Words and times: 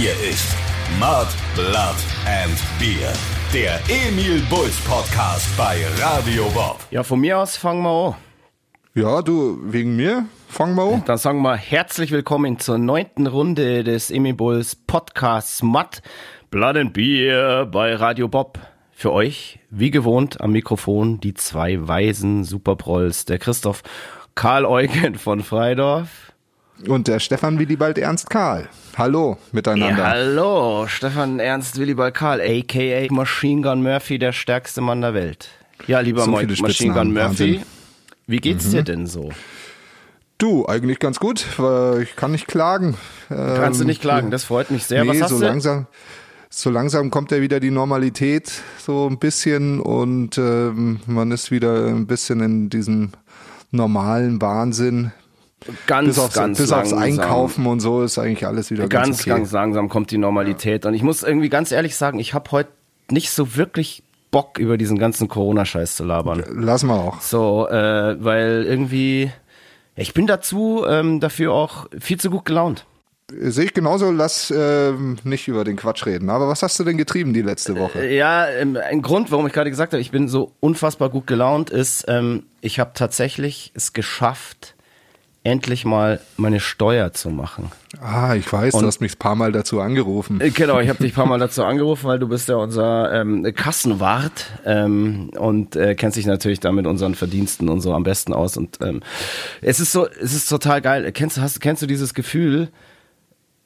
Hier 0.00 0.12
ist 0.30 0.56
Mud, 0.98 1.26
Blood 1.54 1.94
and 2.24 2.56
Beer. 2.78 3.12
Der 3.52 3.78
Emil 3.90 4.40
Bulls 4.48 4.80
Podcast 4.86 5.54
bei 5.58 5.76
Radio 5.98 6.48
Bob. 6.54 6.78
Ja, 6.90 7.02
von 7.02 7.20
mir 7.20 7.38
aus 7.38 7.58
fangen 7.58 7.82
wir 7.82 8.06
an. 8.06 8.14
Ja, 8.94 9.20
du, 9.20 9.58
wegen 9.62 9.96
mir? 9.96 10.24
Fangen 10.48 10.74
wir 10.76 10.94
an. 10.94 11.02
Dann 11.04 11.18
sagen 11.18 11.42
wir 11.42 11.54
herzlich 11.54 12.12
willkommen 12.12 12.58
zur 12.58 12.78
neunten 12.78 13.26
Runde 13.26 13.84
des 13.84 14.10
Emil 14.10 14.32
Bulls 14.32 14.74
Podcasts 14.74 15.62
Mud, 15.62 16.00
Blood 16.50 16.78
and 16.78 16.92
Beer 16.94 17.66
bei 17.66 17.94
Radio 17.94 18.26
Bob. 18.28 18.58
Für 18.92 19.12
euch, 19.12 19.58
wie 19.68 19.90
gewohnt, 19.90 20.40
am 20.40 20.52
Mikrofon 20.52 21.20
die 21.20 21.34
zwei 21.34 21.86
weisen 21.86 22.44
Superprolls, 22.44 23.26
der 23.26 23.38
Christoph 23.38 23.82
Karl 24.34 24.64
Eugen 24.64 25.16
von 25.16 25.42
Freidorf. 25.42 26.29
Und 26.88 27.08
der 27.08 27.18
Stefan 27.20 27.58
Willibald 27.58 27.98
Ernst 27.98 28.30
Karl. 28.30 28.68
Hallo 28.96 29.36
miteinander. 29.52 29.98
Ja, 30.02 30.08
hallo, 30.10 30.86
Stefan 30.88 31.38
Ernst 31.38 31.78
Willibald 31.78 32.14
Karl, 32.14 32.40
a.k.a. 32.40 33.12
Machine 33.12 33.60
Gun 33.62 33.82
Murphy, 33.82 34.18
der 34.18 34.32
stärkste 34.32 34.80
Mann 34.80 35.00
der 35.00 35.14
Welt. 35.14 35.48
Ja, 35.86 36.00
lieber 36.00 36.22
So 36.22 36.36
viele 36.36 36.56
Machine 36.60 36.94
Gun 36.94 37.12
Murphy, 37.12 37.20
Wahnsinn. 37.28 37.50
Mhm. 37.56 37.62
wie 38.26 38.36
geht's 38.38 38.70
dir 38.70 38.82
denn 38.82 39.06
so? 39.06 39.30
Du, 40.38 40.66
eigentlich 40.66 40.98
ganz 40.98 41.20
gut. 41.20 41.44
weil 41.58 42.02
Ich 42.02 42.16
kann 42.16 42.32
nicht 42.32 42.46
klagen. 42.48 42.96
Kannst 43.28 43.80
du 43.80 43.84
Ähm, 43.84 43.88
nicht 43.88 44.00
klagen, 44.00 44.30
das 44.30 44.44
freut 44.44 44.70
mich 44.70 44.84
sehr. 44.86 45.04
Nee, 45.04 45.10
Was 45.10 45.22
hast 45.22 45.30
so 45.30 45.38
du? 45.38 45.44
langsam. 45.44 45.86
So 46.48 46.70
langsam 46.70 47.10
kommt 47.10 47.30
ja 47.30 47.40
wieder 47.40 47.60
die 47.60 47.70
Normalität 47.70 48.50
so 48.78 49.06
ein 49.08 49.18
bisschen 49.18 49.80
und 49.80 50.36
ähm, 50.38 50.98
man 51.06 51.30
ist 51.30 51.50
wieder 51.52 51.86
ein 51.86 52.06
bisschen 52.08 52.40
in 52.40 52.70
diesem 52.70 53.10
normalen 53.70 54.40
Wahnsinn. 54.42 55.12
Ganz, 55.86 56.08
Bis 56.08 56.18
aufs, 56.18 56.34
ganz 56.34 56.58
bis 56.58 56.72
aufs 56.72 56.90
langsam. 56.90 57.20
Einkaufen 57.20 57.66
und 57.66 57.80
so 57.80 58.02
ist 58.02 58.18
eigentlich 58.18 58.46
alles 58.46 58.70
wieder 58.70 58.88
ganz, 58.88 59.08
Ganz, 59.08 59.20
okay. 59.20 59.30
ganz 59.30 59.52
langsam 59.52 59.88
kommt 59.88 60.10
die 60.10 60.18
Normalität. 60.18 60.86
Und 60.86 60.94
ich 60.94 61.02
muss 61.02 61.22
irgendwie 61.22 61.50
ganz 61.50 61.70
ehrlich 61.70 61.96
sagen, 61.96 62.18
ich 62.18 62.32
habe 62.32 62.50
heute 62.50 62.70
nicht 63.10 63.30
so 63.30 63.56
wirklich 63.56 64.02
Bock, 64.30 64.58
über 64.58 64.78
diesen 64.78 64.98
ganzen 64.98 65.28
Corona-Scheiß 65.28 65.96
zu 65.96 66.04
labern. 66.04 66.44
Lass 66.54 66.82
mal 66.84 66.96
auch. 66.98 67.20
So, 67.20 67.68
äh, 67.68 68.16
weil 68.24 68.64
irgendwie, 68.66 69.30
ich 69.96 70.14
bin 70.14 70.26
dazu 70.26 70.84
ähm, 70.88 71.20
dafür 71.20 71.52
auch 71.52 71.88
viel 71.98 72.18
zu 72.18 72.30
gut 72.30 72.44
gelaunt. 72.44 72.86
Sehe 73.32 73.66
ich 73.66 73.74
genauso, 73.74 74.10
lass 74.10 74.52
ähm, 74.56 75.18
nicht 75.24 75.46
über 75.46 75.62
den 75.64 75.76
Quatsch 75.76 76.04
reden. 76.06 76.30
Aber 76.30 76.48
was 76.48 76.62
hast 76.62 76.78
du 76.80 76.84
denn 76.84 76.96
getrieben 76.96 77.32
die 77.32 77.42
letzte 77.42 77.76
Woche? 77.78 78.06
Ja, 78.08 78.48
ähm, 78.48 78.76
ein 78.76 79.02
Grund, 79.02 79.30
warum 79.30 79.46
ich 79.46 79.52
gerade 79.52 79.70
gesagt 79.70 79.92
habe, 79.92 80.00
ich 80.00 80.10
bin 80.10 80.26
so 80.26 80.52
unfassbar 80.60 81.10
gut 81.10 81.26
gelaunt, 81.26 81.70
ist, 81.70 82.06
ähm, 82.08 82.44
ich 82.60 82.80
habe 82.80 82.92
tatsächlich 82.94 83.72
es 83.74 83.92
geschafft, 83.92 84.74
endlich 85.42 85.84
mal 85.86 86.20
meine 86.36 86.60
Steuer 86.60 87.12
zu 87.12 87.30
machen. 87.30 87.72
Ah, 88.00 88.34
ich 88.34 88.52
weiß, 88.52 88.74
du 88.74 88.86
hast 88.86 89.00
mich 89.00 89.14
ein 89.14 89.18
paar 89.18 89.34
Mal 89.36 89.52
dazu 89.52 89.80
angerufen. 89.80 90.40
Äh, 90.40 90.50
Genau, 90.50 90.78
ich 90.80 90.88
habe 90.88 91.02
dich 91.02 91.12
ein 91.12 91.14
paar 91.14 91.26
Mal 91.26 91.38
dazu 91.38 91.64
angerufen, 91.64 92.06
weil 92.06 92.18
du 92.18 92.28
bist 92.28 92.48
ja 92.48 92.56
unser 92.56 93.12
ähm, 93.12 93.50
Kassenwart 93.54 94.46
ähm, 94.66 95.30
und 95.38 95.76
äh, 95.76 95.94
kennst 95.94 96.18
dich 96.18 96.26
natürlich 96.26 96.60
da 96.60 96.72
mit 96.72 96.86
unseren 96.86 97.14
Verdiensten 97.14 97.68
und 97.70 97.80
so 97.80 97.94
am 97.94 98.02
besten 98.02 98.34
aus. 98.34 98.56
Und 98.58 98.78
ähm, 98.82 99.00
es 99.62 99.80
ist 99.80 99.92
so, 99.92 100.06
es 100.06 100.34
ist 100.34 100.48
total 100.48 100.82
geil. 100.82 101.10
Kennst, 101.12 101.40
hast, 101.40 101.60
kennst 101.60 101.82
du 101.82 101.86
dieses 101.86 102.12
Gefühl, 102.12 102.68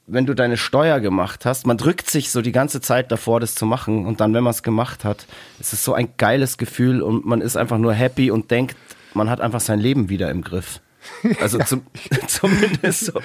wenn 0.07 0.27
du 0.27 0.35
deine 0.35 0.57
Steuer 0.57 1.01
gemacht 1.01 1.45
hast, 1.45 1.67
man 1.67 1.79
drückt 1.79 2.09
sich 2.09 2.31
so 2.31 2.41
die 2.43 2.53
ganze 2.53 2.81
Zeit 2.81 3.11
davor, 3.11 3.41
das 3.41 3.55
zu 3.55 3.67
machen 3.67 4.07
und 4.07 4.21
dann, 4.21 4.35
wenn 4.35 4.45
man 4.45 4.53
es 4.53 4.63
gemacht 4.63 5.05
hat, 5.05 5.27
ist 5.59 5.73
es 5.73 5.83
so 5.83 5.95
ein 5.95 6.11
geiles 6.19 6.59
Gefühl 6.59 7.03
und 7.03 7.25
man 7.25 7.41
ist 7.41 7.57
einfach 7.57 7.79
nur 7.79 7.95
happy 7.95 8.31
und 8.31 8.51
denkt, 8.51 8.77
man 9.15 9.31
hat 9.31 9.41
einfach 9.41 9.61
sein 9.61 9.81
Leben 9.81 10.09
wieder 10.09 10.31
im 10.31 10.43
Griff. 10.43 10.81
Also 11.41 11.59
zum, 11.59 11.83
zumindest 12.27 13.07
so, 13.07 13.21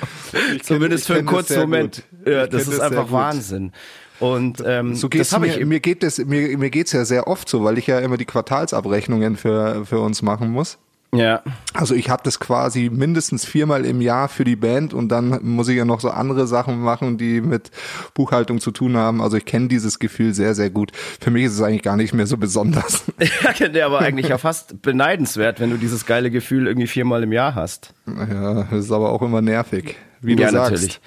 zumindest 0.63 1.07
für 1.07 1.15
einen 1.15 1.25
das 1.25 1.33
kurzen 1.33 1.59
Moment. 1.59 2.03
Ja, 2.25 2.47
das 2.47 2.63
ist 2.63 2.73
das 2.73 2.79
einfach. 2.79 3.11
Wahnsinn. 3.11 3.71
Und 4.19 4.61
ähm, 4.65 4.95
So 4.95 5.07
das 5.07 5.17
geht's 5.17 5.33
habe 5.33 5.47
mir, 5.47 5.57
ich 5.59 5.65
mir 5.65 5.79
geht 5.79 6.03
es 6.03 6.17
mir, 6.17 6.57
mir 6.57 6.69
geht's 6.69 6.91
ja 6.91 7.05
sehr 7.05 7.27
oft 7.27 7.47
so, 7.47 7.63
weil 7.63 7.77
ich 7.77 7.87
ja 7.87 7.99
immer 7.99 8.17
die 8.17 8.25
Quartalsabrechnungen 8.25 9.37
für 9.37 9.85
für 9.85 9.99
uns 9.99 10.21
machen 10.21 10.49
muss. 10.49 10.77
Ja. 11.13 11.41
Also 11.73 11.95
ich 11.95 12.09
habe 12.09 12.21
das 12.23 12.39
quasi 12.39 12.89
mindestens 12.91 13.45
viermal 13.45 13.85
im 13.85 13.99
Jahr 14.01 14.29
für 14.29 14.43
die 14.43 14.55
Band 14.55 14.93
und 14.93 15.09
dann 15.09 15.39
muss 15.43 15.67
ich 15.67 15.77
ja 15.77 15.85
noch 15.85 15.99
so 16.01 16.09
andere 16.11 16.45
Sachen 16.47 16.79
machen, 16.81 17.17
die 17.17 17.41
mit 17.41 17.71
Buchhaltung 18.13 18.59
zu 18.59 18.71
tun 18.71 18.95
haben. 18.95 19.21
Also 19.21 19.37
ich 19.37 19.45
kenne 19.45 19.67
dieses 19.69 19.99
Gefühl 19.99 20.33
sehr, 20.33 20.53
sehr 20.55 20.69
gut. 20.69 20.91
Für 21.19 21.31
mich 21.31 21.45
ist 21.45 21.53
es 21.53 21.61
eigentlich 21.61 21.81
gar 21.83 21.95
nicht 21.95 22.13
mehr 22.13 22.27
so 22.27 22.37
besonders. 22.37 23.03
Ja, 23.59 23.67
der 23.67 23.85
aber 23.87 23.99
eigentlich 23.99 24.29
ja 24.29 24.37
fast 24.37 24.81
beneidenswert, 24.81 25.59
wenn 25.59 25.69
du 25.71 25.77
dieses 25.77 26.05
geile 26.05 26.29
Gefühl 26.31 26.67
irgendwie 26.67 26.87
viermal 26.87 27.23
im 27.23 27.31
Jahr 27.31 27.55
hast. 27.55 27.93
Ja, 28.07 28.63
das 28.63 28.85
ist 28.85 28.91
aber 28.91 29.11
auch 29.11 29.21
immer 29.21 29.41
nervig, 29.41 29.95
wie 30.21 30.35
du 30.35 30.43
Ja, 30.43 30.51
sagst. 30.51 30.71
natürlich. 30.71 31.01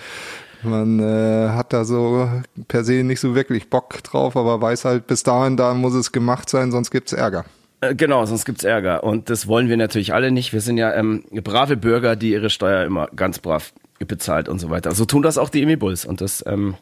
Man 0.63 1.01
äh, 1.01 1.49
hat 1.51 1.73
da 1.73 1.85
so 1.85 2.29
per 2.69 2.85
se 2.85 3.03
nicht 3.05 3.21
so 3.21 3.35
wirklich 3.35 3.69
Bock 3.71 4.03
drauf, 4.05 4.37
aber 4.37 4.61
weiß 4.61 4.85
halt, 4.85 5.07
bis 5.07 5.23
dahin, 5.23 5.57
da 5.57 5.75
muss 5.75 5.95
es 5.95 6.13
gemacht 6.13 6.49
sein, 6.49 6.71
sonst 6.71 6.91
gibt's 6.91 7.13
Ärger. 7.13 7.45
Äh, 7.83 7.95
Genau, 7.95 8.25
sonst 8.25 8.47
gibt's 8.47 8.65
Ärger. 8.65 9.05
Und 9.05 9.29
das 9.29 9.47
wollen 9.47 9.69
wir 9.69 9.77
natürlich 9.77 10.15
alle 10.15 10.31
nicht. 10.31 10.53
Wir 10.55 10.61
sind 10.63 10.79
ja 10.79 10.95
ähm, 10.95 11.25
brave 11.31 11.77
Bürger, 11.77 12.17
die 12.17 12.31
ihre 12.31 12.49
Steuer 12.49 12.85
immer 12.85 13.09
ganz 13.15 13.39
brav 13.39 13.73
bezahlt 13.99 14.49
und 14.49 14.59
so 14.59 14.71
weiter. 14.71 14.93
So 14.93 15.05
tun 15.05 15.23
das 15.23 15.37
auch 15.39 15.49
die 15.51 15.63
Emi-Bulls. 15.63 16.05
Und 16.07 16.21
das 16.21 16.43
ähm, 16.47 16.75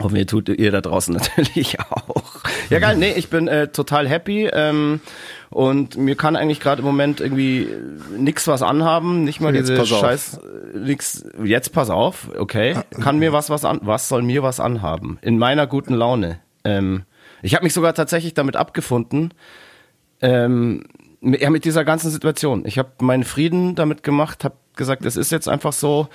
hoffen 0.00 0.14
wir, 0.16 0.26
tut 0.26 0.48
ihr 0.48 0.70
da 0.72 0.80
draußen 0.80 1.14
natürlich 1.36 1.78
auch. 1.80 2.24
Ja, 2.70 2.78
geil. 2.78 2.96
Nee, 2.96 3.12
ich 3.16 3.28
bin 3.30 3.46
äh, 3.48 3.68
total 3.68 4.08
happy. 4.08 4.48
Ähm, 4.52 5.00
und 5.50 5.96
mir 5.96 6.14
kann 6.16 6.36
eigentlich 6.36 6.60
gerade 6.60 6.80
im 6.80 6.86
Moment 6.86 7.20
irgendwie 7.20 7.62
äh, 7.62 8.18
nix 8.18 8.46
was 8.48 8.62
anhaben. 8.62 9.24
Nicht 9.24 9.40
mal 9.40 9.54
Jetzt 9.54 9.68
diese 9.68 9.78
pass 9.80 9.92
auf. 9.92 10.00
Scheiß... 10.00 10.34
äh, 10.74 10.78
Nix, 10.78 11.24
jetzt 11.42 11.72
pass 11.72 11.90
auf, 11.90 12.28
okay. 12.38 12.76
Kann 13.00 13.18
mir 13.18 13.32
was 13.32 13.50
was 13.50 13.64
an... 13.64 13.80
Was 13.82 14.08
soll 14.08 14.22
mir 14.22 14.42
was 14.42 14.60
anhaben? 14.60 15.18
In 15.22 15.38
meiner 15.38 15.66
guten 15.66 15.94
Laune. 15.94 16.38
Ähm, 16.64 17.04
ich 17.42 17.54
habe 17.54 17.64
mich 17.64 17.72
sogar 17.72 17.94
tatsächlich 17.94 18.34
damit 18.34 18.56
abgefunden, 18.56 19.32
ähm, 20.20 20.84
mit- 21.20 21.40
ja, 21.40 21.50
mit 21.50 21.64
dieser 21.64 21.84
ganzen 21.84 22.10
Situation. 22.10 22.64
Ich 22.66 22.78
habe 22.78 22.90
meinen 23.00 23.24
Frieden 23.24 23.74
damit 23.74 24.02
gemacht, 24.02 24.44
habe 24.44 24.54
gesagt, 24.76 25.04
es 25.04 25.16
ist 25.16 25.32
jetzt 25.32 25.48
einfach 25.48 25.72
so 25.72 26.08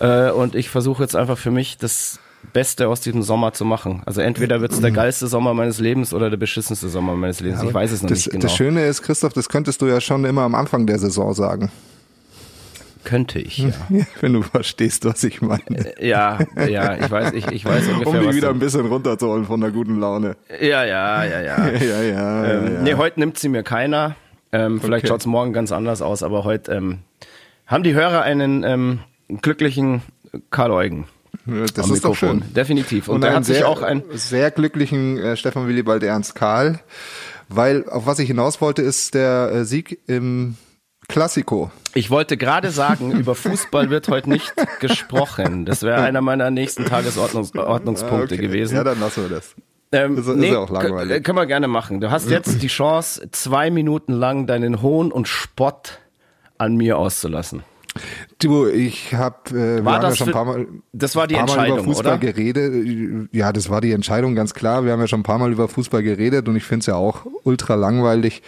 äh, 0.00 0.30
und 0.30 0.54
ich 0.54 0.70
versuche 0.70 1.02
jetzt 1.02 1.14
einfach 1.16 1.36
für 1.38 1.50
mich 1.50 1.76
das 1.76 2.18
Beste 2.52 2.88
aus 2.88 3.00
diesem 3.00 3.22
Sommer 3.22 3.52
zu 3.52 3.64
machen. 3.64 4.02
Also 4.06 4.20
entweder 4.20 4.60
wird 4.60 4.72
es 4.72 4.80
der 4.80 4.92
geilste 4.92 5.26
Sommer 5.26 5.52
meines 5.52 5.78
Lebens 5.80 6.14
oder 6.14 6.30
der 6.30 6.36
beschissenste 6.36 6.88
Sommer 6.88 7.16
meines 7.16 7.40
Lebens. 7.40 7.62
ich 7.62 7.74
weiß 7.74 7.90
es 7.92 8.02
noch 8.02 8.08
das, 8.08 8.18
nicht 8.18 8.30
genau. 8.30 8.42
Das 8.42 8.54
Schöne 8.54 8.86
ist, 8.86 9.02
Christoph, 9.02 9.32
das 9.32 9.48
könntest 9.48 9.82
du 9.82 9.86
ja 9.86 10.00
schon 10.00 10.24
immer 10.24 10.42
am 10.42 10.54
Anfang 10.54 10.86
der 10.86 10.98
Saison 10.98 11.34
sagen. 11.34 11.70
Könnte 13.06 13.38
ich, 13.38 13.58
ja. 13.58 13.70
Wenn 14.20 14.32
du 14.32 14.42
verstehst, 14.42 15.04
was 15.04 15.22
ich 15.22 15.40
meine. 15.40 15.94
ja, 16.00 16.38
ja, 16.68 16.96
ich 16.96 17.08
weiß, 17.08 17.34
ich, 17.34 17.46
ich 17.52 17.64
weiß 17.64 17.86
ungefähr, 17.86 18.20
Um 18.20 18.26
dich 18.26 18.34
wieder 18.34 18.50
ein 18.50 18.58
bisschen 18.58 18.84
runterzuholen 18.86 19.44
von 19.46 19.60
der 19.60 19.70
guten 19.70 20.00
Laune. 20.00 20.36
Ja, 20.60 20.84
ja, 20.84 21.24
ja, 21.24 21.40
ja. 21.40 21.68
Ja, 21.70 22.02
ja, 22.02 22.44
Ähm, 22.44 22.74
ja. 22.74 22.82
Nee, 22.82 22.94
heute 22.94 23.20
nimmt 23.20 23.38
sie 23.38 23.48
mir 23.48 23.62
keiner. 23.62 24.16
Ähm, 24.50 24.80
vielleicht 24.80 25.04
Okay. 25.04 25.12
schaut's 25.12 25.26
morgen 25.26 25.52
ganz 25.52 25.70
anders 25.70 26.02
aus, 26.02 26.24
aber 26.24 26.42
heute 26.42 26.72
ähm, 26.72 26.98
haben 27.68 27.84
die 27.84 27.94
Hörer 27.94 28.22
einen 28.22 28.64
ähm, 28.64 28.98
glücklichen 29.40 30.02
Karl 30.50 30.72
Eugen. 30.72 31.06
das 31.46 31.70
ist 31.70 31.78
doch 31.78 32.10
Mikrofon. 32.10 32.42
schön. 32.42 32.54
Definitiv. 32.54 33.06
Und, 33.08 33.16
Und 33.16 33.24
einen 33.24 33.36
hat 33.36 33.44
sich 33.44 33.58
sehr, 33.58 33.68
auch 33.68 33.82
ein. 33.82 34.02
sehr 34.14 34.50
glücklichen 34.50 35.16
äh, 35.18 35.36
Stefan 35.36 35.68
Willibald 35.68 36.02
Ernst 36.02 36.34
Karl, 36.34 36.80
weil 37.48 37.88
auf 37.88 38.04
was 38.06 38.18
ich 38.18 38.26
hinaus 38.26 38.60
wollte, 38.60 38.82
ist 38.82 39.14
der 39.14 39.50
äh, 39.52 39.64
Sieg 39.64 40.00
im 40.08 40.56
Klassiko. 41.08 41.70
Ich 41.94 42.10
wollte 42.10 42.36
gerade 42.36 42.70
sagen, 42.70 43.12
über 43.12 43.34
Fußball 43.34 43.90
wird 43.90 44.08
heute 44.08 44.28
nicht 44.28 44.52
gesprochen. 44.80 45.64
Das 45.64 45.82
wäre 45.82 46.02
einer 46.02 46.20
meiner 46.20 46.50
nächsten 46.50 46.84
Tagesordnungspunkte 46.84 48.34
Okay. 48.34 48.36
gewesen. 48.36 48.74
Ja, 48.76 48.84
dann 48.84 49.00
lassen 49.00 49.28
wir 49.28 49.36
das. 49.36 49.54
Ähm, 49.92 50.18
Ist- 50.18 50.26
ist 50.26 50.42
ja 50.44 50.58
auch 50.58 50.70
langweilig. 50.70 51.16
k- 51.18 51.20
Können 51.20 51.38
wir 51.38 51.46
gerne 51.46 51.68
machen. 51.68 52.00
Du 52.00 52.10
hast 52.10 52.28
jetzt 52.28 52.60
die 52.60 52.66
Chance, 52.66 53.28
zwei 53.30 53.70
Minuten 53.70 54.12
lang 54.12 54.46
deinen 54.46 54.82
Hohn 54.82 55.12
und 55.12 55.28
Spott 55.28 56.00
an 56.58 56.76
mir 56.76 56.98
auszulassen. 56.98 57.62
Du, 58.40 58.66
ich 58.66 59.14
habe 59.14 59.36
äh, 59.50 59.52
wir 59.76 59.84
War 59.86 59.94
haben 59.94 60.02
ja 60.02 60.08
das 60.10 60.18
schon 60.18 60.28
ein 60.28 60.32
paar 60.34 60.44
Mal, 60.44 60.66
das 60.92 61.16
war 61.16 61.26
die 61.26 61.34
paar 61.36 61.44
Mal 61.46 61.50
Entscheidung, 61.52 61.78
über 61.78 61.84
Fußball 61.86 62.12
oder? 62.14 62.18
geredet. 62.18 63.28
Ja, 63.32 63.52
das 63.52 63.70
war 63.70 63.80
die 63.80 63.92
Entscheidung, 63.92 64.34
ganz 64.34 64.52
klar. 64.52 64.84
Wir 64.84 64.92
haben 64.92 65.00
ja 65.00 65.06
schon 65.06 65.20
ein 65.20 65.22
paar 65.22 65.38
Mal 65.38 65.50
über 65.52 65.66
Fußball 65.68 66.02
geredet 66.02 66.46
und 66.48 66.56
ich 66.56 66.64
finde 66.64 66.80
es 66.80 66.86
ja 66.86 66.96
auch 66.96 67.24
ultra 67.44 67.74
langweilig. 67.74 68.42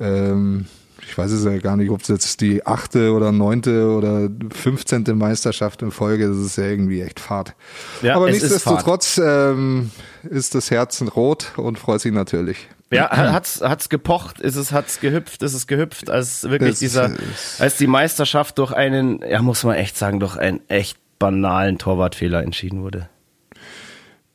Ähm, 0.00 0.66
ich 1.06 1.16
weiß 1.18 1.30
es 1.30 1.44
ja 1.44 1.56
gar 1.58 1.76
nicht, 1.76 1.90
ob 1.90 2.02
es 2.02 2.08
jetzt 2.08 2.40
die 2.40 2.66
achte 2.66 3.12
oder 3.12 3.30
neunte 3.32 3.88
oder 3.90 4.28
fünfzehnte 4.52 5.14
Meisterschaft 5.14 5.82
in 5.82 5.90
Folge, 5.90 6.28
das 6.28 6.38
ist 6.38 6.56
ja 6.56 6.64
irgendwie 6.64 7.02
echt 7.02 7.20
Fahrt. 7.20 7.54
Ja, 8.02 8.16
Aber 8.16 8.28
es 8.28 8.36
ist 8.36 8.42
nichtsdestotrotz 8.42 9.20
ähm, 9.22 9.90
ist 10.28 10.54
das 10.54 10.70
Herz 10.70 11.02
rot 11.14 11.52
und 11.56 11.78
freut 11.78 12.00
sich 12.00 12.12
natürlich. 12.12 12.68
Ja, 12.90 13.10
hat's, 13.10 13.60
hat's 13.60 13.88
gepocht, 13.88 14.40
ist 14.40 14.54
es, 14.56 14.70
hat's 14.70 15.00
gehüpft, 15.00 15.42
ist 15.42 15.54
es 15.54 15.66
gehüpft, 15.66 16.10
als 16.10 16.44
wirklich 16.44 16.70
Das 16.72 16.78
dieser, 16.78 17.06
ist- 17.10 17.60
als 17.60 17.76
die 17.76 17.86
Meisterschaft 17.88 18.58
durch 18.58 18.72
einen, 18.72 19.20
ja, 19.28 19.42
muss 19.42 19.64
man 19.64 19.74
echt 19.76 19.96
sagen, 19.96 20.20
durch 20.20 20.36
einen 20.36 20.60
echt 20.68 20.96
banalen 21.18 21.78
Torwartfehler 21.78 22.42
entschieden 22.42 22.82
wurde. 22.82 23.08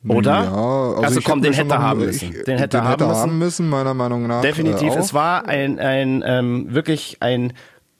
Oder? 0.08 0.44
Ja, 0.44 1.02
Also 1.04 1.18
ich 1.18 1.24
komm, 1.26 1.42
den 1.42 1.52
hätte 1.52 1.74
er 1.74 1.82
haben 1.82 2.00
ich- 2.00 2.06
müssen. 2.22 2.44
Den 2.46 2.58
hätte 2.58 2.78
er 2.78 2.84
haben 2.84 3.06
müssen. 3.06 3.38
müssen, 3.38 3.68
meiner 3.68 3.92
Meinung 3.94 4.26
nach. 4.26 4.40
Definitiv. 4.40 4.94
äh, 4.94 4.98
Es 4.98 5.12
war 5.12 5.46
ein, 5.46 5.78
ein 5.78 6.22
ähm, 6.26 6.66
wirklich 6.74 7.18
ein 7.20 7.52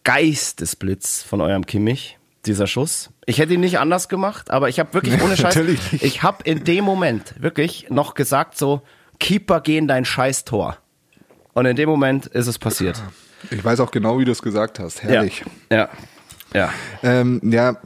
Geistesblitz 0.04 1.22
von 1.22 1.40
eurem 1.40 1.66
Kimmich. 1.66 2.16
dieser 2.46 2.66
Schuss. 2.66 3.10
Ich 3.26 3.38
hätte 3.38 3.52
ihn 3.52 3.60
nicht 3.60 3.78
anders 3.78 4.08
gemacht, 4.08 4.50
aber 4.50 4.70
ich 4.70 4.80
habe 4.80 4.94
wirklich 4.94 5.20
ohne 5.22 5.36
Scheiß, 5.36 5.58
ich 6.00 6.22
habe 6.22 6.42
in 6.44 6.64
dem 6.64 6.84
Moment 6.84 7.34
wirklich 7.42 7.88
noch 7.90 8.14
gesagt 8.14 8.56
so, 8.56 8.80
Keeper 9.18 9.60
gehen 9.60 9.86
dein 9.86 10.06
Scheiß-Tor. 10.06 10.78
Und 11.52 11.66
in 11.66 11.76
dem 11.76 11.88
Moment 11.90 12.24
ist 12.26 12.46
es 12.46 12.58
passiert. 12.58 13.02
Ich 13.50 13.62
weiß 13.62 13.80
auch 13.80 13.90
genau, 13.90 14.18
wie 14.18 14.24
du 14.24 14.32
es 14.32 14.40
gesagt 14.40 14.78
hast. 14.78 15.02
Herrlich. 15.02 15.44
Ja, 15.70 15.76
ja, 15.78 15.88
ja. 16.54 16.70
Ähm, 17.02 17.40
ja, 17.44 17.76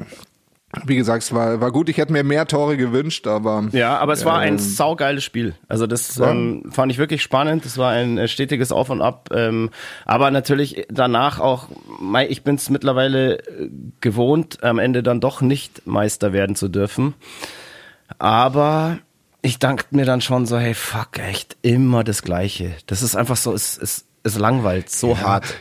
wie 0.87 0.97
gesagt, 0.97 1.23
es 1.25 1.33
war, 1.35 1.61
war 1.61 1.73
gut. 1.73 1.89
Ich 1.89 1.97
hätte 1.99 2.13
mir 2.13 2.25
mehr 2.25 2.47
Tore 2.47 2.77
gewünscht, 2.77 3.27
aber. 3.27 3.69
Ja, 3.73 3.99
aber 3.99 4.13
es 4.13 4.25
war 4.25 4.39
ein 4.39 4.55
Ähm, 4.55 4.59
saugeiles 4.59 5.25
Spiel. 5.25 5.55
Also 5.69 5.87
das 5.87 6.17
Ja. 6.17 6.31
ähm, 6.31 6.65
fand 6.71 6.91
ich 6.93 6.99
wirklich 6.99 7.23
spannend. 7.23 7.65
Es 7.67 7.79
war 7.79 7.93
ein 7.93 8.19
äh, 8.19 8.29
stetiges 8.29 8.73
Auf 8.73 8.91
und 8.91 9.03
Ab. 9.03 9.29
Ähm, 9.33 9.71
aber 10.05 10.31
natürlich 10.31 10.87
danach 10.91 11.41
auch, 11.41 11.69
ich 12.29 12.43
bin 12.45 12.57
es 12.57 12.71
mittlerweile 12.71 13.39
äh, 13.39 13.71
gewohnt, 14.01 14.63
am 14.63 14.79
Ende 14.79 15.03
dann 15.03 15.21
doch 15.21 15.41
nicht 15.41 15.87
Meister 15.87 16.33
werden 16.33 16.57
zu 16.57 16.69
dürfen. 16.69 17.15
Aber 18.19 18.99
ich 19.43 19.59
dachte 19.59 19.95
mir 19.97 20.05
dann 20.07 20.21
schon 20.21 20.47
so, 20.47 20.59
hey, 20.59 20.75
fuck, 20.75 21.19
echt, 21.19 21.57
immer 21.63 22.05
das 22.05 22.23
Gleiche. 22.23 22.73
Das 22.87 23.03
ist 23.03 23.17
einfach 23.17 23.37
so, 23.37 23.53
es, 23.53 23.77
es, 23.79 24.07
es 24.23 24.39
langweilt 24.39 24.91
so 24.91 25.19
hart. 25.19 25.55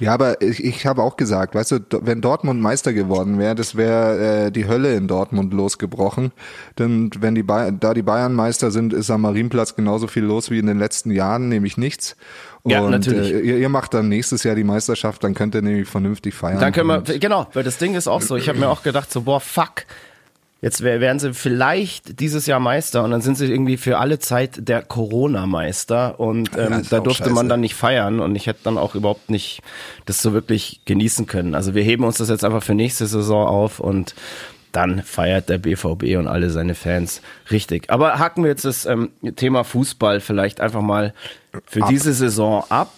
Ja, 0.00 0.14
aber 0.14 0.40
ich, 0.40 0.62
ich 0.62 0.86
habe 0.86 1.02
auch 1.02 1.16
gesagt, 1.16 1.54
weißt 1.54 1.72
du, 1.72 1.78
wenn 2.02 2.20
Dortmund 2.20 2.60
Meister 2.60 2.92
geworden 2.92 3.38
wäre, 3.38 3.54
das 3.54 3.76
wäre 3.76 4.46
äh, 4.46 4.50
die 4.52 4.68
Hölle 4.68 4.94
in 4.94 5.08
Dortmund 5.08 5.52
losgebrochen. 5.52 6.30
Denn 6.78 7.10
wenn 7.18 7.34
die 7.34 7.42
Bay 7.42 7.72
da 7.78 7.94
die 7.94 8.02
Bayern 8.02 8.34
Meister 8.34 8.70
sind, 8.70 8.92
ist 8.92 9.10
am 9.10 9.22
Marienplatz 9.22 9.74
genauso 9.74 10.06
viel 10.06 10.22
los 10.24 10.50
wie 10.50 10.58
in 10.58 10.66
den 10.66 10.78
letzten 10.78 11.10
Jahren, 11.10 11.48
nämlich 11.48 11.76
nichts. 11.76 12.16
Und 12.62 12.70
Ja, 12.70 12.88
natürlich. 12.88 13.32
Äh, 13.32 13.40
ihr, 13.40 13.58
ihr 13.58 13.68
macht 13.68 13.94
dann 13.94 14.08
nächstes 14.08 14.44
Jahr 14.44 14.54
die 14.54 14.64
Meisterschaft, 14.64 15.24
dann 15.24 15.34
könnt 15.34 15.54
ihr 15.54 15.62
nämlich 15.62 15.88
vernünftig 15.88 16.34
feiern. 16.34 16.60
Dann 16.60 16.72
können 16.72 16.88
wir, 16.88 17.18
genau, 17.18 17.48
weil 17.52 17.64
das 17.64 17.78
Ding 17.78 17.94
ist 17.94 18.06
auch 18.06 18.22
so, 18.22 18.36
ich 18.36 18.48
habe 18.48 18.58
mir 18.58 18.68
auch 18.68 18.82
gedacht, 18.82 19.12
so, 19.12 19.22
boah, 19.22 19.40
fuck, 19.40 19.84
jetzt 20.60 20.82
wär, 20.82 21.00
wären 21.00 21.18
sie 21.18 21.34
vielleicht 21.34 22.20
dieses 22.20 22.46
Jahr 22.46 22.60
Meister 22.60 23.04
und 23.04 23.10
dann 23.10 23.20
sind 23.20 23.36
sie 23.36 23.46
irgendwie 23.46 23.76
für 23.76 23.98
alle 23.98 24.18
Zeit 24.18 24.68
der 24.68 24.82
Corona-Meister 24.82 26.18
und 26.18 26.50
ähm, 26.58 26.72
ist 26.80 26.92
da 26.92 27.00
durfte 27.00 27.24
scheiße. 27.24 27.34
man 27.34 27.48
dann 27.48 27.60
nicht 27.60 27.74
feiern 27.74 28.20
und 28.20 28.34
ich 28.34 28.46
hätte 28.46 28.60
dann 28.64 28.78
auch 28.78 28.94
überhaupt 28.94 29.30
nicht 29.30 29.62
das 30.06 30.20
so 30.20 30.32
wirklich 30.32 30.80
genießen 30.84 31.26
können. 31.26 31.54
Also 31.54 31.74
wir 31.74 31.82
heben 31.82 32.04
uns 32.04 32.18
das 32.18 32.28
jetzt 32.28 32.44
einfach 32.44 32.62
für 32.62 32.74
nächste 32.74 33.06
Saison 33.06 33.46
auf 33.46 33.78
und 33.78 34.14
dann 34.72 35.02
feiert 35.02 35.48
der 35.48 35.58
BVB 35.58 36.18
und 36.18 36.26
alle 36.28 36.50
seine 36.50 36.74
Fans 36.74 37.22
richtig. 37.50 37.90
Aber 37.90 38.18
haken 38.18 38.42
wir 38.42 38.50
jetzt 38.50 38.64
das 38.64 38.84
ähm, 38.84 39.10
Thema 39.36 39.64
Fußball 39.64 40.20
vielleicht 40.20 40.60
einfach 40.60 40.82
mal 40.82 41.14
für 41.66 41.80
diese 41.88 42.12
Saison 42.12 42.64
ab. 42.68 42.92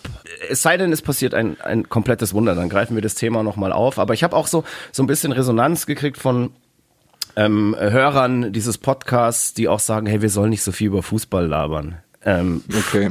Es 0.49 0.63
sei 0.63 0.77
denn, 0.77 0.93
es 0.93 1.01
passiert 1.01 1.33
ein, 1.33 1.61
ein 1.61 1.89
komplettes 1.89 2.35
Wunder, 2.35 2.55
dann 2.55 2.69
greifen 2.69 2.97
wir 2.97 3.03
das 3.03 3.15
Thema 3.15 3.43
nochmal 3.43 3.73
auf. 3.73 3.99
Aber 3.99 4.15
ich 4.15 4.25
habe 4.25 4.37
auch 4.37 4.49
so, 4.49 4.65
so 4.91 5.03
ein 5.03 5.07
bisschen 5.07 5.33
Resonanz 5.33 5.87
gekriegt 5.87 6.19
von 6.19 6.51
ähm, 7.37 7.75
Hörern 7.79 8.53
dieses 8.53 8.79
Podcasts, 8.79 9.55
die 9.55 9.69
auch 9.69 9.81
sagen, 9.81 10.07
hey, 10.07 10.23
wir 10.23 10.31
sollen 10.31 10.51
nicht 10.51 10.63
so 10.63 10.73
viel 10.73 10.89
über 10.89 11.03
Fußball 11.03 11.47
labern. 11.47 11.97
Ähm, 12.25 12.63
Okay. 12.77 13.11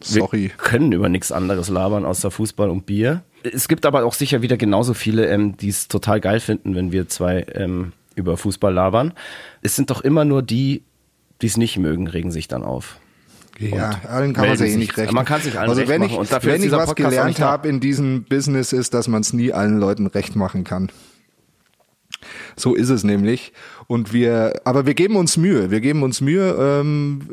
Sorry. 0.00 0.42
wir 0.42 0.50
können 0.50 0.92
über 0.92 1.08
nichts 1.08 1.32
anderes 1.32 1.68
labern 1.70 2.04
außer 2.04 2.30
Fußball 2.30 2.68
und 2.68 2.84
Bier. 2.84 3.22
Es 3.42 3.68
gibt 3.68 3.86
aber 3.86 4.04
auch 4.04 4.12
sicher 4.14 4.42
wieder 4.42 4.56
genauso 4.58 4.92
viele, 4.92 5.26
ähm, 5.28 5.56
die 5.56 5.68
es 5.70 5.88
total 5.88 6.20
geil 6.20 6.40
finden, 6.40 6.74
wenn 6.74 6.92
wir 6.92 7.08
zwei 7.08 7.46
ähm, 7.54 7.92
über 8.14 8.36
Fußball 8.36 8.72
labern. 8.72 9.14
Es 9.62 9.76
sind 9.76 9.90
doch 9.90 10.02
immer 10.02 10.24
nur 10.26 10.42
die, 10.42 10.82
die 11.40 11.46
es 11.46 11.56
nicht 11.56 11.78
mögen, 11.78 12.06
regen 12.06 12.30
sich 12.30 12.48
dann 12.48 12.64
auf. 12.64 12.98
Ja, 13.58 14.00
allen 14.08 14.32
kann 14.34 14.48
man 14.48 14.58
ja 14.58 14.64
eh 14.64 14.68
sich. 14.68 14.76
nicht 14.76 14.96
recht. 14.98 15.12
Man 15.12 15.24
kann 15.24 15.40
sich 15.40 15.58
allen 15.58 15.68
Also 15.70 15.80
recht 15.80 15.88
wenn 15.90 16.00
machen 16.02 16.12
ich, 16.12 16.18
und 16.18 16.32
dafür 16.32 16.52
wenn 16.52 16.62
ich 16.62 16.72
was 16.72 16.86
Podcast 16.86 17.10
gelernt 17.10 17.40
habe 17.40 17.68
in 17.68 17.80
diesem 17.80 18.24
Business 18.24 18.72
ist, 18.72 18.94
dass 18.94 19.08
man 19.08 19.22
es 19.22 19.32
nie 19.32 19.52
allen 19.52 19.78
Leuten 19.78 20.06
recht 20.06 20.36
machen 20.36 20.64
kann. 20.64 20.90
So 22.56 22.74
ist 22.74 22.90
es 22.90 23.04
nämlich. 23.04 23.52
Und 23.86 24.12
wir, 24.12 24.60
aber 24.64 24.86
wir 24.86 24.94
geben 24.94 25.16
uns 25.16 25.36
Mühe. 25.36 25.70
Wir 25.70 25.80
geben 25.80 26.02
uns 26.02 26.20
Mühe, 26.20 26.54
ähm, 26.58 27.28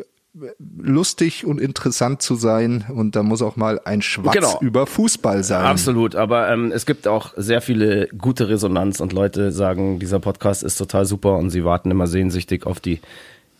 lustig 0.77 1.45
und 1.45 1.59
interessant 1.59 2.21
zu 2.21 2.35
sein. 2.35 2.85
Und 2.93 3.15
da 3.15 3.23
muss 3.23 3.41
auch 3.41 3.55
mal 3.57 3.81
ein 3.83 4.01
Schwatz 4.01 4.33
Genau. 4.33 4.57
über 4.61 4.87
Fußball 4.87 5.43
sein. 5.43 5.65
Absolut, 5.65 6.15
aber 6.15 6.49
ähm, 6.49 6.71
es 6.73 6.85
gibt 6.85 7.07
auch 7.07 7.33
sehr 7.35 7.61
viele 7.61 8.07
gute 8.17 8.47
Resonanz 8.49 8.99
und 9.01 9.13
Leute 9.13 9.51
sagen, 9.51 9.99
dieser 9.99 10.19
Podcast 10.19 10.63
ist 10.63 10.77
total 10.77 11.05
super 11.05 11.37
und 11.37 11.49
sie 11.49 11.65
warten 11.65 11.91
immer 11.91 12.07
sehnsüchtig 12.07 12.65
auf 12.65 12.79
die 12.79 12.99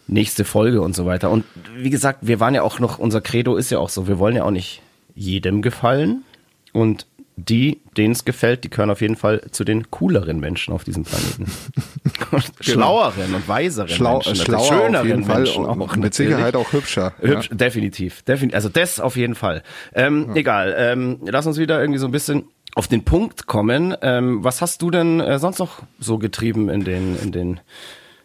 nächste 0.07 0.45
Folge 0.45 0.81
und 0.81 0.95
so 0.95 1.05
weiter. 1.05 1.29
Und 1.29 1.43
wie 1.75 1.89
gesagt, 1.89 2.19
wir 2.21 2.39
waren 2.39 2.55
ja 2.55 2.63
auch 2.63 2.79
noch, 2.79 2.99
unser 2.99 3.21
Credo 3.21 3.55
ist 3.55 3.69
ja 3.69 3.79
auch 3.79 3.89
so, 3.89 4.07
wir 4.07 4.17
wollen 4.19 4.35
ja 4.35 4.43
auch 4.43 4.51
nicht 4.51 4.81
jedem 5.13 5.61
gefallen 5.61 6.23
und 6.73 7.05
die, 7.35 7.81
denen 7.97 8.11
es 8.11 8.25
gefällt, 8.25 8.63
die 8.63 8.69
gehören 8.69 8.89
auf 8.89 9.01
jeden 9.01 9.15
Fall 9.15 9.41
zu 9.51 9.63
den 9.63 9.89
cooleren 9.89 10.39
Menschen 10.39 10.73
auf 10.73 10.83
diesem 10.83 11.03
Planeten. 11.03 11.51
Und 12.31 12.51
Schlaueren 12.59 13.33
und 13.33 13.47
weiseren 13.47 13.89
Schlau, 13.89 14.13
Menschen, 14.15 14.37
natürlich. 14.37 14.45
schlauer 14.45 14.59
auf 14.59 14.85
schöneren 14.85 15.07
jeden 15.07 15.23
Fall 15.23 15.41
Menschen 15.43 15.65
und 15.65 15.81
auch. 15.81 15.95
mit 15.95 16.03
natürlich. 16.03 16.31
Sicherheit 16.31 16.55
auch 16.55 16.73
hübscher. 16.73 17.13
Hübsch, 17.19 17.49
definitiv, 17.51 18.21
definitiv. 18.23 18.55
Also 18.55 18.69
das 18.69 18.99
auf 18.99 19.15
jeden 19.15 19.35
Fall. 19.35 19.63
Ähm, 19.93 20.31
Egal. 20.35 20.75
Ähm, 20.77 21.19
lass 21.25 21.47
uns 21.47 21.57
wieder 21.57 21.79
irgendwie 21.79 21.99
so 21.99 22.07
ein 22.07 22.11
bisschen 22.11 22.43
auf 22.75 22.87
den 22.87 23.03
Punkt 23.03 23.47
kommen. 23.47 23.95
Ähm, 24.01 24.43
was 24.43 24.61
hast 24.61 24.81
du 24.81 24.91
denn 24.91 25.19
äh, 25.19 25.39
sonst 25.39 25.59
noch 25.59 25.83
so 25.99 26.17
getrieben 26.17 26.69
in 26.69 26.83
den 26.83 27.17
in 27.21 27.31
den 27.31 27.59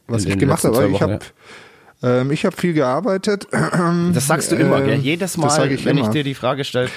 Was 0.06 0.22
in 0.24 0.28
ich 0.28 0.34
den 0.34 0.40
gemacht 0.40 0.64
habe, 0.64 0.88
ich 0.88 1.00
habe 1.00 1.18
ähm, 2.02 2.30
ich 2.30 2.44
habe 2.44 2.56
viel 2.56 2.74
gearbeitet. 2.74 3.48
ja. 3.52 3.94
Das 4.12 4.26
sagst 4.26 4.52
du 4.52 4.56
immer, 4.56 4.80
ähm, 4.80 4.86
gell? 4.86 4.98
Jedes 4.98 5.36
Mal, 5.36 5.72
ich 5.72 5.84
wenn 5.84 5.96
ich 5.96 6.04
immer. 6.04 6.12
dir 6.12 6.24
die 6.24 6.34
Frage 6.34 6.64
stelle. 6.64 6.88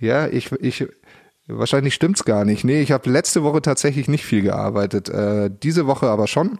Ja, 0.00 0.28
ich, 0.28 0.52
ich, 0.60 0.86
wahrscheinlich 1.48 1.94
stimmt's 1.94 2.24
gar 2.24 2.44
nicht. 2.44 2.64
Nee, 2.64 2.80
ich 2.80 2.92
habe 2.92 3.10
letzte 3.10 3.42
Woche 3.42 3.62
tatsächlich 3.62 4.08
nicht 4.08 4.24
viel 4.24 4.42
gearbeitet. 4.42 5.08
Äh, 5.08 5.50
diese 5.62 5.86
Woche 5.86 6.08
aber 6.08 6.26
schon. 6.26 6.58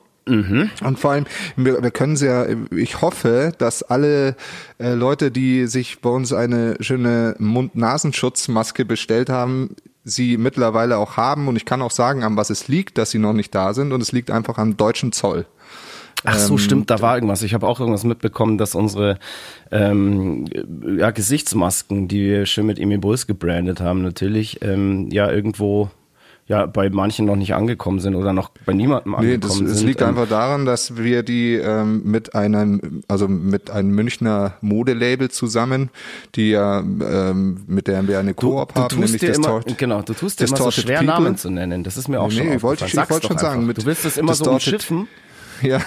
Und 0.85 0.99
vor 0.99 1.12
allem, 1.12 1.26
wir, 1.56 1.82
wir 1.82 1.90
können 1.90 2.17
ja, 2.17 2.46
ich 2.70 3.00
hoffe, 3.00 3.52
dass 3.58 3.82
alle 3.82 4.37
äh, 4.79 4.93
Leute, 4.93 5.31
die 5.31 5.67
sich 5.67 6.00
bei 6.00 6.11
uns 6.11 6.32
eine 6.32 6.76
schöne 6.81 7.35
Mund-Nasenschutzmaske 7.38 8.85
bestellt 8.85 9.31
haben, 9.31 9.75
sie 10.05 10.37
mittlerweile 10.37 10.99
auch 10.99 11.17
haben. 11.17 11.49
Und 11.49 11.56
ich 11.56 11.64
kann 11.64 11.82
auch 11.82 11.90
sagen, 11.90 12.25
an 12.25 12.37
was 12.37 12.50
es 12.50 12.69
liegt, 12.69 12.99
dass 12.99 13.11
sie 13.11 13.19
noch 13.19 13.32
nicht 13.32 13.55
da 13.55 13.75
sind. 13.75 13.93
Und 13.93 14.02
es 14.02 14.12
liegt 14.12 14.31
einfach 14.31 14.58
am 14.58 14.76
deutschen 14.76 15.12
Zoll. 15.12 15.46
Ach 16.25 16.35
Ähm, 16.35 16.41
so, 16.41 16.59
stimmt, 16.59 16.91
da 16.91 17.00
war 17.00 17.15
irgendwas. 17.15 17.43
Ich 17.43 17.55
habe 17.55 17.67
auch 17.67 17.79
irgendwas 17.81 18.05
mitbekommen, 18.05 18.59
dass 18.59 18.75
unsere 18.75 19.19
ähm, 19.70 20.47
ja, 20.99 21.11
Gesichtsmasken, 21.11 22.09
die 22.09 22.23
wir 22.23 22.47
schön 22.47 22.67
mit 22.67 22.79
Emil 22.79 22.99
Bulls 22.99 23.26
gebrandet 23.26 23.81
haben, 23.81 24.03
natürlich 24.03 24.61
ähm, 24.62 25.09
ja 25.11 25.31
irgendwo 25.31 25.91
ja 26.47 26.65
bei 26.65 26.88
manchen 26.88 27.26
noch 27.26 27.37
nicht 27.37 27.55
angekommen 27.55 28.00
sind 28.00 28.15
oder 28.15 28.32
noch 28.32 28.49
bei 28.65 28.73
niemandem 28.73 29.12
Nee, 29.20 29.35
angekommen 29.35 29.65
das, 29.67 29.73
es 29.73 29.79
sind. 29.81 29.87
liegt 29.87 30.00
Ähm, 30.00 30.09
einfach 30.09 30.26
daran, 30.28 30.64
dass 30.64 30.97
wir 30.97 31.23
die 31.23 31.54
ähm, 31.57 32.00
mit 32.04 32.35
einem, 32.35 33.02
also 33.07 33.28
mit 33.28 33.71
einem 33.71 33.90
Münchner 33.90 34.54
Modelabel 34.62 35.31
zusammen, 35.31 35.90
die 36.37 36.49
ja 36.50 36.81
ähm, 36.81 37.64
mit 37.66 37.87
der 37.87 38.09
wir 38.09 38.19
eine 38.19 38.33
Koop 38.33 38.75
haben, 38.76 38.88
tust 38.88 38.95
nämlich 38.99 39.21
dir 39.21 39.28
das 39.28 39.37
immer, 39.37 39.61
genau, 39.76 40.00
du 40.00 40.14
tust 40.14 40.40
dir 40.40 40.47
immer 40.47 40.57
so 40.57 40.71
schwer 40.71 41.00
People. 41.00 41.07
Namen 41.14 41.37
zu 41.37 41.50
nennen. 41.50 41.85
Das 41.85 41.99
ist 41.99 42.09
mir 42.09 42.19
auch 42.19 42.28
Nee, 42.28 42.37
schon 42.37 42.47
nee, 42.47 42.54
aufgefallen. 42.54 42.62
wollte 42.62 42.85
ich- 42.87 42.95
ich 42.95 43.11
wollte 43.11 43.26
schon 43.26 43.38
sagen, 43.38 43.66
mit 43.66 43.76
Du 43.78 43.85
willst 43.85 44.07
es 44.07 44.16
immer 44.16 44.35
so 44.35 44.50
umschiffen. 44.50 45.07
Ja, 45.62 45.81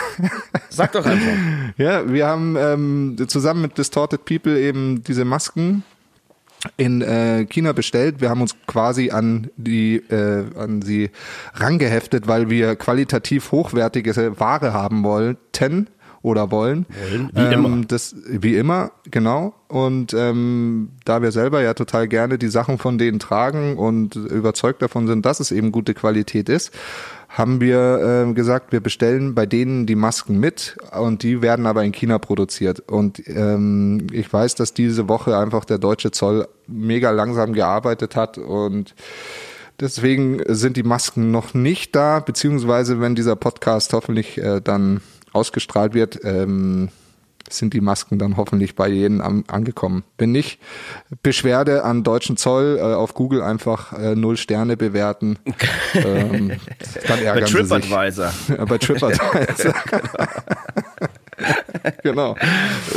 Sag 0.70 0.92
doch 0.94 1.06
einfach. 1.06 1.74
ja, 1.78 2.12
wir 2.12 2.28
haben 2.28 2.56
ähm, 2.58 3.16
zusammen 3.28 3.62
mit 3.62 3.78
Distorted 3.78 4.25
People 4.25 4.60
eben 4.60 5.04
diese 5.04 5.25
Masken 5.25 5.84
in 6.78 7.01
äh, 7.01 7.46
China 7.46 7.74
bestellt. 7.74 8.22
Wir 8.22 8.30
haben 8.30 8.42
uns 8.42 8.56
quasi 8.68 9.12
an 9.12 9.50
die 9.58 9.96
äh, 9.96 10.46
an 10.56 10.82
sie 10.82 11.10
rangeheftet, 11.54 12.28
weil 12.28 12.50
wir 12.50 12.75
qualitativ 12.75 13.51
hochwertige 13.51 14.40
Ware 14.40 14.74
haben 14.74 15.04
wollten 15.04 15.88
oder 16.22 16.51
wollen. 16.51 16.86
Wollen, 17.10 17.30
wie 17.34 17.42
ähm, 17.42 17.66
immer. 17.66 17.86
Das 17.88 18.16
wie 18.28 18.56
immer, 18.56 18.92
genau. 19.10 19.56
Und 19.68 20.13
ähm, 20.13 20.90
da 21.06 21.22
wir 21.22 21.32
selber 21.32 21.62
ja 21.62 21.74
total 21.74 22.08
gerne 22.08 22.38
die 22.38 22.50
Sachen 22.50 22.78
von 22.78 22.98
denen 22.98 23.20
tragen 23.20 23.78
und 23.78 24.16
überzeugt 24.16 24.82
davon 24.82 25.08
sind, 25.08 25.25
dass 25.25 25.40
es 25.40 25.51
eben 25.51 25.72
gute 25.72 25.94
Qualität 25.94 26.50
ist, 26.50 26.72
haben 27.32 27.62
wir 27.62 28.28
äh, 28.30 28.34
gesagt, 28.34 28.74
wir 28.74 28.82
bestellen 28.82 29.34
bei 29.34 29.46
denen 29.46 29.86
die 29.86 29.96
Masken 29.96 30.38
mit 30.38 30.76
und 30.92 31.24
die 31.24 31.42
werden 31.42 31.66
aber 31.66 31.84
in 31.84 31.94
China 31.94 32.20
produziert. 32.20 32.82
Und 32.82 33.26
ähm, 33.28 34.08
ich 34.12 34.32
weiß, 34.32 34.56
dass 34.56 34.74
diese 34.74 35.08
Woche 35.08 35.38
einfach 35.38 35.64
der 35.64 35.78
deutsche 35.78 36.12
Zoll 36.12 36.48
mega 36.68 37.12
langsam 37.12 37.54
gearbeitet 37.54 38.18
hat 38.18 38.38
und 38.38 38.96
deswegen 39.80 40.42
sind 40.48 40.76
die 40.76 40.84
Masken 40.84 41.32
noch 41.32 41.54
nicht 41.54 41.96
da, 41.96 42.20
beziehungsweise 42.20 43.00
wenn 43.00 43.16
dieser 43.16 43.38
Podcast 43.38 43.94
hoffentlich 43.94 44.38
äh, 44.38 44.60
dann 44.60 45.00
ausgestrahlt 45.32 45.94
wird, 45.94 46.20
ähm, 46.26 46.90
sind 47.58 47.74
die 47.74 47.81
Masken 47.81 48.17
dann 48.17 48.38
hoffentlich 48.38 48.75
bei 48.75 48.88
jedem 48.88 49.22
am, 49.22 49.43
angekommen. 49.48 50.03
Wenn 50.17 50.31
nicht, 50.31 50.60
Beschwerde 51.24 51.84
an 51.84 52.03
deutschen 52.03 52.38
Zoll 52.38 52.77
äh, 52.77 52.81
auf 52.81 53.13
Google 53.13 53.41
einfach 53.41 53.93
äh, 53.93 54.15
null 54.15 54.38
Sterne 54.38 54.77
bewerten. 54.77 55.38
ähm, 55.93 56.50
dann 57.08 57.20
Bei 57.20 57.24
ärgern 57.24 57.48
sich. 57.48 57.55
TripAdvisor. 57.55 58.31
Bei 58.67 58.77
TripAdvisor. 58.77 59.74
genau. 62.03 62.36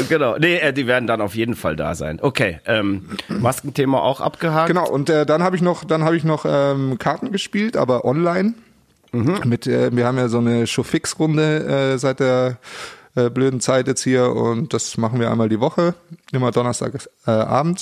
genau. 0.09 0.39
Nee, 0.39 0.57
äh, 0.57 0.73
die 0.73 0.87
werden 0.87 1.07
dann 1.07 1.21
auf 1.21 1.35
jeden 1.35 1.57
Fall 1.57 1.77
da 1.77 1.95
sein. 1.95 2.19
Okay, 2.21 2.61
ähm, 2.67 3.09
Maskenthema 3.29 4.01
auch 4.01 4.21
abgehakt. 4.21 4.69
Genau. 4.69 4.89
Und 4.89 5.11
äh, 5.11 5.27
dann 5.27 5.43
habe 5.43 5.57
ich 5.57 5.63
noch, 5.63 5.85
dann 5.85 6.05
habe 6.05 6.17
ich 6.17 6.25
noch 6.25 6.45
ähm, 6.49 6.99
Karten 6.99 7.33
gespielt, 7.33 7.77
aber 7.77 8.05
online. 8.05 8.55
Mhm. 9.13 9.41
Mit, 9.45 9.67
äh, 9.67 9.95
wir 9.95 10.07
haben 10.07 10.19
ja 10.19 10.29
so 10.29 10.39
eine 10.39 10.67
Showfix-Runde 10.67 11.95
äh, 11.95 11.99
seit 11.99 12.21
der 12.21 12.59
äh, 13.15 13.31
blöden 13.31 13.61
Zeit 13.61 13.87
jetzt 13.87 14.03
hier 14.03 14.31
und 14.31 14.75
das 14.75 14.97
machen 14.97 15.21
wir 15.21 15.31
einmal 15.31 15.49
die 15.49 15.61
Woche, 15.61 15.95
immer 16.33 16.51
Donnerstag 16.51 17.09
äh, 17.27 17.75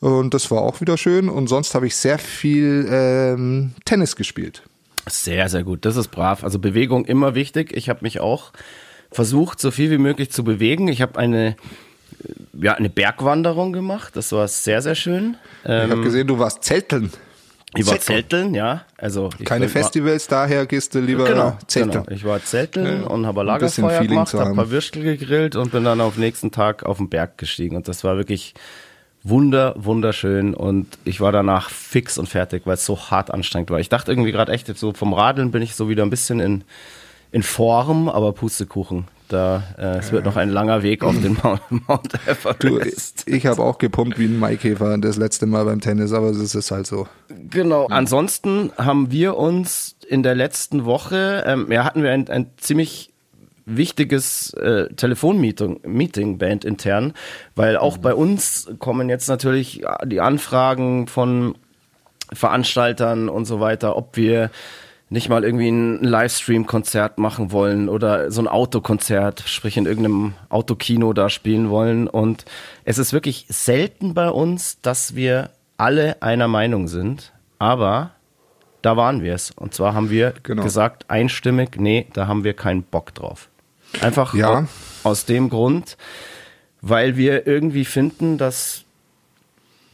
und 0.00 0.34
das 0.34 0.50
war 0.50 0.62
auch 0.62 0.80
wieder 0.80 0.96
schön 0.96 1.28
und 1.28 1.48
sonst 1.48 1.74
habe 1.74 1.86
ich 1.86 1.96
sehr 1.96 2.18
viel 2.18 2.86
ähm, 2.90 3.72
Tennis 3.84 4.16
gespielt. 4.16 4.62
Sehr, 5.08 5.48
sehr 5.48 5.62
gut, 5.62 5.84
das 5.84 5.96
ist 5.96 6.08
brav. 6.08 6.42
Also 6.42 6.58
Bewegung 6.58 7.04
immer 7.04 7.34
wichtig. 7.34 7.76
Ich 7.76 7.88
habe 7.88 8.00
mich 8.02 8.18
auch 8.18 8.52
versucht, 9.12 9.60
so 9.60 9.70
viel 9.70 9.90
wie 9.90 9.98
möglich 9.98 10.30
zu 10.30 10.42
bewegen. 10.42 10.88
Ich 10.88 11.00
habe 11.00 11.18
eine 11.18 11.56
ja, 12.60 12.74
eine 12.74 12.88
Bergwanderung 12.88 13.72
gemacht. 13.72 14.16
Das 14.16 14.32
war 14.32 14.48
sehr, 14.48 14.82
sehr 14.82 14.94
schön. 14.94 15.36
ich 15.64 15.70
habe 15.70 15.92
ähm, 15.92 16.02
gesehen, 16.02 16.26
du 16.26 16.38
warst 16.38 16.64
Zelteln. 16.64 17.12
Ich 17.76 17.86
war 17.86 18.00
Zelteln, 18.00 18.54
ja. 18.54 18.84
Also 18.98 19.30
Keine 19.44 19.68
Festivals, 19.68 20.26
daher 20.26 20.66
gehst 20.66 20.94
du 20.94 21.00
lieber 21.00 21.24
genau, 21.24 21.56
Zelteln. 21.66 22.04
Genau. 22.04 22.16
Ich 22.16 22.24
war 22.24 22.42
Zelteln 22.42 23.02
ja, 23.02 23.06
und 23.06 23.26
habe 23.26 23.42
Lagerfeuer 23.42 24.04
gemacht, 24.04 24.34
habe 24.34 24.50
ein 24.50 24.56
paar 24.56 24.70
Würstel 24.70 25.02
gegrillt 25.02 25.56
und 25.56 25.72
bin 25.72 25.84
dann 25.84 26.00
auf 26.00 26.16
nächsten 26.16 26.50
Tag 26.50 26.84
auf 26.84 26.98
den 26.98 27.08
Berg 27.08 27.38
gestiegen. 27.38 27.76
Und 27.76 27.88
das 27.88 28.04
war 28.04 28.16
wirklich 28.16 28.54
wunder, 29.22 29.74
wunderschön. 29.76 30.54
Und 30.54 30.98
ich 31.04 31.20
war 31.20 31.32
danach 31.32 31.70
fix 31.70 32.18
und 32.18 32.28
fertig, 32.28 32.62
weil 32.64 32.74
es 32.74 32.84
so 32.84 32.98
hart 33.10 33.30
anstrengend 33.30 33.70
war. 33.70 33.80
Ich 33.80 33.88
dachte 33.88 34.12
irgendwie 34.12 34.32
gerade 34.32 34.52
echt, 34.52 34.74
so 34.76 34.92
vom 34.92 35.12
Radeln 35.12 35.50
bin 35.50 35.62
ich 35.62 35.74
so 35.74 35.88
wieder 35.88 36.02
ein 36.02 36.10
bisschen 36.10 36.40
in, 36.40 36.64
in 37.32 37.42
Form, 37.42 38.08
aber 38.08 38.32
Pustekuchen. 38.32 39.06
Da, 39.28 39.62
äh, 39.76 39.98
es 39.98 40.12
wird 40.12 40.24
noch 40.24 40.36
ein 40.36 40.50
langer 40.50 40.82
Weg 40.82 41.02
auf 41.02 41.20
den 41.20 41.36
Mount, 41.42 41.60
Mount 41.88 42.14
Everest. 42.26 43.24
Du, 43.26 43.32
ich 43.32 43.46
habe 43.46 43.62
auch 43.62 43.78
gepumpt 43.78 44.18
wie 44.18 44.26
ein 44.26 44.38
Maikäfer 44.38 44.96
das 44.98 45.16
letzte 45.16 45.46
Mal 45.46 45.64
beim 45.64 45.80
Tennis, 45.80 46.12
aber 46.12 46.30
es 46.30 46.54
ist 46.54 46.70
halt 46.70 46.86
so. 46.86 47.08
Genau. 47.50 47.86
Ansonsten 47.86 48.72
haben 48.78 49.10
wir 49.10 49.36
uns 49.36 49.96
in 50.06 50.22
der 50.22 50.34
letzten 50.34 50.84
Woche, 50.84 51.44
ähm, 51.46 51.70
ja, 51.70 51.84
hatten 51.84 52.02
wir 52.02 52.12
ein, 52.12 52.28
ein 52.28 52.50
ziemlich 52.56 53.12
wichtiges 53.64 54.54
äh, 54.54 54.88
Telefonmeeting 54.94 55.80
Meeting 55.84 56.38
Band 56.38 56.64
intern, 56.64 57.12
weil 57.56 57.76
auch 57.76 57.98
mhm. 57.98 58.02
bei 58.02 58.14
uns 58.14 58.70
kommen 58.78 59.08
jetzt 59.08 59.28
natürlich 59.28 59.82
die 60.04 60.20
Anfragen 60.20 61.08
von 61.08 61.56
Veranstaltern 62.32 63.28
und 63.28 63.44
so 63.44 63.60
weiter, 63.60 63.96
ob 63.96 64.16
wir 64.16 64.50
nicht 65.08 65.28
mal 65.28 65.44
irgendwie 65.44 65.68
ein 65.68 66.02
Livestream-Konzert 66.02 67.18
machen 67.18 67.52
wollen 67.52 67.88
oder 67.88 68.30
so 68.30 68.40
ein 68.40 68.48
Autokonzert, 68.48 69.44
sprich 69.46 69.76
in 69.76 69.86
irgendeinem 69.86 70.34
Autokino 70.48 71.12
da 71.12 71.28
spielen 71.28 71.70
wollen. 71.70 72.08
Und 72.08 72.44
es 72.84 72.98
ist 72.98 73.12
wirklich 73.12 73.46
selten 73.48 74.14
bei 74.14 74.28
uns, 74.28 74.80
dass 74.80 75.14
wir 75.14 75.50
alle 75.76 76.22
einer 76.22 76.48
Meinung 76.48 76.88
sind, 76.88 77.32
aber 77.58 78.10
da 78.82 78.96
waren 78.96 79.22
wir 79.22 79.34
es. 79.34 79.52
Und 79.52 79.74
zwar 79.74 79.94
haben 79.94 80.10
wir 80.10 80.34
genau. 80.42 80.62
gesagt, 80.62 81.08
einstimmig, 81.08 81.76
nee, 81.76 82.06
da 82.12 82.26
haben 82.26 82.42
wir 82.42 82.54
keinen 82.54 82.82
Bock 82.82 83.14
drauf. 83.14 83.48
Einfach 84.00 84.34
ja. 84.34 84.66
aus 85.04 85.24
dem 85.24 85.48
Grund, 85.48 85.96
weil 86.80 87.16
wir 87.16 87.46
irgendwie 87.46 87.84
finden, 87.84 88.38
dass 88.38 88.84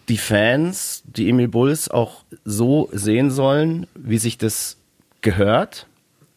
die 0.09 0.19
Fans 0.19 1.03
die 1.05 1.29
Emil 1.29 1.49
Bulls 1.49 1.91
auch 1.91 2.25
so 2.45 2.89
sehen 2.93 3.31
sollen, 3.31 3.87
wie 3.95 4.19
sich 4.19 4.39
das 4.39 4.79
gehört. 5.23 5.87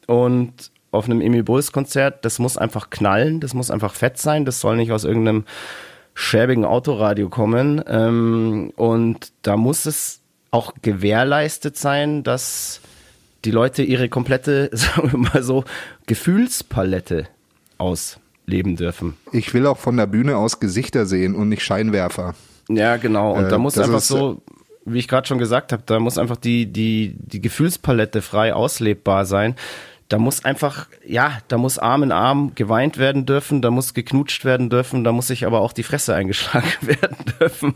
Und 0.07 0.71
auf 0.91 1.05
einem 1.05 1.21
Emil 1.21 1.43
Bulls 1.43 1.71
Konzert, 1.71 2.23
das 2.23 2.39
muss 2.39 2.57
einfach 2.57 2.89
knallen, 2.89 3.39
das 3.39 3.53
muss 3.53 3.69
einfach 3.69 3.93
fett 3.93 4.17
sein, 4.17 4.45
das 4.45 4.61
soll 4.61 4.77
nicht 4.77 4.91
aus 4.91 5.03
irgendeinem 5.03 5.43
schäbigen 6.13 6.65
Autoradio 6.65 7.29
kommen. 7.29 7.83
Ähm, 7.87 8.71
und 8.75 9.31
da 9.41 9.57
muss 9.57 9.85
es 9.85 10.21
auch 10.51 10.73
gewährleistet 10.81 11.77
sein, 11.77 12.23
dass 12.23 12.79
die 13.43 13.51
Leute 13.51 13.83
ihre 13.83 14.09
komplette, 14.09 14.69
sagen 14.73 15.11
wir 15.11 15.19
mal 15.19 15.43
so, 15.43 15.65
Gefühlspalette 16.07 17.27
ausleben 17.77 18.77
dürfen. 18.77 19.17
Ich 19.31 19.53
will 19.53 19.67
auch 19.67 19.77
von 19.77 19.97
der 19.97 20.07
Bühne 20.07 20.37
aus 20.37 20.59
Gesichter 20.59 21.05
sehen 21.05 21.35
und 21.35 21.49
nicht 21.49 21.63
Scheinwerfer. 21.63 22.35
Ja, 22.69 22.97
genau. 22.97 23.33
Und 23.33 23.45
äh, 23.45 23.49
da 23.49 23.57
muss 23.57 23.77
einfach 23.77 23.99
so, 23.99 24.41
wie 24.85 24.99
ich 24.99 25.07
gerade 25.07 25.27
schon 25.27 25.39
gesagt 25.39 25.71
habe, 25.71 25.83
da 25.85 25.99
muss 25.99 26.17
einfach 26.17 26.37
die, 26.37 26.67
die, 26.67 27.15
die 27.17 27.41
Gefühlspalette 27.41 28.21
frei 28.21 28.53
auslebbar 28.53 29.25
sein. 29.25 29.55
Da 30.07 30.19
muss 30.19 30.45
einfach, 30.45 30.87
ja, 31.03 31.39
da 31.47 31.57
muss 31.57 31.79
Arm 31.79 32.03
in 32.03 32.11
Arm 32.11 32.51
geweint 32.53 32.99
werden 32.99 33.25
dürfen, 33.25 33.63
da 33.63 33.71
muss 33.71 33.95
geknutscht 33.95 34.45
werden 34.45 34.69
dürfen, 34.69 35.03
da 35.03 35.11
muss 35.11 35.27
sich 35.27 35.47
aber 35.47 35.61
auch 35.61 35.73
die 35.73 35.81
Fresse 35.81 36.13
eingeschlagen 36.13 36.71
werden 36.81 37.17
dürfen. 37.39 37.73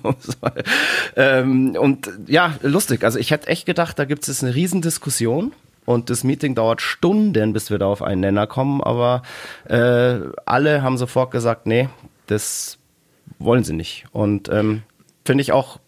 ähm, 1.15 1.75
und 1.75 2.11
ja, 2.27 2.53
lustig. 2.61 3.03
Also 3.03 3.17
ich 3.17 3.31
hätte 3.31 3.47
echt 3.47 3.65
gedacht, 3.65 3.97
da 3.97 4.05
gibt 4.05 4.27
es 4.27 4.43
eine 4.43 4.53
Riesendiskussion. 4.53 5.53
Und 5.85 6.11
das 6.11 6.23
Meeting 6.23 6.53
dauert 6.53 6.81
Stunden, 6.81 7.51
bis 7.51 7.71
wir 7.71 7.79
da 7.79 7.87
auf 7.87 8.03
einen 8.03 8.21
Nenner 8.21 8.45
kommen. 8.45 8.79
Aber 8.83 9.23
äh, 9.65 10.19
alle 10.45 10.83
haben 10.83 10.99
sofort 10.99 11.31
gesagt, 11.31 11.65
nee, 11.65 11.89
das 12.27 12.77
wollen 13.39 13.63
sie 13.63 13.73
nicht. 13.73 14.05
Und 14.11 14.49
ähm, 14.49 14.83
finde 15.25 15.41
ich 15.41 15.51
auch 15.51 15.79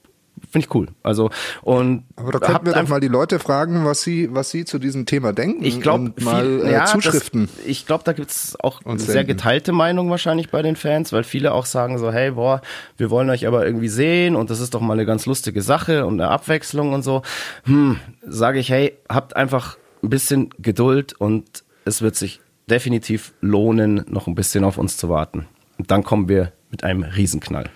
finde 0.51 0.67
ich 0.67 0.75
cool. 0.75 0.87
Also 1.01 1.29
und 1.61 2.03
aber 2.15 2.33
da 2.33 2.39
könnten 2.39 2.65
wir 2.67 2.73
doch 2.73 2.87
mal 2.87 2.99
die 2.99 3.07
Leute 3.07 3.39
fragen, 3.39 3.85
was 3.85 4.01
sie 4.01 4.29
was 4.33 4.51
sie 4.51 4.65
zu 4.65 4.79
diesem 4.79 5.05
Thema 5.05 5.33
denken. 5.33 5.63
Ich 5.63 5.81
glaube 5.81 6.13
mal 6.21 6.65
äh, 6.65 6.71
ja, 6.71 6.85
Zuschriften. 6.85 7.49
Das, 7.55 7.65
ich 7.65 7.85
glaube, 7.85 8.03
da 8.03 8.13
gibt's 8.13 8.55
auch 8.59 8.81
sehr 8.83 8.97
senden. 8.97 9.27
geteilte 9.27 9.71
Meinung 9.71 10.09
wahrscheinlich 10.09 10.49
bei 10.49 10.61
den 10.61 10.75
Fans, 10.75 11.13
weil 11.13 11.23
viele 11.23 11.53
auch 11.53 11.65
sagen 11.65 11.97
so, 11.97 12.11
hey, 12.11 12.31
boah, 12.31 12.61
wir 12.97 13.09
wollen 13.09 13.29
euch 13.29 13.47
aber 13.47 13.65
irgendwie 13.65 13.87
sehen 13.87 14.35
und 14.35 14.49
das 14.49 14.59
ist 14.59 14.73
doch 14.73 14.81
mal 14.81 14.93
eine 14.93 15.05
ganz 15.05 15.25
lustige 15.25 15.61
Sache 15.61 16.05
und 16.05 16.19
eine 16.19 16.29
Abwechslung 16.29 16.93
und 16.93 17.03
so. 17.03 17.21
Hm, 17.63 17.97
sage 18.21 18.59
ich, 18.59 18.69
hey, 18.69 18.97
habt 19.09 19.35
einfach 19.35 19.77
ein 20.03 20.09
bisschen 20.09 20.49
Geduld 20.59 21.13
und 21.13 21.63
es 21.85 22.01
wird 22.01 22.15
sich 22.15 22.41
definitiv 22.69 23.33
lohnen, 23.41 24.05
noch 24.07 24.27
ein 24.27 24.35
bisschen 24.35 24.63
auf 24.63 24.77
uns 24.77 24.97
zu 24.97 25.09
warten. 25.09 25.47
Und 25.77 25.91
dann 25.91 26.03
kommen 26.03 26.29
wir 26.29 26.53
mit 26.69 26.83
einem 26.83 27.03
Riesenknall. 27.03 27.69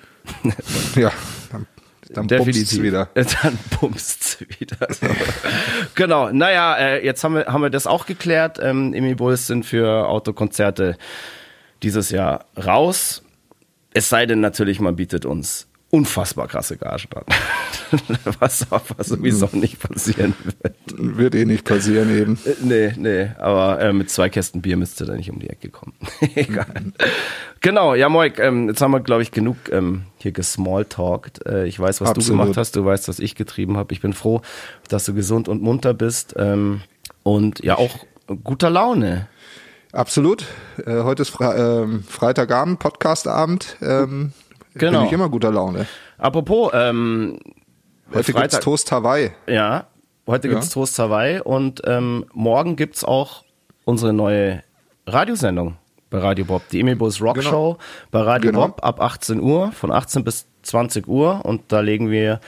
ja, 0.95 1.11
dann 2.17 2.27
Definitiv. 2.27 2.81
wieder. 2.81 3.09
Dann 3.13 3.57
pumpst's 3.69 4.39
wieder. 4.59 4.87
So. 4.89 5.07
genau. 5.95 6.31
Naja, 6.31 6.75
äh, 6.77 7.05
jetzt 7.05 7.23
haben 7.23 7.35
wir, 7.35 7.45
haben 7.45 7.61
wir 7.61 7.69
das 7.69 7.87
auch 7.87 8.05
geklärt. 8.05 8.59
Ähm, 8.61 8.93
Emi 8.93 9.15
Bulls 9.15 9.47
sind 9.47 9.65
für 9.65 10.07
Autokonzerte 10.07 10.97
dieses 11.83 12.09
Jahr 12.09 12.45
raus. 12.57 13.23
Es 13.93 14.09
sei 14.09 14.25
denn 14.25 14.39
natürlich, 14.39 14.79
man 14.79 14.95
bietet 14.95 15.25
uns 15.25 15.67
unfassbar 15.91 16.47
krasse 16.47 16.77
Gagen 16.77 17.07
an. 17.15 17.23
was 18.39 18.71
aber 18.71 19.03
sowieso 19.03 19.49
nicht 19.53 19.79
passieren 19.79 20.33
wird. 20.61 20.75
Wird 20.97 21.35
eh 21.35 21.45
nicht 21.45 21.65
passieren 21.65 22.15
eben. 22.15 22.39
Äh, 22.45 22.55
nee, 22.61 22.93
nee, 22.97 23.31
aber 23.37 23.79
äh, 23.79 23.93
mit 23.93 24.09
zwei 24.09 24.29
Kästen 24.29 24.61
Bier 24.61 24.77
müsste 24.77 25.05
da 25.05 25.13
nicht 25.13 25.29
um 25.29 25.39
die 25.39 25.49
Ecke 25.49 25.69
kommen. 25.69 25.93
Egal. 26.35 26.67
genau, 27.61 27.95
ja 27.95 28.09
Moik, 28.09 28.39
ähm, 28.39 28.67
jetzt 28.69 28.81
haben 28.81 28.91
wir 28.91 28.99
glaube 28.99 29.21
ich 29.21 29.31
genug 29.31 29.57
ähm, 29.71 30.03
hier 30.17 30.31
gesmalltalkt. 30.31 31.45
Äh, 31.45 31.65
ich 31.67 31.79
weiß, 31.79 32.01
was 32.01 32.09
Absolut. 32.09 32.27
du 32.27 32.43
gemacht 32.43 32.57
hast, 32.57 32.75
du 32.75 32.85
weißt, 32.85 33.07
was 33.07 33.19
ich 33.19 33.35
getrieben 33.35 33.77
habe. 33.77 33.93
Ich 33.93 34.01
bin 34.01 34.13
froh, 34.13 34.41
dass 34.89 35.05
du 35.05 35.13
gesund 35.13 35.47
und 35.47 35.61
munter 35.61 35.93
bist 35.93 36.33
ähm, 36.37 36.81
und 37.23 37.63
ja 37.63 37.77
auch 37.77 38.05
guter 38.43 38.69
Laune. 38.69 39.27
Absolut. 39.91 40.45
Äh, 40.85 41.03
heute 41.03 41.21
ist 41.21 41.29
Fre 41.29 41.87
äh, 41.87 42.03
Freitagabend, 42.09 42.79
Podcastabend. 42.79 43.77
Ähm, 43.81 44.33
genau. 44.75 44.99
Bin 44.99 45.07
ich 45.07 45.13
immer 45.13 45.29
guter 45.29 45.51
Laune. 45.51 45.85
Apropos, 46.17 46.71
ähm, 46.73 47.39
heute 48.13 48.31
Freitag, 48.31 48.51
gibt's 48.51 48.59
Toast 48.59 48.91
Hawaii. 48.91 49.31
Ja, 49.47 49.87
heute 50.27 50.49
gibt's 50.49 50.67
ja. 50.67 50.73
Toast 50.73 50.99
Hawaii 50.99 51.39
und 51.41 51.81
ähm, 51.85 52.25
morgen 52.33 52.75
gibt's 52.75 53.03
auch 53.03 53.43
unsere 53.85 54.13
neue 54.13 54.63
Radiosendung 55.07 55.77
bei 56.09 56.19
Radio 56.19 56.45
Bob, 56.45 56.63
die 56.69 56.79
Emil 56.79 56.95
Bus 56.95 57.21
Rock 57.21 57.35
genau. 57.35 57.49
Show 57.49 57.77
bei 58.11 58.21
Radio 58.21 58.51
genau. 58.51 58.67
Bob 58.67 58.83
ab 58.83 59.01
18 59.01 59.41
Uhr, 59.41 59.71
von 59.71 59.91
18 59.91 60.23
bis 60.23 60.47
20 60.63 61.07
Uhr 61.07 61.45
und 61.45 61.63
da 61.69 61.79
legen 61.79 62.09
wir 62.09 62.39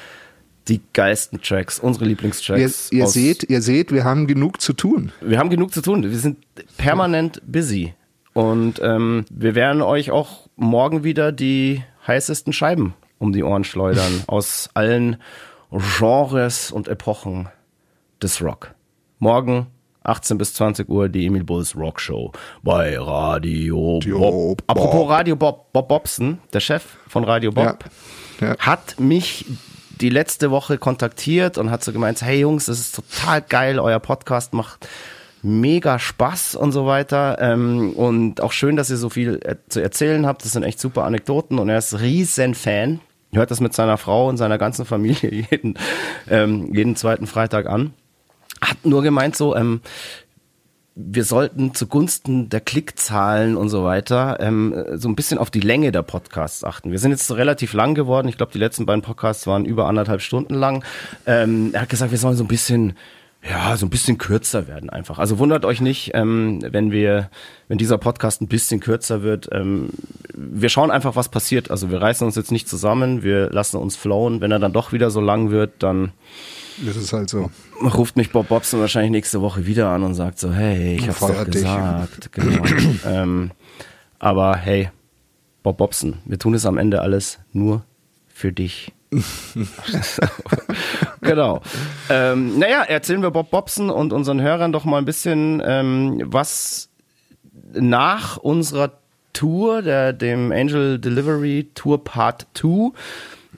die 0.68 0.82
geilsten 0.94 1.42
Tracks, 1.42 1.80
unsere 1.80 2.06
Lieblingstracks. 2.06 2.92
Ihr, 2.92 3.00
ihr 3.00 3.08
seht, 3.08 3.50
ihr 3.50 3.62
seht, 3.62 3.92
wir 3.92 4.04
haben 4.04 4.28
genug 4.28 4.62
zu 4.62 4.74
tun. 4.74 5.12
Wir 5.22 5.40
haben 5.40 5.50
genug 5.50 5.74
zu 5.74 5.82
tun. 5.82 6.04
Wir 6.04 6.18
sind 6.18 6.40
permanent 6.78 7.42
busy. 7.46 7.94
Und 8.34 8.80
ähm, 8.84 9.26
wir 9.30 9.56
werden 9.56 9.82
euch 9.82 10.12
auch 10.12 10.48
morgen 10.56 11.04
wieder 11.04 11.32
die 11.32 11.84
heißesten 12.08 12.54
Scheiben 12.54 12.94
um 13.20 13.34
die 13.34 13.44
Ohren 13.44 13.64
schleudern 13.64 14.24
aus 14.28 14.70
allen 14.74 15.18
Genres 15.72 16.72
und 16.72 16.88
Epochen 16.88 17.50
des 18.22 18.42
Rock. 18.42 18.74
Morgen 19.20 19.68
18 20.04 20.38
bis 20.38 20.54
20 20.54 20.88
Uhr 20.88 21.10
die 21.10 21.26
Emil 21.26 21.44
Bulls 21.44 21.76
Rock 21.76 22.00
Show 22.00 22.32
bei 22.64 22.98
Radio 22.98 24.00
Bob. 24.00 24.64
Apropos 24.68 25.10
Radio 25.10 25.36
Bob, 25.36 25.74
Bob 25.74 25.90
Bobson, 25.90 26.40
der 26.54 26.62
Chef 26.62 26.84
von 27.08 27.26
Radio 27.26 27.52
Bob, 27.52 27.84
ja. 28.40 28.48
Ja. 28.50 28.58
hat 28.60 29.00
mich 29.00 29.46
die 30.00 30.10
letzte 30.10 30.52
Woche 30.52 30.78
kontaktiert 30.78 31.58
und 31.58 31.72
hat 31.72 31.84
so 31.84 31.92
gemeint, 31.92 32.22
hey 32.22 32.40
Jungs, 32.40 32.68
das 32.68 32.80
ist 32.80 32.96
total 32.96 33.42
geil, 33.42 33.80
euer 33.80 34.00
Podcast 34.00 34.54
macht 34.54 34.88
mega 35.48 35.98
Spaß 35.98 36.56
und 36.56 36.72
so 36.72 36.86
weiter. 36.86 37.38
Ähm, 37.40 37.94
und 37.94 38.42
auch 38.42 38.52
schön, 38.52 38.76
dass 38.76 38.90
ihr 38.90 38.98
so 38.98 39.10
viel 39.10 39.40
äh, 39.44 39.56
zu 39.70 39.80
erzählen 39.80 40.28
habt. 40.28 40.44
Das 40.44 40.52
sind 40.52 40.64
echt 40.64 40.80
super 40.80 41.06
Anekdoten 41.06 41.58
und 41.58 41.70
er 41.70 41.78
ist 41.78 42.00
riesen 42.00 42.54
Fan. 42.54 43.00
Hört 43.34 43.52
das 43.52 43.62
mit 43.62 43.74
seiner 43.74 43.98
Frau 43.98 44.28
und 44.30 44.38
seiner 44.38 44.58
ganzen 44.58 44.86
Familie 44.86 45.32
jeden, 45.52 45.76
ähm, 46.30 46.74
jeden 46.74 46.96
zweiten 46.96 47.28
Freitag 47.28 47.68
an. 47.68 47.94
Hat 48.62 48.86
nur 48.86 49.04
gemeint 49.04 49.36
so, 49.36 49.56
ähm, 49.56 49.82
wir 51.00 51.24
sollten 51.24 51.76
zugunsten 51.76 52.50
der 52.50 52.60
Klickzahlen 52.60 53.56
und 53.56 53.70
so 53.70 53.84
weiter 53.84 54.38
ähm, 54.40 54.84
so 54.96 55.08
ein 55.08 55.16
bisschen 55.16 55.38
auf 55.38 55.52
die 55.52 55.60
Länge 55.60 55.92
der 55.92 56.02
Podcasts 56.02 56.64
achten. 56.64 56.90
Wir 56.90 56.98
sind 56.98 57.12
jetzt 57.12 57.30
relativ 57.32 57.74
lang 57.74 57.94
geworden. 57.94 58.28
Ich 58.28 58.38
glaube, 58.38 58.52
die 58.52 58.58
letzten 58.58 58.88
beiden 58.88 59.04
Podcasts 59.04 59.46
waren 59.46 59.66
über 59.66 59.86
anderthalb 59.86 60.22
Stunden 60.22 60.56
lang. 60.56 60.84
Ähm, 61.28 61.70
er 61.74 61.82
hat 61.82 61.90
gesagt, 61.90 62.10
wir 62.10 62.18
sollen 62.18 62.36
so 62.36 62.44
ein 62.44 62.48
bisschen 62.48 62.94
ja, 63.50 63.78
so 63.78 63.86
ein 63.86 63.90
bisschen 63.90 64.18
kürzer 64.18 64.68
werden 64.68 64.90
einfach. 64.90 65.20
Also 65.20 65.40
wundert 65.40 65.64
euch 65.66 65.80
nicht, 65.80 66.12
ähm, 66.14 66.60
wenn 66.62 66.92
wir, 66.92 67.30
wenn 67.68 67.78
dieser 67.78 67.98
Podcast 67.98 68.42
ein 68.42 68.48
bisschen 68.48 68.80
kürzer 68.80 69.22
wird. 69.22 69.48
Ähm, 69.52 69.90
wir 70.34 70.70
schauen 70.70 70.92
einfach, 70.92 71.16
was 71.16 71.30
passiert. 71.30 71.72
Also 71.72 71.90
wir 71.90 72.02
reißen 72.02 72.26
uns 72.26 72.36
jetzt 72.36 72.52
nicht 72.52 72.68
zusammen, 72.68 73.24
wir 73.24 73.50
lassen 73.50 73.78
uns 73.78 73.96
flowen. 73.96 74.42
Wenn 74.42 74.52
er 74.52 74.60
dann 74.60 74.74
doch 74.74 74.92
wieder 74.92 75.12
so 75.12 75.22
lang 75.22 75.50
wird, 75.50 75.84
dann 75.84 76.12
Das 76.86 76.96
ist 76.96 77.14
halt 77.14 77.30
so. 77.30 77.50
ruft 77.82 78.18
mich 78.18 78.32
Bob 78.32 78.50
Bobson 78.50 78.80
wahrscheinlich 78.80 79.12
nächste 79.12 79.42
Woche 79.42 79.66
wieder 79.66 79.90
an 79.90 80.04
und 80.04 80.14
sagt 80.16 80.40
so, 80.40 80.52
hey, 80.52 80.96
ich 80.98 81.08
hab's 81.08 81.20
doch 81.20 81.46
gesagt. 81.46 82.32
Genau. 82.34 82.64
ähm, 83.06 83.52
aber 84.20 84.56
hey, 84.58 84.90
Bob 85.64 85.78
Bobson, 85.78 86.18
wir 86.26 86.40
tun 86.40 86.54
es 86.54 86.66
am 86.66 86.78
Ende 86.78 87.02
alles 87.02 87.40
nur 87.54 87.84
für 88.28 88.52
dich. 88.52 88.94
genau. 91.22 91.62
Ähm, 92.10 92.60
naja, 92.60 92.84
erzählen 92.84 93.22
wir 93.22 93.32
Bob 93.32 93.52
Bobson 93.52 93.90
und 93.90 94.12
unseren 94.14 94.42
Hörern 94.42 94.72
doch 94.72 94.86
mal 94.86 94.98
ein 94.98 95.06
bisschen, 95.06 95.62
ähm, 95.66 96.22
was 96.26 96.90
nach 97.74 98.38
unserer 98.38 98.92
Tour, 99.34 99.82
der, 99.82 100.14
dem 100.14 100.52
Angel 100.52 101.00
Delivery 101.00 101.70
Tour 101.74 102.04
Part 102.04 102.48
2, 102.54 102.92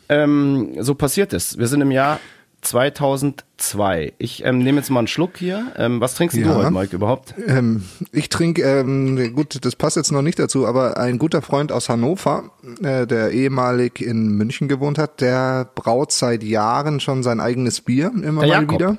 ähm, 0.10 0.75
so 0.79 0.94
passiert 0.96 1.34
ist. 1.34 1.58
Wir 1.58 1.68
sind 1.68 1.82
im 1.82 1.91
Jahr 1.91 2.20
2002. 2.62 4.13
Ich 4.18 4.44
ähm, 4.46 4.60
nehme 4.60 4.78
jetzt 4.80 4.89
mal 4.89 5.00
einen 5.00 5.08
Schluck 5.08 5.38
hier. 5.38 5.68
Ähm, 5.78 6.01
was 6.01 6.16
trinkst 6.16 6.36
du 6.38 6.42
Ja. 6.42 6.56
heute, 6.56 6.72
Mike, 6.72 6.96
überhaupt? 6.96 7.34
Ähm, 7.48 7.84
ich 8.12 8.30
trinke, 8.30 8.62
ähm, 8.63 9.34
gut, 9.36 9.63
das 9.66 9.75
passt 9.75 9.96
jetzt 9.98 10.12
noch 10.12 10.22
nicht 10.22 10.39
dazu, 10.39 10.66
aber 10.68 10.98
ein 10.98 11.18
guter 11.20 11.42
Freund 11.42 11.72
aus 11.72 11.89
Hannover, 11.89 12.51
äh, 12.84 13.06
der 13.08 13.32
ehemalig 13.32 14.01
in 14.01 14.30
München 14.30 14.68
gewohnt 14.68 14.98
hat, 14.98 15.22
der 15.22 15.70
braut 15.75 16.12
seit 16.12 16.44
Jahren 16.44 17.00
schon 17.00 17.24
sein 17.24 17.39
eigenes 17.39 17.82
Bier 17.82 18.08
immer 18.08 18.24
Der 18.24 18.34
mal 18.34 18.48
Jakob? 18.48 18.72
wieder. 18.80 18.98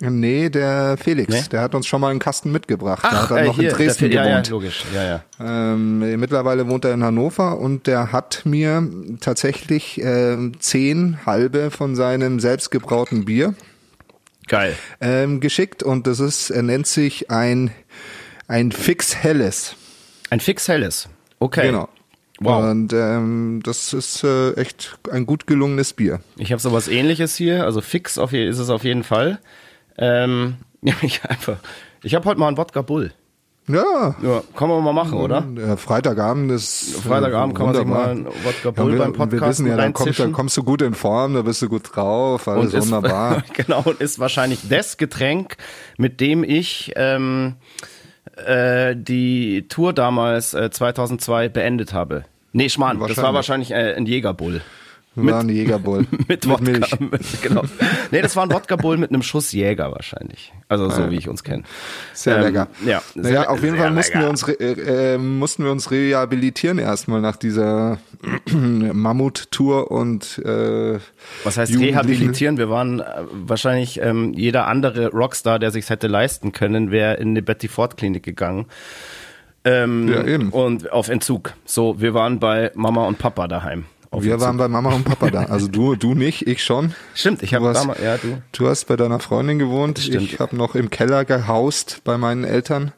Nee, 0.00 0.48
der 0.48 0.96
Felix, 0.96 1.32
Nee? 1.32 1.42
der 1.50 1.60
hat 1.60 1.74
uns 1.74 1.86
schon 1.86 2.00
mal 2.00 2.10
einen 2.10 2.20
Kasten 2.20 2.52
mitgebracht. 2.52 3.02
der 3.02 3.10
hat 3.22 3.30
dann 3.32 3.38
äh, 3.38 3.46
noch 3.46 3.56
hier, 3.56 3.70
in 3.70 3.76
Dresden 3.76 4.10
der, 4.10 4.12
ja, 4.12 4.22
ja, 4.22 4.30
gewohnt. 4.40 4.48
logisch. 4.50 4.84
Ja, 4.94 5.04
ja. 5.04 5.24
Ähm, 5.72 5.98
mittlerweile 6.20 6.68
wohnt 6.68 6.84
er 6.84 6.94
in 6.94 7.02
Hannover 7.02 7.58
und 7.58 7.86
der 7.88 8.12
hat 8.12 8.42
mir 8.44 8.88
tatsächlich 9.20 10.00
ähm, 10.02 10.52
zehn 10.60 11.18
halbe 11.26 11.70
von 11.72 11.96
seinem 11.96 12.38
selbstgebrauten 12.38 13.24
Bier 13.24 13.54
Geil. 14.46 14.76
ähm, 15.00 15.40
geschickt 15.40 15.82
und 15.82 16.06
das 16.06 16.20
ist, 16.20 16.50
er 16.50 16.62
nennt 16.62 16.86
sich 16.86 17.30
ein, 17.30 17.72
ein 18.46 18.70
Fix 18.72 19.16
Helles. 19.16 19.74
Ein 20.30 20.40
Fix 20.40 20.68
Helles. 20.68 21.08
Okay. 21.40 21.66
Genau. 21.66 21.88
Wow. 22.40 22.70
Und 22.70 22.92
ähm, 22.92 23.60
das 23.64 23.92
ist 23.92 24.22
äh, 24.22 24.52
echt 24.52 24.96
ein 25.10 25.26
gut 25.26 25.48
gelungenes 25.48 25.92
Bier. 25.92 26.20
Ich 26.36 26.52
habe 26.52 26.62
sowas 26.62 26.86
ähnliches 26.86 27.34
hier, 27.34 27.64
also 27.64 27.80
fix 27.80 28.16
auf, 28.16 28.32
ist 28.32 28.58
es 28.58 28.70
auf 28.70 28.84
jeden 28.84 29.02
Fall. 29.02 29.40
Ähm, 29.98 30.56
ja, 30.82 30.94
ich 31.02 31.24
einfach. 31.24 31.58
Ich 32.02 32.14
habe 32.14 32.24
heute 32.24 32.40
mal 32.40 32.48
einen 32.48 32.56
Wodka 32.56 32.82
Bull. 32.82 33.12
Ja. 33.68 34.16
Ja, 34.22 34.42
kann 34.56 34.70
man 34.70 34.82
mal 34.82 34.94
machen, 34.94 35.18
oder? 35.18 35.44
Freitagabend 35.76 36.50
ist 36.50 36.96
Freitagabend 37.02 37.54
kann 37.54 37.66
man 37.66 37.74
sich 37.74 37.84
wunderbar. 37.84 38.06
mal 38.06 38.10
einen 38.12 38.26
Wodka 38.26 38.64
Ja, 38.64 38.70
Bull 38.70 38.92
wir, 38.92 38.98
beim 38.98 39.12
Podcast 39.12 39.42
wir 39.42 39.48
wissen 39.48 39.66
ja, 39.66 39.76
da, 39.76 39.90
kommst, 39.90 40.18
da 40.18 40.26
kommst 40.28 40.56
du 40.56 40.62
gut 40.62 40.80
in 40.80 40.94
Form, 40.94 41.34
da 41.34 41.42
bist 41.42 41.60
du 41.60 41.68
gut 41.68 41.94
drauf, 41.94 42.48
alles 42.48 42.72
ist, 42.72 42.86
wunderbar. 42.86 43.42
genau, 43.52 43.82
und 43.84 44.00
ist 44.00 44.18
wahrscheinlich 44.18 44.60
das 44.70 44.96
Getränk, 44.96 45.56
mit 45.98 46.20
dem 46.20 46.44
ich 46.44 46.92
ähm, 46.96 47.56
äh, 48.36 48.96
die 48.96 49.68
Tour 49.68 49.92
damals 49.92 50.54
äh, 50.54 50.70
2002 50.70 51.50
beendet 51.50 51.92
habe. 51.92 52.24
Nee, 52.52 52.70
Schmarrn, 52.70 52.98
das 53.06 53.18
war 53.18 53.34
wahrscheinlich 53.34 53.72
äh, 53.72 53.94
ein 53.94 54.06
Jägerbull. 54.06 54.62
War 55.26 55.40
ein 55.40 55.48
Jägerbull. 55.48 56.06
Mit 56.28 56.48
Wodka. 56.48 56.64
Milch. 56.64 56.96
genau. 57.42 57.62
Nee, 58.10 58.22
das 58.22 58.36
war 58.36 58.44
ein 58.44 58.52
Wodka 58.52 58.76
Bull 58.76 58.96
mit 58.96 59.10
einem 59.10 59.22
Schuss 59.22 59.52
Jäger 59.52 59.90
wahrscheinlich. 59.92 60.52
Also 60.68 60.88
so 60.90 61.10
wie 61.10 61.16
ich 61.16 61.28
uns 61.28 61.42
kenne. 61.44 61.62
Sehr 62.14 62.36
Ähm, 62.36 62.42
lecker. 62.42 62.68
ja, 62.86 63.02
naja, 63.14 63.28
sehr- 63.42 63.50
auf 63.50 63.62
jeden 63.62 63.76
Fall 63.76 63.90
mussten 63.90 64.18
lecker. 64.18 64.26
wir 64.26 64.30
uns 64.30 64.42
äh, 64.48 65.14
äh, 65.14 65.18
mussten 65.18 65.64
wir 65.64 65.72
uns 65.72 65.90
rehabilitieren 65.90 66.78
erstmal 66.78 67.20
nach 67.20 67.36
dieser 67.36 67.98
Mammut-Tour 68.52 69.90
und 69.90 70.38
äh, 70.44 70.98
Was 71.44 71.56
heißt 71.56 71.78
rehabilitieren? 71.78 72.58
Wir 72.58 72.70
waren 72.70 73.00
äh, 73.00 73.04
wahrscheinlich 73.32 74.00
ähm, 74.02 74.32
jeder 74.34 74.66
andere 74.66 75.08
Rockstar, 75.08 75.58
der 75.58 75.70
sich 75.70 75.88
hätte 75.88 76.06
leisten 76.06 76.52
können, 76.52 76.90
wäre 76.90 77.14
in 77.14 77.28
eine 77.30 77.42
Betty 77.42 77.68
Ford 77.68 77.96
Klinik 77.96 78.22
gegangen. 78.22 78.66
Ähm, 79.64 80.08
Ja, 80.08 80.24
eben. 80.24 80.50
Und 80.50 80.92
auf 80.92 81.08
Entzug. 81.08 81.52
So, 81.64 82.00
wir 82.00 82.14
waren 82.14 82.38
bei 82.38 82.70
Mama 82.74 83.06
und 83.06 83.18
Papa 83.18 83.48
daheim. 83.48 83.84
Wir 84.12 84.40
waren 84.40 84.56
bei 84.56 84.68
Mama 84.68 84.94
und 84.94 85.04
Papa 85.04 85.30
da. 85.30 85.44
Also 85.44 85.68
du, 85.68 85.96
du 85.96 86.14
nicht, 86.14 86.46
ich 86.46 86.64
schon. 86.64 86.94
Stimmt, 87.14 87.42
ich 87.42 87.54
habe 87.54 87.72
damals, 87.72 88.00
ja, 88.00 88.16
du. 88.16 88.42
Du 88.52 88.68
hast 88.68 88.86
bei 88.86 88.96
deiner 88.96 89.20
Freundin 89.20 89.58
gewohnt. 89.58 89.98
Stimmt. 89.98 90.22
Ich 90.22 90.40
habe 90.40 90.56
noch 90.56 90.74
im 90.74 90.90
Keller 90.90 91.24
gehaust 91.24 92.00
bei 92.04 92.16
meinen 92.16 92.44
Eltern, 92.44 92.92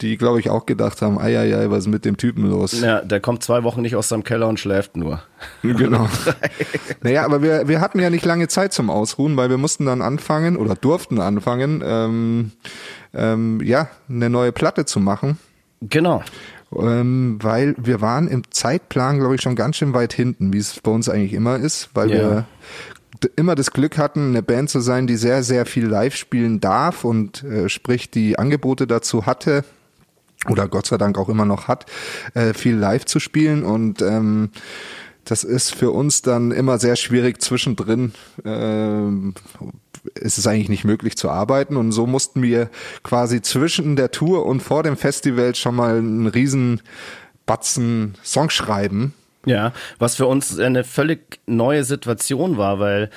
die, 0.00 0.16
glaube 0.16 0.40
ich, 0.40 0.48
auch 0.48 0.64
gedacht 0.64 1.02
haben, 1.02 1.18
ei, 1.18 1.38
ei, 1.38 1.56
ei, 1.56 1.70
was 1.70 1.80
ist 1.80 1.86
mit 1.88 2.04
dem 2.04 2.16
Typen 2.16 2.48
los? 2.48 2.80
Ja, 2.80 3.00
der 3.00 3.20
kommt 3.20 3.42
zwei 3.42 3.64
Wochen 3.64 3.82
nicht 3.82 3.96
aus 3.96 4.08
seinem 4.08 4.24
Keller 4.24 4.48
und 4.48 4.58
schläft 4.60 4.96
nur. 4.96 5.22
Genau. 5.62 6.08
naja, 7.02 7.24
aber 7.24 7.42
wir, 7.42 7.68
wir 7.68 7.80
hatten 7.80 8.00
ja 8.00 8.10
nicht 8.10 8.24
lange 8.24 8.48
Zeit 8.48 8.72
zum 8.72 8.90
Ausruhen, 8.90 9.36
weil 9.36 9.50
wir 9.50 9.58
mussten 9.58 9.86
dann 9.86 10.02
anfangen 10.02 10.56
oder 10.56 10.74
durften 10.74 11.20
anfangen, 11.20 11.82
ähm, 11.84 12.52
ähm, 13.12 13.60
ja, 13.62 13.88
eine 14.08 14.30
neue 14.30 14.52
Platte 14.52 14.84
zu 14.84 15.00
machen. 15.00 15.38
Genau. 15.80 16.22
Ähm, 16.76 17.38
weil 17.40 17.74
wir 17.78 18.00
waren 18.00 18.28
im 18.28 18.42
Zeitplan, 18.50 19.18
glaube 19.18 19.34
ich, 19.36 19.40
schon 19.42 19.56
ganz 19.56 19.76
schön 19.76 19.94
weit 19.94 20.12
hinten, 20.12 20.52
wie 20.52 20.58
es 20.58 20.80
bei 20.80 20.90
uns 20.90 21.08
eigentlich 21.08 21.32
immer 21.32 21.56
ist, 21.56 21.90
weil 21.94 22.10
Ja. 22.10 22.16
wir 22.16 22.46
immer 23.36 23.54
das 23.54 23.72
Glück 23.72 23.96
hatten, 23.98 24.28
eine 24.28 24.42
Band 24.42 24.70
zu 24.70 24.80
sein, 24.80 25.06
die 25.06 25.16
sehr, 25.16 25.42
sehr 25.42 25.66
viel 25.66 25.86
live 25.86 26.14
spielen 26.14 26.60
darf 26.60 27.04
und 27.04 27.42
äh, 27.42 27.68
sprich 27.68 28.10
die 28.10 28.38
Angebote 28.38 28.86
dazu 28.86 29.26
hatte 29.26 29.64
oder 30.48 30.68
Gott 30.68 30.86
sei 30.86 30.98
Dank 30.98 31.18
auch 31.18 31.28
immer 31.28 31.44
noch 31.46 31.66
hat, 31.68 31.86
äh, 32.34 32.52
viel 32.54 32.76
live 32.76 33.06
zu 33.06 33.18
spielen 33.18 33.64
und 33.64 34.02
ähm, 34.02 34.50
das 35.24 35.42
ist 35.44 35.74
für 35.74 35.90
uns 35.90 36.22
dann 36.22 36.52
immer 36.52 36.78
sehr 36.78 36.96
schwierig 36.96 37.42
zwischendrin. 37.42 38.12
Ähm, 38.44 39.34
ist 40.18 40.38
es 40.38 40.46
eigentlich 40.46 40.68
nicht 40.68 40.84
möglich 40.84 41.16
zu 41.16 41.30
arbeiten 41.30 41.76
und 41.76 41.92
so 41.92 42.06
mussten 42.06 42.42
wir 42.42 42.70
quasi 43.02 43.42
zwischen 43.42 43.96
der 43.96 44.10
Tour 44.10 44.46
und 44.46 44.60
vor 44.60 44.82
dem 44.82 44.96
Festival 44.96 45.54
schon 45.54 45.76
mal 45.76 45.98
einen 45.98 46.26
riesen 46.26 46.80
Batzen 47.46 48.14
Song 48.22 48.50
schreiben. 48.50 49.14
Ja, 49.46 49.72
was 49.98 50.16
für 50.16 50.26
uns 50.26 50.58
eine 50.58 50.84
völlig 50.84 51.40
neue 51.46 51.84
Situation 51.84 52.58
war, 52.58 52.78
weil 52.80 53.10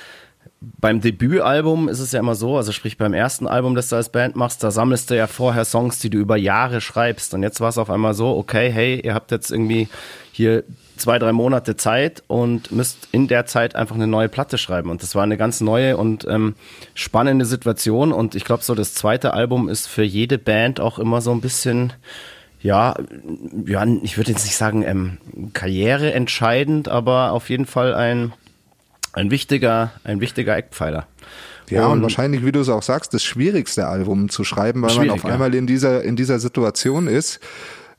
beim 0.60 1.00
Debütalbum 1.00 1.88
ist 1.88 1.98
es 1.98 2.12
ja 2.12 2.20
immer 2.20 2.34
so, 2.34 2.56
also 2.56 2.72
sprich 2.72 2.96
beim 2.96 3.14
ersten 3.14 3.46
Album, 3.46 3.74
das 3.74 3.88
du 3.88 3.96
als 3.96 4.10
Band 4.10 4.36
machst, 4.36 4.62
da 4.62 4.70
sammelst 4.70 5.10
du 5.10 5.16
ja 5.16 5.26
vorher 5.26 5.64
Songs, 5.64 5.98
die 5.98 6.10
du 6.10 6.18
über 6.18 6.36
Jahre 6.36 6.80
schreibst. 6.80 7.34
Und 7.34 7.42
jetzt 7.42 7.60
war 7.60 7.68
es 7.68 7.78
auf 7.78 7.90
einmal 7.90 8.14
so, 8.14 8.36
okay, 8.36 8.70
hey, 8.70 9.00
ihr 9.00 9.14
habt 9.14 9.30
jetzt 9.32 9.50
irgendwie 9.50 9.88
hier 10.30 10.64
zwei, 10.96 11.18
drei 11.18 11.32
Monate 11.32 11.76
Zeit 11.76 12.22
und 12.26 12.70
müsst 12.72 13.08
in 13.12 13.28
der 13.28 13.46
Zeit 13.46 13.74
einfach 13.76 13.94
eine 13.94 14.06
neue 14.06 14.28
Platte 14.28 14.58
schreiben. 14.58 14.90
Und 14.90 15.02
das 15.02 15.14
war 15.14 15.22
eine 15.22 15.36
ganz 15.36 15.60
neue 15.60 15.96
und 15.96 16.26
ähm, 16.28 16.54
spannende 16.94 17.44
Situation. 17.44 18.12
Und 18.12 18.34
ich 18.34 18.44
glaube, 18.44 18.62
so 18.62 18.74
das 18.74 18.94
zweite 18.94 19.34
Album 19.34 19.68
ist 19.68 19.86
für 19.88 20.02
jede 20.02 20.38
Band 20.38 20.80
auch 20.80 20.98
immer 20.98 21.20
so 21.20 21.32
ein 21.32 21.40
bisschen, 21.40 21.92
ja, 22.60 22.94
ja, 23.66 23.84
ich 24.02 24.16
würde 24.16 24.30
jetzt 24.32 24.44
nicht 24.44 24.56
sagen 24.56 24.82
ähm, 24.84 25.18
Karriere 25.52 26.12
entscheidend, 26.12 26.88
aber 26.88 27.32
auf 27.32 27.50
jeden 27.50 27.66
Fall 27.66 27.94
ein, 27.94 28.32
ein 29.12 29.30
wichtiger, 29.30 29.92
ein 30.04 30.20
wichtiger 30.20 30.56
Eckpfeiler. 30.56 31.06
Ja, 31.70 31.86
und, 31.86 31.92
Und- 31.92 32.02
wahrscheinlich, 32.02 32.44
wie 32.44 32.52
du 32.52 32.60
es 32.60 32.68
auch 32.68 32.82
sagst, 32.82 33.14
das 33.14 33.22
schwierigste 33.24 33.86
Album 33.86 34.28
zu 34.28 34.44
schreiben, 34.44 34.82
weil 34.82 34.94
man 34.96 35.10
auf 35.10 35.24
einmal 35.24 35.54
in 35.54 35.66
dieser, 35.66 36.02
in 36.02 36.16
dieser 36.16 36.38
Situation 36.38 37.06
ist, 37.06 37.40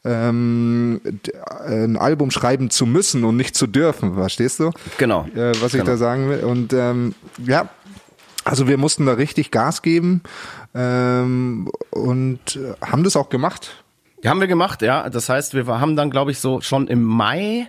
ähm, 0.06 1.02
d- 1.04 1.32
ein 1.66 1.98
Album 1.98 2.30
schreiben 2.32 2.70
zu 2.70 2.86
müssen 2.86 3.24
und 3.24 3.38
nicht 3.38 3.56
zu 3.56 3.68
dürfen, 3.68 4.16
verstehst 4.16 4.60
du? 4.60 4.72
Genau. 4.98 5.26
Äh, 5.36 5.52
was 5.62 5.74
ich 5.74 5.80
Genau. 5.82 5.86
da 5.86 5.98
sagen 5.98 6.30
will. 6.30 6.44
Und 6.44 6.74
ähm, 6.74 7.16
ja, 7.46 7.70
also 8.44 8.68
wir 8.68 8.78
mussten 8.78 9.06
da 9.06 9.14
richtig 9.14 9.52
Gas 9.52 9.82
geben 9.82 10.22
ähm, 10.76 11.70
und 11.92 12.56
äh, 12.58 12.74
haben 12.86 13.04
das 13.04 13.16
auch 13.16 13.30
gemacht. 13.30 13.84
Haben 14.26 14.40
wir 14.40 14.48
gemacht, 14.48 14.82
ja. 14.82 15.10
Das 15.10 15.28
heißt, 15.30 15.54
wir 15.54 15.66
haben 15.68 15.96
dann, 15.96 16.10
glaube 16.10 16.32
ich, 16.32 16.40
so 16.40 16.62
schon 16.62 16.88
im 16.88 17.04
Mai 17.04 17.68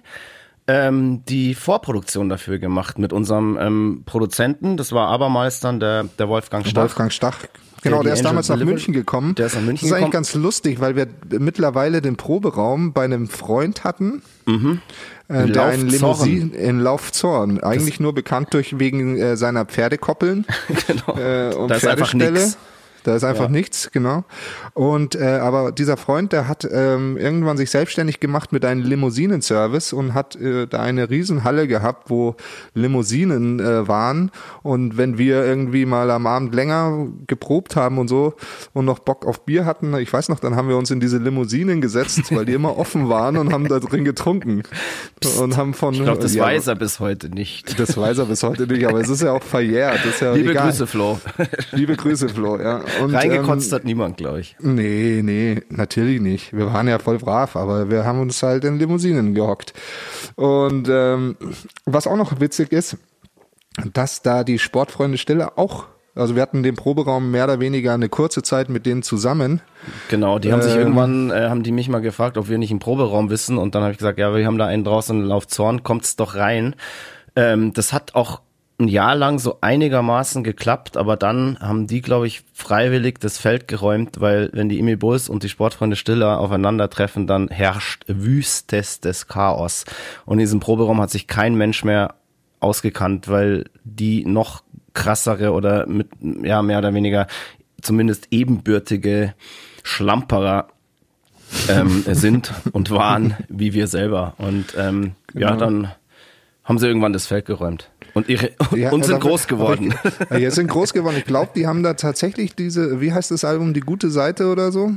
ähm, 0.66 1.24
die 1.28 1.54
Vorproduktion 1.54 2.28
dafür 2.28 2.58
gemacht 2.58 2.98
mit 2.98 3.12
unserem 3.12 3.58
ähm, 3.60 4.02
Produzenten. 4.06 4.76
Das 4.76 4.92
war 4.92 5.08
abermals 5.08 5.60
dann 5.60 5.78
der, 5.80 6.04
der 6.04 6.28
Wolfgang 6.28 6.66
Stach. 6.66 6.82
Wolfgang 6.82 7.12
Stach. 7.12 7.38
Genau, 7.84 7.98
die 8.00 8.04
der 8.06 8.14
ist 8.14 8.24
damals 8.24 8.48
nach 8.48 8.56
Delivery- 8.56 8.72
München 8.72 8.92
gekommen. 8.94 9.34
Der 9.36 9.46
ist 9.46 9.54
nach 9.54 9.62
München 9.62 9.74
das 9.76 9.82
ist 9.90 9.92
eigentlich 9.92 10.10
gekommen. 10.10 10.12
ganz 10.12 10.34
lustig, 10.34 10.80
weil 10.80 10.96
wir 10.96 11.06
mittlerweile 11.38 12.02
den 12.02 12.16
Proberaum 12.16 12.92
bei 12.92 13.04
einem 13.04 13.28
Freund 13.28 13.84
hatten, 13.84 14.22
äh, 14.46 14.50
In 14.50 14.80
der 15.28 15.64
ein 15.66 15.80
Laufzorn. 15.88 15.88
Limousine 15.88 16.56
in 16.56 16.80
Laufzorn, 16.80 17.60
eigentlich 17.62 18.00
nur 18.00 18.14
bekannt 18.14 18.48
durch 18.52 18.78
wegen 18.78 19.16
äh, 19.18 19.36
seiner 19.36 19.64
Pferdekoppeln 19.64 20.44
genau. 20.86 21.16
äh, 21.18 21.54
und 21.54 21.68
da 21.68 21.76
ist 21.76 21.86
einfach 21.86 22.12
nix. 22.14 22.58
Da 23.04 23.14
ist 23.14 23.22
einfach 23.24 23.44
Ja. 23.44 23.50
nichts, 23.50 23.90
genau. 23.92 24.24
Und 24.72 25.14
äh, 25.14 25.38
aber 25.38 25.70
dieser 25.72 25.96
Freund, 25.96 26.32
der 26.32 26.48
hat 26.48 26.66
ähm, 26.70 27.16
irgendwann 27.16 27.56
sich 27.56 27.70
selbstständig 27.70 28.18
gemacht 28.18 28.52
mit 28.52 28.64
einem 28.64 28.82
Limousinenservice 28.82 29.92
und 29.92 30.14
hat 30.14 30.34
äh, 30.36 30.66
da 30.66 30.80
eine 30.80 31.08
Riesenhalle 31.10 31.68
gehabt, 31.68 32.10
wo 32.10 32.34
Limousinen 32.74 33.60
äh, 33.60 33.86
waren. 33.88 34.30
Und 34.62 34.96
wenn 34.96 35.18
wir 35.18 35.44
irgendwie 35.44 35.86
mal 35.86 36.10
am 36.10 36.26
Abend 36.26 36.54
länger 36.54 37.06
geprobt 37.26 37.76
haben 37.76 37.98
und 37.98 38.08
so 38.08 38.34
und 38.72 38.84
noch 38.84 38.98
Bock 38.98 39.26
auf 39.26 39.44
Bier 39.44 39.64
hatten, 39.66 39.94
ich 39.96 40.12
weiß 40.12 40.28
noch, 40.28 40.40
dann 40.40 40.56
haben 40.56 40.68
wir 40.68 40.76
uns 40.76 40.90
in 40.90 41.00
diese 41.00 41.18
Limousinen 41.18 41.80
gesetzt, 41.80 42.34
weil 42.34 42.44
die 42.44 42.54
immer 42.54 42.76
offen 42.84 43.08
waren 43.08 43.36
und 43.36 43.52
haben 43.52 43.68
da 43.68 43.78
drin 43.78 44.04
getrunken 44.04 44.62
und 45.40 45.56
haben 45.56 45.74
von 45.74 45.94
Ich 45.94 46.02
glaube, 46.02 46.20
das 46.22 46.34
ja, 46.34 46.44
weiß 46.44 46.66
er 46.68 46.74
bis 46.76 47.00
heute 47.00 47.28
nicht. 47.28 47.78
das 47.78 47.96
weiß 47.96 48.18
er 48.18 48.24
bis 48.26 48.42
heute 48.42 48.66
nicht, 48.66 48.86
aber 48.86 49.00
es 49.00 49.08
ist 49.08 49.22
ja 49.22 49.32
auch 49.32 49.42
verjährt. 49.42 50.00
Ja 50.20 50.32
Liebe 50.32 50.50
egal. 50.52 50.68
Grüße, 50.68 50.86
Flo. 50.86 51.20
Liebe 51.72 51.96
Grüße, 51.96 52.28
Flo. 52.28 52.58
Ja. 52.58 52.80
Und, 53.02 53.14
Reingekotzt 53.14 53.72
ähm, 53.72 53.76
hat 53.76 53.84
niemand, 53.84 54.16
glaube 54.16 54.40
ich. 54.40 54.56
Nee, 54.60 55.20
nee, 55.22 55.62
natürlich 55.68 56.20
nicht. 56.20 56.52
Wir 56.52 56.72
waren 56.72 56.88
ja 56.88 56.98
voll 56.98 57.18
brav, 57.18 57.56
aber 57.56 57.90
wir 57.90 58.04
haben 58.04 58.20
uns 58.20 58.42
halt 58.42 58.64
in 58.64 58.78
Limousinen 58.78 59.34
gehockt. 59.34 59.72
Und 60.36 60.88
ähm, 60.90 61.36
was 61.84 62.06
auch 62.06 62.16
noch 62.16 62.40
witzig 62.40 62.72
ist, 62.72 62.96
dass 63.92 64.22
da 64.22 64.44
die 64.44 64.58
Sportfreunde 64.58 65.18
Stille 65.18 65.58
auch, 65.58 65.86
also 66.14 66.36
wir 66.36 66.42
hatten 66.42 66.62
den 66.62 66.76
Proberaum 66.76 67.30
mehr 67.30 67.44
oder 67.44 67.58
weniger 67.58 67.92
eine 67.92 68.08
kurze 68.08 68.42
Zeit 68.42 68.68
mit 68.68 68.86
denen 68.86 69.02
zusammen. 69.02 69.60
Genau, 70.08 70.38
die 70.38 70.52
haben 70.52 70.62
sich 70.62 70.74
Ähm. 70.74 70.80
irgendwann, 70.80 71.30
äh, 71.30 71.48
haben 71.48 71.64
die 71.64 71.72
mich 71.72 71.88
mal 71.88 72.00
gefragt, 72.00 72.38
ob 72.38 72.48
wir 72.48 72.58
nicht 72.58 72.70
einen 72.70 72.78
Proberaum 72.78 73.30
wissen 73.30 73.58
und 73.58 73.74
dann 73.74 73.82
habe 73.82 73.92
ich 73.92 73.98
gesagt, 73.98 74.18
ja, 74.18 74.34
wir 74.34 74.46
haben 74.46 74.58
da 74.58 74.66
einen 74.66 74.84
draußen 74.84 75.20
in 75.20 75.26
Laufzorn, 75.26 75.82
kommt's 75.82 76.14
doch 76.16 76.36
rein. 76.36 76.76
Ähm, 77.34 77.72
das 77.72 77.92
hat 77.92 78.14
auch 78.14 78.40
ein 78.78 78.88
Jahr 78.88 79.14
lang 79.14 79.38
so 79.38 79.58
einigermaßen 79.60 80.42
geklappt, 80.42 80.96
aber 80.96 81.16
dann 81.16 81.58
haben 81.60 81.86
die, 81.86 82.00
glaube 82.00 82.26
ich, 82.26 82.42
freiwillig 82.52 83.20
das 83.20 83.38
Feld 83.38 83.68
geräumt, 83.68 84.20
weil 84.20 84.50
wenn 84.52 84.68
die 84.68 84.80
Emil 84.80 84.96
Bulls 84.96 85.28
und 85.28 85.44
die 85.44 85.48
Sportfreunde 85.48 85.94
Stiller 85.96 86.40
aufeinandertreffen, 86.40 87.26
dann 87.28 87.48
herrscht 87.48 88.02
wüstestes 88.08 89.28
Chaos. 89.28 89.84
Und 90.26 90.34
in 90.34 90.40
diesem 90.40 90.58
Proberaum 90.60 91.00
hat 91.00 91.10
sich 91.10 91.28
kein 91.28 91.54
Mensch 91.54 91.84
mehr 91.84 92.14
ausgekannt, 92.58 93.28
weil 93.28 93.66
die 93.84 94.24
noch 94.24 94.64
krassere 94.92 95.52
oder 95.52 95.86
mit, 95.86 96.08
ja, 96.42 96.62
mehr 96.62 96.78
oder 96.78 96.92
weniger 96.94 97.26
zumindest 97.80 98.28
ebenbürtige 98.32 99.34
Schlamperer 99.84 100.68
ähm, 101.68 102.02
sind 102.12 102.52
und 102.72 102.90
waren 102.90 103.36
wie 103.48 103.72
wir 103.72 103.86
selber. 103.86 104.34
Und 104.38 104.74
ähm, 104.76 105.12
ja, 105.34 105.50
Genau. 105.52 105.56
dann 105.60 105.92
haben 106.64 106.78
sie 106.78 106.86
irgendwann 106.86 107.12
das 107.12 107.26
Feld 107.26 107.44
geräumt. 107.44 107.90
Und, 108.14 108.28
ihre, 108.28 108.50
Ja, 108.76 108.90
und 108.90 109.04
sind 109.04 109.20
groß 109.20 109.46
geworden. 109.48 109.94
Ich, 110.30 110.38
ja, 110.38 110.50
sind 110.50 110.68
groß 110.68 110.92
geworden. 110.92 111.16
Ich 111.18 111.24
glaube, 111.24 111.50
die 111.54 111.66
haben 111.66 111.82
da 111.82 111.94
tatsächlich 111.94 112.54
diese, 112.54 113.00
wie 113.00 113.12
heißt 113.12 113.30
das 113.30 113.44
Album, 113.44 113.74
die 113.74 113.80
gute 113.80 114.10
Seite 114.10 114.46
oder 114.50 114.72
so? 114.72 114.92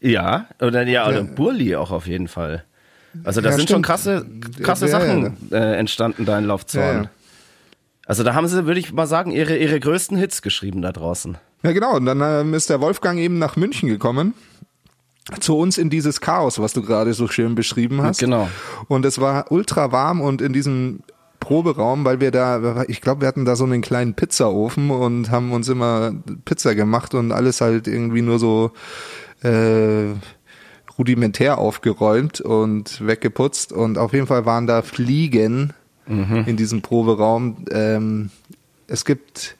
ja, 0.00 0.46
oder 0.62 0.82
ja, 0.86 1.06
oder 1.06 1.18
Ja. 1.18 1.22
Burli 1.24 1.76
auch 1.76 1.90
auf 1.90 2.06
jeden 2.06 2.28
Fall. 2.28 2.64
Also 3.24 3.40
da 3.42 3.50
Ja, 3.50 3.56
sind 3.56 3.68
schon 3.68 3.84
stimmt. 3.84 3.86
krasse, 3.86 4.26
krasse 4.62 4.86
ja, 4.86 4.92
Sachen 4.92 5.36
äh, 5.50 5.74
entstanden 5.76 6.24
da 6.24 6.38
in 6.38 6.44
Laufzorn. 6.46 7.08
Also 8.06 8.22
da 8.24 8.34
haben 8.34 8.46
sie, 8.48 8.66
würde 8.66 8.80
ich 8.80 8.92
mal 8.92 9.06
sagen, 9.06 9.30
ihre, 9.30 9.56
ihre 9.56 9.78
größten 9.78 10.16
Hits 10.16 10.42
geschrieben 10.42 10.80
da 10.80 10.90
draußen. 10.92 11.36
Ja, 11.62 11.72
genau. 11.72 11.96
Und 11.96 12.06
dann 12.06 12.20
ähm, 12.22 12.54
ist 12.54 12.70
der 12.70 12.80
Wolfgang 12.80 13.18
eben 13.18 13.38
nach 13.38 13.56
München 13.56 13.88
gekommen. 13.88 14.32
Zu 15.38 15.58
uns 15.58 15.76
in 15.76 15.90
dieses 15.90 16.20
Chaos, 16.20 16.58
was 16.60 16.72
du 16.72 16.82
gerade 16.82 17.12
so 17.12 17.28
schön 17.28 17.54
beschrieben 17.54 18.00
hast. 18.02 18.18
Genau. 18.20 18.48
Und 18.88 19.04
es 19.04 19.20
war 19.20 19.52
ultra 19.52 19.92
warm 19.92 20.20
und 20.22 20.40
in 20.40 20.52
diesem 20.52 21.00
Proberaum, 21.40 22.04
weil 22.04 22.20
wir 22.20 22.30
da, 22.30 22.84
ich 22.86 23.00
glaube, 23.00 23.22
wir 23.22 23.28
hatten 23.28 23.44
da 23.44 23.56
so 23.56 23.64
einen 23.64 23.80
kleinen 23.82 24.14
Pizzaofen 24.14 24.90
und 24.90 25.30
haben 25.30 25.52
uns 25.52 25.68
immer 25.68 26.12
Pizza 26.44 26.74
gemacht 26.74 27.14
und 27.14 27.32
alles 27.32 27.60
halt 27.60 27.88
irgendwie 27.88 28.22
nur 28.22 28.38
so 28.38 28.72
äh, 29.42 30.14
rudimentär 30.98 31.58
aufgeräumt 31.58 32.40
und 32.40 33.04
weggeputzt. 33.04 33.72
Und 33.72 33.98
auf 33.98 34.12
jeden 34.12 34.26
Fall 34.26 34.44
waren 34.46 34.66
da 34.66 34.82
Fliegen 34.82 35.72
in 36.46 36.56
diesem 36.56 36.82
Proberaum. 36.82 37.64
Ähm, 37.70 38.30
es 38.86 39.04
gibt 39.04 39.56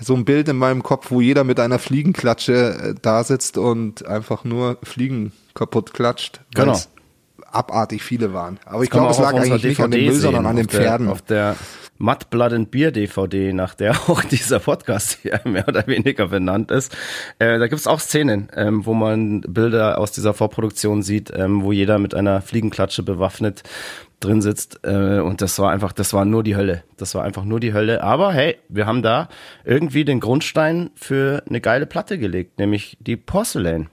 so 0.00 0.14
ein 0.14 0.24
Bild 0.24 0.48
in 0.48 0.56
meinem 0.56 0.82
Kopf, 0.82 1.10
wo 1.10 1.20
jeder 1.20 1.44
mit 1.44 1.60
einer 1.60 1.78
Fliegenklatsche 1.78 2.54
äh, 2.54 2.94
da 3.00 3.22
sitzt 3.22 3.58
und 3.58 4.06
einfach 4.06 4.44
nur 4.44 4.78
Fliegen 4.82 5.32
kaputt 5.54 5.92
klatscht. 5.92 6.40
Genau. 6.54 6.78
Abartig 7.52 8.02
viele 8.02 8.32
waren. 8.32 8.58
Aber 8.64 8.82
ich 8.82 8.90
glaube, 8.90 9.10
es 9.10 9.18
lag 9.18 9.34
eigentlich 9.34 9.64
nicht 9.64 9.80
an 9.80 9.90
dem 9.90 10.04
Müll, 10.06 10.14
sondern 10.14 10.46
an 10.46 10.56
den 10.56 10.66
auf 10.66 10.72
der- 10.72 10.80
Pferden. 10.80 11.08
Auf 11.08 11.22
der 11.22 11.56
Mud, 11.98 12.30
Blood 12.30 12.54
and 12.54 12.70
Beer 12.70 12.92
DVD, 12.92 13.52
nach 13.52 13.74
der 13.74 13.92
auch 14.08 14.22
dieser 14.24 14.58
Podcast 14.58 15.18
hier 15.22 15.38
mehr 15.44 15.68
oder 15.68 15.86
weniger 15.86 16.28
benannt 16.28 16.70
ist. 16.70 16.96
Äh, 17.38 17.58
da 17.58 17.66
gibt's 17.68 17.86
auch 17.86 18.00
Szenen, 18.00 18.48
ähm, 18.56 18.86
wo 18.86 18.94
man 18.94 19.42
Bilder 19.42 19.98
aus 19.98 20.10
dieser 20.12 20.32
Vorproduktion 20.32 21.02
sieht, 21.02 21.30
ähm, 21.34 21.62
wo 21.62 21.72
jeder 21.72 21.98
mit 21.98 22.14
einer 22.14 22.40
Fliegenklatsche 22.40 23.02
bewaffnet 23.02 23.62
drin 24.20 24.40
sitzt. 24.40 24.80
Äh, 24.82 25.20
und 25.20 25.42
das 25.42 25.58
war 25.58 25.70
einfach, 25.72 25.92
das 25.92 26.14
war 26.14 26.24
nur 26.24 26.42
die 26.42 26.56
Hölle. 26.56 26.84
Das 26.96 27.14
war 27.14 27.22
einfach 27.24 27.44
nur 27.44 27.60
die 27.60 27.74
Hölle. 27.74 28.02
Aber 28.02 28.32
hey, 28.32 28.56
wir 28.70 28.86
haben 28.86 29.02
da 29.02 29.28
irgendwie 29.64 30.04
den 30.06 30.20
Grundstein 30.20 30.90
für 30.94 31.42
eine 31.48 31.60
geile 31.60 31.84
Platte 31.86 32.16
gelegt, 32.18 32.58
nämlich 32.58 32.96
die 33.00 33.16
Porcelain. 33.16 33.88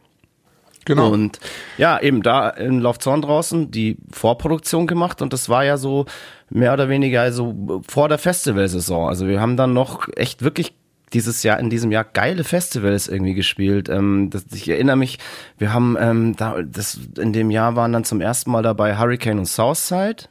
Genau. 0.88 1.12
Und 1.12 1.40
ja, 1.78 2.00
eben 2.02 2.24
da 2.24 2.50
in 2.50 2.82
Laufzorn 2.82 3.22
draußen 3.22 3.70
die 3.70 3.98
Vorproduktion 4.12 4.88
gemacht 4.88 5.22
und 5.22 5.34
das 5.34 5.50
war 5.50 5.64
ja 5.64 5.78
so 5.78 6.06
mehr 6.50 6.74
oder 6.74 6.90
weniger 6.90 7.22
also 7.22 7.82
vor 7.88 8.10
der 8.10 8.18
Festivalsaison. 8.18 9.08
Also 9.08 9.28
wir 9.28 9.40
haben 9.40 9.58
dann 9.58 9.74
noch 9.74 10.08
echt 10.16 10.42
wirklich 10.42 10.74
dieses 11.14 11.44
Jahr, 11.44 11.60
in 11.60 11.70
diesem 11.70 11.92
Jahr 11.92 12.04
geile 12.04 12.44
Festivals 12.44 13.08
irgendwie 13.08 13.34
gespielt. 13.34 13.90
Ähm, 13.90 14.30
das, 14.30 14.46
ich 14.54 14.68
erinnere 14.68 14.98
mich, 14.98 15.20
wir 15.58 15.74
haben 15.74 15.98
ähm, 16.00 16.36
da, 16.36 16.62
das, 16.62 17.00
in 17.18 17.34
dem 17.34 17.50
Jahr 17.50 17.76
waren 17.76 17.94
dann 17.94 18.04
zum 18.04 18.22
ersten 18.22 18.52
Mal 18.52 18.64
dabei 18.64 18.98
Hurricane 18.98 19.40
und 19.40 19.46
Southside. 19.46 20.26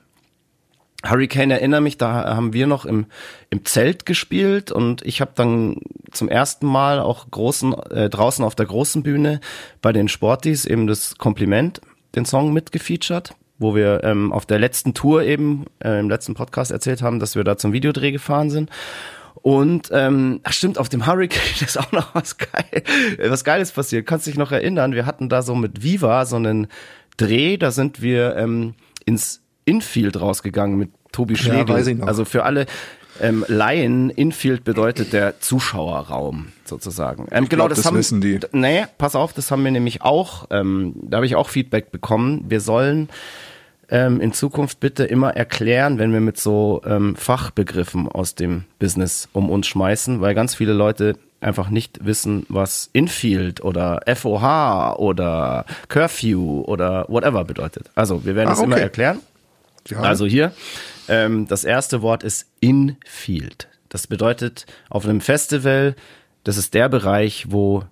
Hurricane 1.11 1.51
erinnere 1.51 1.81
mich, 1.81 1.99
da 1.99 2.37
haben 2.37 2.53
wir 2.53 2.67
noch 2.67 2.85
im, 2.85 3.07
im 3.51 3.65
Zelt 3.65 4.07
gespielt 4.07 4.73
und 4.73 5.03
ich 5.03 5.21
habe 5.21 5.33
dann 5.35 5.77
zum 6.11 6.29
ersten 6.29 6.67
Mal 6.67 7.01
auch 7.01 7.31
großen, 7.31 7.75
äh, 7.91 8.11
draußen 8.11 8.45
auf 8.45 8.55
der 8.55 8.67
großen 8.67 9.03
Bühne 9.03 9.41
bei 9.83 9.93
den 9.93 10.09
Sportis 10.09 10.65
eben 10.65 10.87
das 10.87 11.17
Kompliment, 11.17 11.81
den 12.15 12.25
Song 12.25 12.53
mitgefeatured, 12.53 13.35
wo 13.59 13.75
wir 13.75 14.03
ähm, 14.05 14.33
auf 14.33 14.47
der 14.47 14.59
letzten 14.59 14.95
Tour 14.95 15.23
eben 15.23 15.67
äh, 15.83 15.99
im 15.99 16.09
letzten 16.09 16.35
Podcast 16.35 16.71
erzählt 16.71 17.03
haben, 17.03 17.21
dass 17.21 17.37
wir 17.37 17.45
da 17.45 17.57
zum 17.57 17.73
Videodreh 17.73 18.13
gefahren 18.13 18.51
sind. 18.51 18.71
Und 19.43 19.91
ähm, 19.93 20.41
ach 20.43 20.53
stimmt, 20.53 20.79
auf 20.79 20.89
dem 20.89 21.07
Hurricane 21.07 21.43
ist 21.61 21.79
auch 21.79 21.93
noch 21.93 22.15
was 22.15 22.39
geil, 22.39 22.83
was 23.29 23.45
Geiles 23.45 23.73
passiert. 23.73 24.07
Kannst 24.07 24.27
dich 24.27 24.37
noch 24.37 24.53
erinnern? 24.53 24.93
Wir 24.93 25.07
hatten 25.07 25.29
da 25.29 25.43
so 25.43 25.55
mit 25.55 25.83
Viva 25.83 26.25
so 26.25 26.37
einen 26.37 26.69
Dreh, 27.17 27.57
da 27.57 27.71
sind 27.71 28.03
wir 28.03 28.37
ähm, 28.37 28.75
ins 29.05 29.43
Infield 29.65 30.21
rausgegangen 30.21 30.79
mit 30.79 30.91
Tobi 31.17 31.37
Schlegel. 31.37 31.95
noch. 31.97 32.07
Also 32.07 32.25
für 32.25 32.45
alle 32.45 32.67
ähm, 33.21 33.45
Laien, 33.49 34.11
Infield 34.11 34.65
bedeutet 34.65 35.13
der 35.15 35.41
Zuschauerraum 35.41 36.49
sozusagen. 36.65 37.27
Ähm, 37.31 37.49
genau, 37.49 37.65
glaub, 37.65 37.69
das, 37.71 37.79
das 37.79 37.87
haben, 37.87 37.97
wissen 37.97 38.21
die. 38.21 38.39
Nee, 38.53 38.85
pass 38.99 39.15
auf, 39.17 39.33
das 39.33 39.51
haben 39.51 39.65
wir 39.65 39.71
nämlich 39.71 40.03
auch, 40.03 40.47
ähm, 40.51 40.95
da 41.03 41.17
habe 41.17 41.27
ich 41.27 41.35
auch 41.37 41.49
Feedback 41.49 41.91
bekommen. 41.91 42.45
Wir 42.49 42.61
sollen 42.61 43.09
ähm, 43.89 44.21
in 44.21 44.33
Zukunft 44.35 44.81
bitte 44.81 45.05
immer 45.05 45.35
erklären, 45.35 45.99
wenn 45.99 46.13
wir 46.13 46.21
mit 46.21 46.39
so 46.39 46.83
ähm, 46.87 47.17
Fachbegriffen 47.17 48.09
aus 48.09 48.35
dem 48.35 48.65
Business 48.79 49.29
um 49.33 49.49
uns 49.49 49.67
schmeißen, 49.67 50.21
weil 50.21 50.35
ganz 50.35 50.55
viele 50.55 50.73
Leute 50.75 51.15
einfach 51.41 51.71
nicht 51.71 52.05
wissen, 52.05 52.45
was 52.49 52.91
Infield 52.93 53.63
oder 53.63 54.03
FOH 54.13 54.97
oder 54.99 55.65
Curfew 55.89 56.63
oder 56.67 57.07
whatever 57.09 57.45
bedeutet. 57.45 57.91
Also 57.95 58.25
wir 58.27 58.35
werden 58.35 58.49
Ah, 58.49 58.53
es 58.55 58.61
immer 58.61 58.75
okay. 58.75 58.83
erklären. 58.83 59.21
ja. 59.89 60.01
Also 60.01 60.27
hier, 60.27 60.53
ähm, 61.09 61.47
das 61.49 61.65
erste 61.65 62.03
Wort 62.03 62.23
ist 62.23 62.47
Infield. 62.61 63.69
Das 63.89 64.07
bedeutet 64.07 64.67
auf 64.91 65.05
einem 65.05 65.21
Festival, 65.21 65.95
das 66.45 66.57
ist 66.57 66.75
der 66.75 66.89
Bereich, 66.89 67.47
wo 67.49 67.85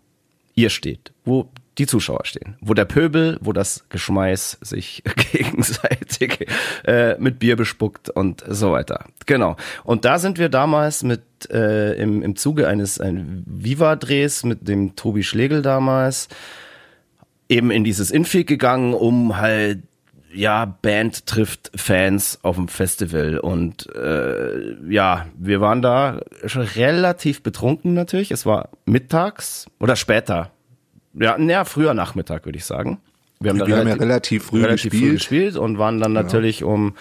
ihr 0.55 0.71
steht, 0.71 1.13
wo 1.25 1.49
die 1.79 1.87
Zuschauer 1.87 2.25
stehen, 2.25 2.57
wo 2.61 2.75
der 2.75 2.85
Pöbel, 2.85 3.39
wo 3.41 3.53
das 3.53 3.85
Geschmeiß 3.89 4.59
sich 4.61 5.03
gegenseitig 5.33 6.47
äh, 6.85 7.17
mit 7.19 7.39
Bier 7.39 7.57
bespuckt 7.57 8.11
und 8.11 8.45
so 8.49 8.73
weiter. 8.73 9.07
Genau. 9.27 9.57
Und 9.83 10.05
da 10.05 10.19
sind 10.19 10.39
wir 10.39 10.49
damals 10.49 11.03
mit 11.03 11.23
äh, 11.51 11.95
im, 11.95 12.23
im 12.23 12.37
Zuge 12.37 12.69
eines 12.69 13.01
ein 13.01 13.43
Viva-Drehs 13.47 14.45
mit 14.45 14.69
dem 14.69 14.95
Tobi 14.95 15.25
Schlegel 15.25 15.63
damals 15.63 16.29
eben 17.49 17.71
in 17.71 17.85
dieses 17.85 18.11
Infield 18.11 18.47
gegangen, 18.47 18.95
um 18.95 19.37
halt 19.37 19.83
ja, 20.35 20.65
Band 20.65 21.27
trifft 21.27 21.71
Fans 21.75 22.39
auf 22.43 22.57
dem 22.57 22.69
Festival 22.69 23.39
und 23.39 23.89
äh, 23.95 24.75
ja, 24.89 25.27
wir 25.39 25.61
waren 25.61 25.81
da 25.81 26.21
schon 26.47 26.63
relativ 26.63 27.43
betrunken 27.43 27.95
natürlich. 27.95 28.31
Es 28.31 28.45
war 28.45 28.71
mittags 28.85 29.67
oder 29.81 29.97
später. 29.97 30.51
Ja, 31.15 31.39
naja, 31.39 31.65
früher 31.65 31.95
Nachmittag 31.95 32.45
würde 32.45 32.59
ich 32.59 32.65
sagen. 32.65 32.99
Wir 33.41 33.51
haben, 33.51 33.59
da 33.59 33.67
wir 33.67 33.77
haben 33.77 33.89
ja 33.89 33.95
relativ 33.95 34.47
früh 34.47 34.63
relativ 34.63 34.91
gespielt. 34.93 35.03
früh 35.03 35.13
gespielt 35.15 35.57
und 35.57 35.79
waren 35.79 36.01
dann 36.01 36.13
natürlich 36.13 36.65
um, 36.65 36.95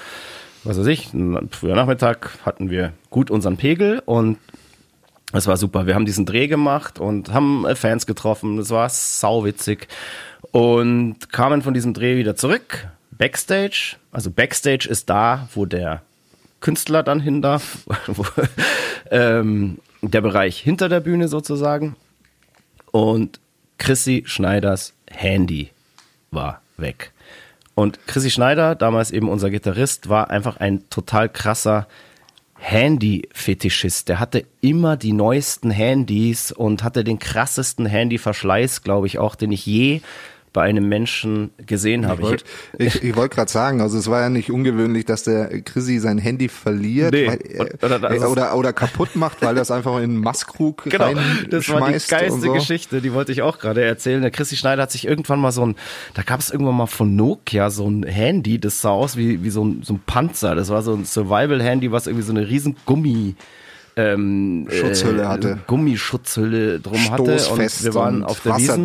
was 0.63 0.77
weiß 0.77 0.87
ich, 0.87 1.09
früher 1.51 1.75
Nachmittag 1.75 2.31
hatten 2.45 2.69
wir 2.69 2.93
gut 3.09 3.31
unseren 3.31 3.57
Pegel 3.57 4.01
und 4.05 4.37
Das 5.33 5.47
war 5.47 5.57
super. 5.57 5.87
Wir 5.87 5.95
haben 5.95 6.05
diesen 6.05 6.27
Dreh 6.27 6.47
gemacht 6.47 6.99
und 6.99 7.33
haben 7.33 7.65
äh, 7.65 7.75
Fans 7.75 8.05
getroffen. 8.05 8.57
Das 8.57 8.69
war 8.69 8.87
sauwitzig. 8.87 9.87
Und 10.51 11.31
kamen 11.31 11.63
von 11.63 11.73
diesem 11.73 11.93
Dreh 11.95 12.17
wieder 12.17 12.35
zurück. 12.35 12.87
Backstage. 13.17 13.97
Also 14.11 14.31
Backstage 14.31 14.87
ist 14.89 15.09
da, 15.09 15.47
wo 15.53 15.65
der 15.65 16.01
Künstler 16.59 17.03
dann 17.03 17.19
hin 17.19 17.41
darf. 17.41 17.85
ähm, 19.11 19.79
der 20.01 20.21
Bereich 20.21 20.59
hinter 20.59 20.89
der 20.89 20.99
Bühne 20.99 21.27
sozusagen. 21.27 21.95
Und 22.91 23.39
Chrissy 23.77 24.23
Schneiders 24.25 24.93
Handy 25.09 25.71
war 26.31 26.61
weg. 26.77 27.11
Und 27.75 28.05
Chrissy 28.07 28.29
Schneider, 28.29 28.75
damals 28.75 29.11
eben 29.11 29.29
unser 29.29 29.49
Gitarrist, 29.49 30.09
war 30.09 30.29
einfach 30.29 30.57
ein 30.57 30.87
total 30.89 31.27
krasser 31.27 31.87
Handy-Fetischist. 32.55 34.07
Der 34.09 34.19
hatte 34.19 34.45
immer 34.61 34.95
die 34.95 35.11
neuesten 35.11 35.71
Handys 35.71 36.51
und 36.51 36.83
hatte 36.83 37.03
den 37.03 37.19
krassesten 37.19 37.85
Handy-Verschleiß, 37.85 38.83
glaube 38.83 39.07
ich, 39.07 39.19
auch, 39.19 39.35
den 39.35 39.51
ich 39.51 39.65
je 39.65 40.01
bei 40.53 40.61
einem 40.61 40.87
Menschen 40.87 41.49
gesehen 41.65 42.07
habe. 42.07 42.21
Ich 42.21 42.27
wollte 42.27 42.43
ich, 42.77 43.03
ich 43.03 43.15
wollt 43.15 43.31
gerade 43.31 43.51
sagen, 43.51 43.81
also 43.81 43.97
es 43.97 44.07
war 44.07 44.21
ja 44.21 44.29
nicht 44.29 44.51
ungewöhnlich, 44.51 45.03
dass 45.05 45.23
der 45.23 45.61
Chrissy 45.63 45.97
sein 45.97 46.19
Handy 46.19 46.47
verliert 46.47 47.11
Nee. 47.13 47.27
weil, 47.27 47.39
Oder- 47.81 48.11
äh, 48.11 48.19
oder- 48.19 48.55
oder, 48.55 48.71
kaputt 48.73 49.15
macht, 49.15 49.41
weil 49.41 49.57
er 49.57 49.63
es 49.63 49.71
einfach 49.71 49.97
in 49.97 50.03
einen 50.03 50.17
Maßkrug 50.17 50.83
Genau, 50.89 51.11
das 51.49 51.67
war 51.69 51.91
die 51.91 51.97
geilste 52.07 52.39
so. 52.41 52.53
Geschichte, 52.53 53.01
die 53.01 53.13
wollte 53.13 53.31
ich 53.31 53.41
auch 53.41 53.57
gerade 53.57 53.83
erzählen. 53.83 54.21
Der 54.21 54.29
Chrissy 54.31 54.55
Schneider 54.55 54.83
hat 54.83 54.91
sich 54.91 55.07
irgendwann 55.07 55.39
mal 55.39 55.51
so 55.51 55.65
ein, 55.65 55.75
da 56.13 56.21
gab 56.21 56.39
es 56.39 56.51
irgendwann 56.51 56.75
mal 56.77 56.85
von 56.85 57.15
Nokia 57.15 57.71
so 57.71 57.89
ein 57.89 58.03
Handy, 58.03 58.59
das 58.59 58.79
sah 58.81 58.91
aus 58.91 59.17
wie, 59.17 59.43
wie 59.43 59.49
so, 59.49 59.65
ein, 59.65 59.81
so 59.83 59.95
ein 59.95 60.01
Panzer. 60.05 60.53
Das 60.53 60.69
war 60.69 60.83
so 60.83 60.93
ein 60.93 61.05
Survival-Handy, 61.05 61.91
was 61.91 62.05
irgendwie 62.05 62.25
so 62.25 62.31
eine 62.31 62.47
riesen 62.47 62.75
Gummi 62.85 63.35
ähm, 63.95 64.67
Schutzhülle 64.71 65.27
hatte. 65.27 65.59
Gummischutzhülle 65.67 66.79
drum 66.79 67.11
hatte. 67.11 67.23
Und 67.23 67.39
Stoßfest 67.41 67.83
wir 67.83 67.93
waren 67.95 68.23
auf 68.23 68.39
der 68.41 68.57
Wiesen. 68.57 68.83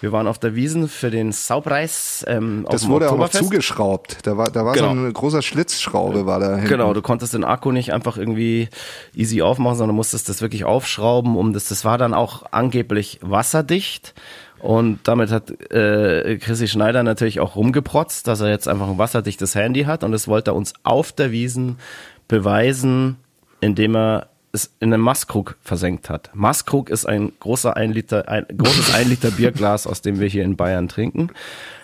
Wir 0.00 0.12
waren 0.12 0.26
auf 0.28 0.38
der 0.38 0.54
Wiesen 0.54 0.88
für 0.88 1.10
den 1.10 1.32
Saupreis. 1.32 2.24
Ähm, 2.28 2.64
auf 2.66 2.72
Das 2.72 2.88
wurde 2.88 3.10
auch 3.10 3.16
noch 3.18 3.30
zugeschraubt. 3.30 4.18
Da 4.22 4.36
war, 4.36 4.50
da 4.50 4.64
war 4.64 4.74
Genau. 4.74 4.94
so 4.94 5.00
ein 5.00 5.12
großer 5.12 5.42
Schlitzschraube 5.42 6.24
war 6.26 6.38
da 6.38 6.54
hinten. 6.54 6.68
Genau, 6.68 6.94
du 6.94 7.02
konntest 7.02 7.34
den 7.34 7.44
Akku 7.44 7.72
nicht 7.72 7.92
einfach 7.92 8.16
irgendwie 8.16 8.68
easy 9.14 9.42
aufmachen, 9.42 9.76
sondern 9.76 9.96
musstest 9.96 10.28
das 10.28 10.40
wirklich 10.40 10.64
aufschrauben, 10.64 11.36
um 11.36 11.52
das, 11.52 11.64
das 11.68 11.84
war 11.84 11.98
dann 11.98 12.14
auch 12.14 12.44
angeblich 12.52 13.18
wasserdicht. 13.22 14.14
Und 14.60 15.00
damit 15.04 15.30
hat 15.30 15.50
äh, 15.72 16.36
Chrissy 16.38 16.66
Schneider 16.68 17.02
natürlich 17.04 17.38
auch 17.40 17.54
rumgeprotzt, 17.56 18.26
dass 18.26 18.40
er 18.40 18.48
jetzt 18.50 18.66
einfach 18.68 18.88
ein 18.88 18.98
wasserdichtes 18.98 19.54
Handy 19.54 19.84
hat. 19.84 20.02
Und 20.04 20.12
das 20.12 20.26
wollte 20.28 20.50
er 20.50 20.54
uns 20.56 20.74
auf 20.82 21.12
der 21.12 21.30
Wiesen 21.30 21.78
beweisen, 22.26 23.16
indem 23.60 23.96
er 23.96 24.28
es 24.52 24.74
in 24.80 24.92
einem 24.92 25.02
Maßkrug 25.02 25.56
versenkt 25.62 26.08
hat. 26.08 26.30
Maßkrug 26.34 26.90
ist 26.90 27.06
ein 27.06 27.32
großer 27.38 27.76
ein 27.76 27.92
Liter, 27.92 28.28
ein 28.28 28.46
großes 28.56 28.94
ein 28.94 29.08
Liter 29.08 29.30
Bierglas, 29.30 29.86
aus 29.86 30.00
dem 30.00 30.20
wir 30.20 30.28
hier 30.28 30.44
in 30.44 30.56
Bayern 30.56 30.88
trinken. 30.88 31.30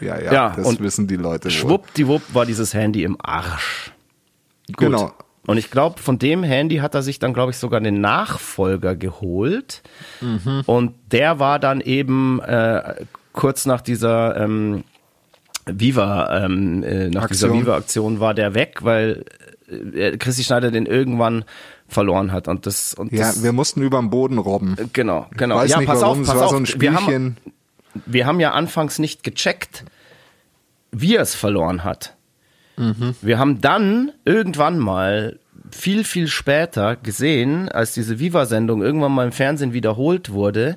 Ja, 0.01 0.19
ja, 0.21 0.33
Ja, 0.33 0.55
das 0.57 0.67
und 0.67 0.81
wissen 0.81 1.07
die 1.07 1.17
Leute. 1.17 1.51
Schwuppdiwupp 1.51 2.23
war 2.33 2.47
dieses 2.47 2.73
Handy 2.75 3.05
im 3.05 3.17
Arsch. 3.21 3.93
Gut. 4.69 4.79
Genau. 4.79 5.13
Und 5.47 5.59
ich 5.59 5.71
glaube, 5.71 6.01
von 6.01 6.19
dem 6.19 6.43
Handy 6.43 6.77
hat 6.77 6.95
er 6.95 7.03
sich 7.03 7.19
dann, 7.19 7.35
glaube 7.35 7.51
ich, 7.51 7.59
sogar 7.59 7.81
den 7.81 8.01
Nachfolger 8.01 8.97
geholt. 8.97 9.83
Mhm. 10.23 10.63
Und 10.65 10.95
der 11.13 11.39
war 11.39 11.59
dann 11.59 11.83
eben 11.83 12.41
äh, 12.41 12.95
kurz 13.35 13.67
nach 13.67 13.83
dieser 13.83 14.37
ähm, 14.37 14.85
Viva, 15.67 16.45
ähm, 16.45 16.83
äh, 16.83 17.11
nach 17.11 17.29
dieser 17.29 17.49
Aktion. 17.49 17.63
Viva-Aktion 17.63 18.21
war 18.21 18.33
der 18.33 18.55
weg, 18.55 18.79
weil 18.83 19.27
äh, 19.69 20.17
Christi 20.17 20.45
Schneider 20.45 20.71
den 20.71 20.87
irgendwann 20.87 21.45
verloren 21.89 22.33
hat. 22.33 22.49
Und 22.49 22.67
das, 22.67 22.95
und 22.95 23.13
Ja, 23.13 23.29
das, 23.29 23.43
wir 23.43 23.53
mussten 23.53 23.83
über 23.83 23.99
den 24.01 24.11
Boden 24.11 24.39
robben. 24.39 24.77
genau, 24.93 25.27
genau. 25.37 25.57
Weiß 25.57 25.71
ja, 25.71 25.79
nicht 25.79 25.87
pass 25.87 26.01
warum, 26.01 26.21
auf, 26.21 26.23
es 26.23 26.29
pass 26.29 26.37
war 26.39 26.45
auf. 26.47 26.51
so 26.51 26.57
ein 26.57 26.81
wir 26.81 26.93
haben, 26.95 27.03
Spielchen. 27.05 27.37
wir 28.07 28.27
haben 28.27 28.41
ja 28.41 28.53
anfangs 28.53 28.99
nicht 28.99 29.23
gecheckt, 29.23 29.85
wie 30.93 31.17
er 31.17 31.23
es 31.23 31.35
verloren 31.35 31.85
hat. 31.85 32.15
Wir 33.23 33.39
haben 33.39 33.61
dann 33.61 34.11
irgendwann 34.25 34.81
mal 34.81 35.39
viel, 35.71 36.03
viel 36.03 36.27
später 36.27 36.97
gesehen, 36.97 37.69
als 37.69 37.95
diese 37.95 38.19
Viva-Sendung 38.19 38.83
irgendwann 38.83 39.13
mal 39.13 39.27
im 39.27 39.33
Fernsehen 39.33 39.73
wiederholt 39.73 40.33
wurde, 40.33 40.77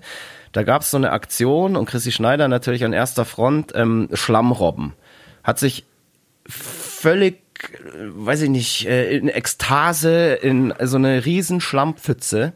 da 0.51 0.63
gab 0.63 0.81
es 0.81 0.91
so 0.91 0.97
eine 0.97 1.11
Aktion 1.11 1.75
und 1.75 1.85
Chrissy 1.87 2.11
Schneider 2.11 2.47
natürlich 2.47 2.83
an 2.83 2.93
erster 2.93 3.25
Front, 3.25 3.73
ähm, 3.75 4.09
Schlammrobben. 4.13 4.93
Hat 5.43 5.59
sich 5.59 5.85
völlig, 6.47 7.35
äh, 7.35 7.39
weiß 7.99 8.41
ich 8.43 8.49
nicht, 8.49 8.87
äh, 8.87 9.15
in 9.15 9.29
Ekstase 9.29 10.33
in 10.33 10.73
so 10.81 10.97
eine 10.97 11.25
riesen 11.25 11.61
Schlammpfütze 11.61 12.53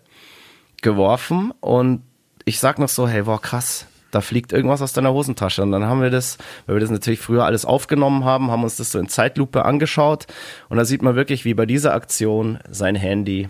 geworfen 0.82 1.54
und 1.60 2.04
ich 2.46 2.60
sag 2.60 2.80
noch 2.80 2.90
so, 2.90 3.08
hey, 3.08 3.26
wow, 3.26 3.40
krass, 3.40 3.88
da 4.12 4.22
fliegt 4.22 4.52
irgendwas 4.52 4.82
aus 4.82 4.94
deiner 4.94 5.14
Hosentasche. 5.14 5.62
Und 5.62 5.72
dann 5.72 5.86
haben 5.86 6.02
wir 6.02 6.10
das, 6.10 6.38
weil 6.66 6.76
wir 6.76 6.80
das 6.82 6.90
natürlich 6.90 7.20
früher 7.20 7.46
alles 7.46 7.66
aufgenommen 7.66 8.26
haben, 8.26 8.52
haben 8.52 8.64
uns 8.64 8.76
das 8.76 8.92
so 8.92 9.00
in 9.00 9.08
Zeitlupe 9.08 9.66
angeschaut 9.66 10.28
und 10.70 10.78
da 10.78 10.86
sieht 10.86 11.02
man 11.02 11.16
wirklich, 11.16 11.46
wie 11.46 11.54
bei 11.54 11.66
dieser 11.66 11.94
Aktion 11.94 12.60
sein 12.70 12.96
Handy 12.96 13.50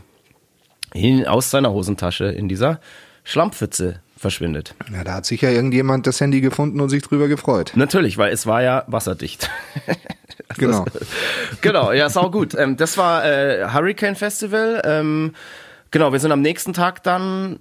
hin, 0.94 1.26
aus 1.26 1.50
seiner 1.50 1.72
Hosentasche 1.72 2.26
in 2.26 2.48
dieser 2.48 2.80
Schlammpfütze 3.24 4.02
verschwindet. 4.18 4.76
Ja, 4.94 5.04
da 5.04 5.14
hat 5.16 5.26
sicher 5.26 5.50
irgendjemand 5.50 6.06
das 6.06 6.22
Handy 6.22 6.42
gefunden 6.42 6.80
und 6.80 6.90
sich 6.90 7.02
drüber 7.02 7.28
gefreut. 7.28 7.72
Natürlich, 7.76 8.18
weil 8.18 8.32
es 8.32 8.46
war 8.46 8.62
ja 8.62 8.84
wasserdicht. 8.88 9.50
Genau. 10.58 10.86
genau, 11.62 11.92
ja, 11.92 12.10
sau 12.10 12.30
gut. 12.30 12.56
Ähm, 12.56 12.78
das 12.78 12.98
war 12.98 13.26
äh, 13.26 13.68
Hurricane 13.74 14.16
Festival. 14.16 14.82
Ähm, 14.86 15.34
genau, 15.92 16.12
wir 16.12 16.20
sind 16.20 16.32
am 16.32 16.42
nächsten 16.42 16.74
Tag 16.74 17.04
dann 17.04 17.60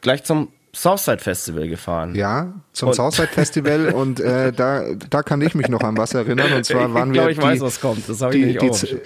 gleich 0.00 0.24
zum 0.24 0.48
Southside 0.72 1.18
Festival 1.18 1.66
gefahren. 1.66 2.14
Ja, 2.14 2.52
zum 2.72 2.90
Und- 2.90 2.94
Southside 2.94 3.26
Festival 3.28 3.88
und 3.94 4.20
äh, 4.20 4.52
da, 4.52 4.84
da 5.10 5.22
kann 5.24 5.40
ich 5.40 5.54
mich 5.56 5.68
noch 5.68 5.80
an 5.80 5.96
was 5.96 6.14
erinnern. 6.14 6.52
Und 6.52 6.64
zwar 6.64 6.86
Ich 6.88 6.94
waren 6.94 7.12
glaub, 7.12 7.24
wir 7.26 7.30
ich 7.32 7.38
die, 7.38 7.42
weiß, 7.44 7.60
was 7.60 7.80
kommt. 7.80 8.08
Das 8.08 8.20
hab 8.22 8.32
ich 8.32 8.40
die, 8.40 8.46
nicht 8.46 8.62
die, 8.62 8.70
auch. 8.70 9.00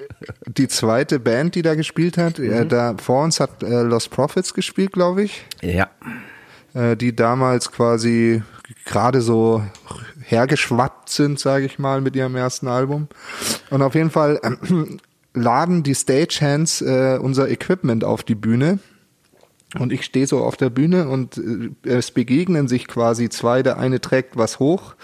die 0.47 0.69
zweite 0.69 1.19
Band, 1.19 1.55
die 1.55 1.63
da 1.63 1.75
gespielt 1.75 2.19
hat. 2.19 2.39
Mhm. 2.39 2.53
Äh, 2.53 2.67
da 2.67 2.95
vor 3.03 3.25
uns 3.25 3.41
hat 3.41 3.63
äh, 3.63 3.81
Lost 3.83 4.11
Prophets 4.11 4.53
gespielt, 4.53 4.93
glaube 4.93 5.23
ich. 5.23 5.43
Ja. 5.63 5.89
äh, 6.75 6.97
die 6.97 7.17
damals 7.17 7.73
quasi 7.73 8.43
gerade 8.85 9.23
so 9.23 9.65
hergeschwappt 10.25 11.09
sind, 11.09 11.39
sage 11.39 11.67
ich 11.67 11.79
mal, 11.79 12.01
mit 12.01 12.17
ihrem 12.17 12.37
ersten 12.37 12.69
Album. 12.69 13.09
Und 13.71 13.83
auf 13.83 13.95
jeden 13.95 14.11
Fall 14.11 14.41
ähm, 14.43 14.99
laden 15.35 15.83
die 15.83 15.95
Stagehands 15.95 16.81
äh, 16.81 17.19
unser 17.21 17.49
Equipment 17.49 18.05
auf 18.05 18.23
die 18.23 18.35
Bühne. 18.35 18.79
Und 19.79 19.93
ich 19.93 20.05
stehe 20.05 20.27
so 20.27 20.39
auf 20.39 20.57
der 20.57 20.71
Bühne 20.71 21.09
und 21.09 21.37
äh, 21.37 21.89
es 21.89 22.13
begegnen 22.13 22.69
sich 22.69 22.87
quasi 22.87 23.29
zwei. 23.29 23.63
Der 23.63 23.79
eine 23.79 24.01
trägt 24.01 24.37
was 24.37 24.61
hoch, 24.61 24.95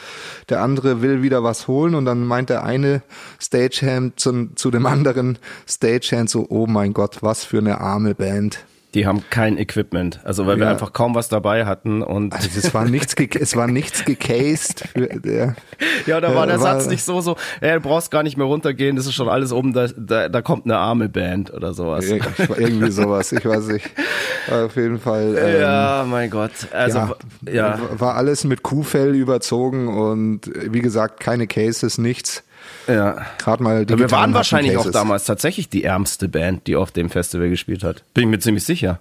der 0.49 0.63
andere 0.63 1.03
will 1.03 1.23
wieder 1.23 1.43
was 1.43 1.67
holen 1.67 1.95
und 1.95 2.05
dann 2.05 2.25
meint 2.25 2.51
der 2.51 2.63
eine 2.65 3.03
Stagehand 3.41 4.21
zum, 4.21 4.57
zu 4.57 4.71
dem 4.71 4.87
anderen 4.87 5.39
Stagehand 5.67 6.31
so, 6.31 6.47
oh 6.49 6.67
mein 6.67 6.93
Gott, 6.93 7.19
was 7.23 7.45
für 7.45 7.59
eine 7.59 7.81
arme 7.81 8.15
Band. 8.15 8.65
Die 8.95 9.07
haben 9.07 9.23
kein 9.31 9.57
Equipment. 9.57 10.19
Also 10.25 10.47
weil 10.47 10.57
wir 10.57 10.65
Ja. 10.65 10.71
einfach 10.73 10.93
kaum 10.93 11.15
was 11.15 11.29
dabei 11.29 11.65
hatten 11.65 12.03
und 12.03 12.35
Also 12.35 12.49
es 12.57 12.75
war 12.75 12.85
nichts, 12.85 13.15
es 13.39 13.55
war 13.55 13.69
nichts 13.69 14.05
gecased. 14.05 14.81
Für, 14.93 15.07
der, 15.07 15.55
ja, 16.07 16.21
da 16.21 16.35
war 16.35 16.47
der 16.47 16.57
Äh, 16.57 16.61
war- 16.61 16.81
Satz 16.81 16.89
nicht 16.91 17.05
so 17.05 17.21
so, 17.21 17.37
ey, 17.61 17.75
du 17.75 17.81
brauchst 17.81 18.11
gar 18.11 18.23
nicht 18.25 18.37
mehr 18.37 18.47
runtergehen, 18.47 18.97
das 18.97 19.07
ist 19.07 19.15
schon 19.15 19.29
alles 19.29 19.53
oben, 19.53 19.73
da, 19.73 19.87
da, 19.97 20.29
da 20.29 20.43
kommt 20.43 20.65
eine 20.65 20.77
arme 20.79 21.09
Band 21.09 21.53
oder 21.53 21.73
sowas. 21.73 22.05
Ir- 22.07 22.21
irgendwie 22.59 22.91
sowas, 22.91 23.31
ich 23.33 23.45
weiß 23.45 23.69
nicht. 23.69 23.89
Auf 24.51 24.75
jeden 24.77 24.99
Fall. 24.99 25.37
Ähm, 25.39 25.61
Ja, 25.61 26.05
mein 26.09 26.29
Gott. 26.31 26.51
Also 26.73 26.99
ja, 26.99 27.15
ja, 27.53 27.79
war 27.99 28.17
alles 28.17 28.43
mit 28.45 28.63
Kuhfell 28.65 29.15
überzogen 29.15 29.87
und 29.89 30.51
wie 30.55 30.81
gesagt, 30.81 31.21
keine 31.21 31.47
Cases, 31.47 31.99
nichts. 31.99 32.43
Ja. 32.87 33.27
Gerade 33.39 33.63
mal 33.63 33.87
die 33.87 33.99
wir 33.99 34.11
waren 34.11 34.35
wahrscheinlich 34.35 34.77
auch 34.77 34.83
Cases. 34.83 34.93
damals 34.93 35.25
tatsächlich 35.25 35.69
die 35.69 35.85
ärmste 35.85 36.29
Band, 36.29 36.67
die 36.67 36.77
auf 36.77 36.91
dem 36.91 37.11
Festival 37.11 37.49
gespielt 37.49 37.85
hat. 37.85 38.03
Bin 38.15 38.25
ich 38.25 38.31
mir 38.31 38.39
ziemlich 38.39 38.65
sicher. 38.65 39.01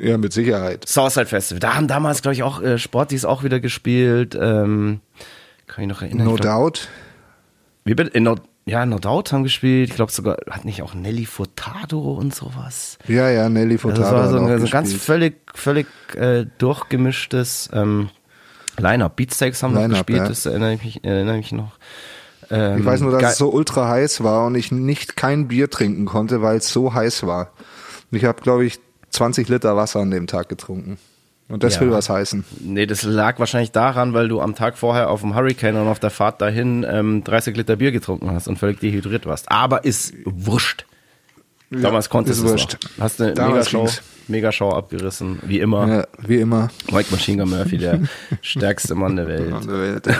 Ja, 0.00 0.18
mit 0.18 0.32
Sicherheit. 0.32 0.86
Southside 0.86 1.26
Festival. 1.26 1.60
Da 1.60 1.74
haben 1.74 1.88
damals, 1.88 2.22
glaube 2.22 2.34
ich, 2.34 2.42
auch 2.42 2.62
äh, 2.62 2.78
Sportis 2.78 3.24
auch 3.24 3.42
wieder 3.42 3.60
gespielt. 3.60 4.36
Ähm, 4.38 5.00
kann 5.66 5.84
ich 5.84 5.88
noch 5.88 6.02
erinnern. 6.02 6.26
No 6.26 6.34
glaub, 6.34 6.72
doubt. 6.72 6.88
Wie 7.84 7.94
bitte? 7.94 8.10
In 8.10 8.24
no, 8.24 8.36
ja, 8.68 8.84
No 8.84 8.98
Doubt 8.98 9.32
haben 9.32 9.44
gespielt. 9.44 9.88
Ich 9.88 9.96
glaube 9.96 10.12
sogar, 10.12 10.36
hat 10.50 10.66
nicht 10.66 10.82
auch 10.82 10.92
Nelly 10.92 11.24
Furtado 11.24 12.12
und 12.12 12.34
sowas. 12.34 12.98
Ja, 13.08 13.30
ja, 13.30 13.48
Nelly 13.48 13.74
Also 13.74 13.88
Furtado 13.88 14.02
das 14.02 14.12
war 14.12 14.28
so 14.28 14.36
auch 14.36 14.42
ein, 14.42 14.58
so 14.58 14.66
ein 14.66 14.70
ganz 14.70 14.92
völlig, 14.92 15.36
völlig 15.54 15.86
äh, 16.16 16.44
durchgemischtes 16.58 17.70
ähm, 17.72 18.10
Line-Up. 18.76 19.16
Beatsteaks 19.16 19.62
haben 19.62 19.72
noch 19.72 19.80
Line-Up, 19.80 20.06
gespielt, 20.06 20.18
ja. 20.18 20.28
das 20.28 20.44
erinnere 20.44 20.74
ich 20.74 20.84
mich, 20.84 21.04
erinnere 21.04 21.38
ich 21.38 21.50
mich 21.50 21.52
noch. 21.52 21.78
Ähm, 22.50 22.78
Ich 22.80 22.84
weiß 22.84 23.00
nur, 23.00 23.12
dass 23.12 23.32
es 23.32 23.38
so 23.38 23.50
ultra 23.52 23.88
heiß 23.88 24.22
war 24.22 24.46
und 24.46 24.54
ich 24.54 24.72
nicht 24.72 25.16
kein 25.16 25.48
Bier 25.48 25.70
trinken 25.70 26.06
konnte, 26.06 26.42
weil 26.42 26.58
es 26.58 26.68
so 26.70 26.94
heiß 26.94 27.26
war. 27.26 27.52
Und 28.10 28.18
Ich 28.18 28.24
habe, 28.24 28.40
glaube 28.42 28.64
ich, 28.64 28.78
20 29.10 29.48
Liter 29.48 29.76
Wasser 29.76 30.00
an 30.00 30.10
dem 30.10 30.26
Tag 30.26 30.48
getrunken. 30.48 30.98
Und 31.48 31.62
das 31.62 31.76
Ja. 31.76 31.80
will 31.80 31.92
was 31.92 32.10
heißen. 32.10 32.44
Nee, 32.60 32.84
das 32.84 33.02
lag 33.04 33.38
wahrscheinlich 33.38 33.72
daran, 33.72 34.12
weil 34.12 34.28
du 34.28 34.40
am 34.42 34.54
Tag 34.54 34.76
vorher 34.76 35.08
auf 35.08 35.22
dem 35.22 35.34
Hurricane 35.34 35.76
und 35.76 35.88
auf 35.88 35.98
der 35.98 36.10
Fahrt 36.10 36.42
dahin 36.42 36.84
ähm, 36.88 37.24
30 37.24 37.56
Liter 37.56 37.76
Bier 37.76 37.90
getrunken 37.90 38.30
hast 38.30 38.48
und 38.48 38.58
völlig 38.58 38.80
dehydriert 38.80 39.24
warst. 39.24 39.50
Aber 39.50 39.84
ist 39.84 40.12
wurscht. 40.26 40.84
Damals 41.70 42.08
konntest 42.10 42.42
du 42.42 42.46
es 42.48 42.62
noch. 42.62 42.68
Hast 43.00 43.20
eine 43.20 43.32
Damals 43.34 43.72
Megashow, 43.72 43.84
ging's. 43.84 44.02
Megashow 44.28 44.72
abgerissen, 44.72 45.38
wie 45.42 45.60
immer. 45.60 45.88
Ja, 45.88 46.06
wie 46.26 46.36
immer. 46.40 46.68
Mike 46.90 47.08
Machine 47.10 47.42
Gun 47.42 47.50
Murphy, 47.50 47.78
der 47.78 48.00
stärkste 48.42 48.94
Mann 48.94 49.16
der 49.16 49.26
Welt. 49.26 49.52
An 49.52 49.66
der 49.66 49.80
Welt, 49.80 50.06
ja. 50.06 50.18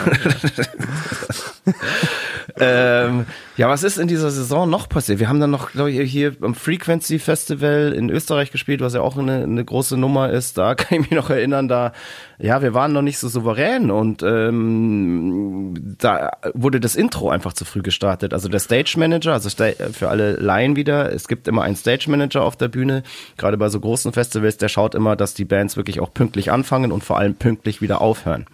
ähm, 3.07 3.25
ja, 3.59 3.67
was 3.67 3.83
ist 3.83 3.97
in 3.97 4.07
dieser 4.07 4.31
Saison 4.31 4.69
noch 4.69 4.87
passiert? 4.87 5.19
Wir 5.19 5.27
haben 5.27 5.41
dann 5.41 5.51
noch, 5.51 5.73
glaube 5.73 5.91
ich, 5.91 6.09
hier 6.09 6.33
am 6.39 6.55
Frequency 6.55 7.19
Festival 7.19 7.91
in 7.93 8.09
Österreich 8.09 8.51
gespielt, 8.51 8.79
was 8.79 8.93
ja 8.93 9.01
auch 9.01 9.17
eine, 9.17 9.43
eine 9.43 9.65
große 9.65 9.97
Nummer 9.97 10.29
ist. 10.29 10.57
Da 10.57 10.75
kann 10.75 11.01
ich 11.01 11.09
mich 11.09 11.19
noch 11.19 11.29
erinnern, 11.29 11.67
da, 11.67 11.91
ja, 12.37 12.61
wir 12.61 12.73
waren 12.73 12.93
noch 12.93 13.01
nicht 13.01 13.17
so 13.17 13.27
souverän 13.27 13.91
und 13.91 14.23
ähm, 14.23 15.73
da 15.97 16.31
wurde 16.53 16.79
das 16.79 16.95
Intro 16.95 17.31
einfach 17.31 17.51
zu 17.51 17.65
früh 17.65 17.81
gestartet. 17.81 18.33
Also 18.33 18.47
der 18.47 18.61
Stage 18.61 18.93
Manager, 18.95 19.33
also 19.33 19.49
für 19.49 20.07
alle 20.07 20.37
Laien 20.37 20.77
wieder, 20.77 21.11
es 21.11 21.27
gibt 21.27 21.49
immer 21.49 21.63
einen 21.63 21.75
Stage 21.75 22.09
Manager 22.09 22.43
auf 22.43 22.55
der 22.55 22.69
Bühne, 22.69 23.03
gerade 23.35 23.57
bei 23.57 23.67
so 23.67 23.81
großen 23.81 24.13
Festivals, 24.13 24.55
der 24.55 24.69
schaut 24.69 24.95
immer, 24.95 25.17
dass 25.17 25.33
die 25.33 25.43
Bands 25.43 25.75
wirklich 25.75 25.99
auch 25.99 26.13
pünktlich 26.13 26.49
anfangen 26.49 26.93
und 26.93 27.03
vor 27.03 27.17
allem 27.17 27.35
pünktlich 27.35 27.81
wieder 27.81 27.99
aufhören. 27.99 28.45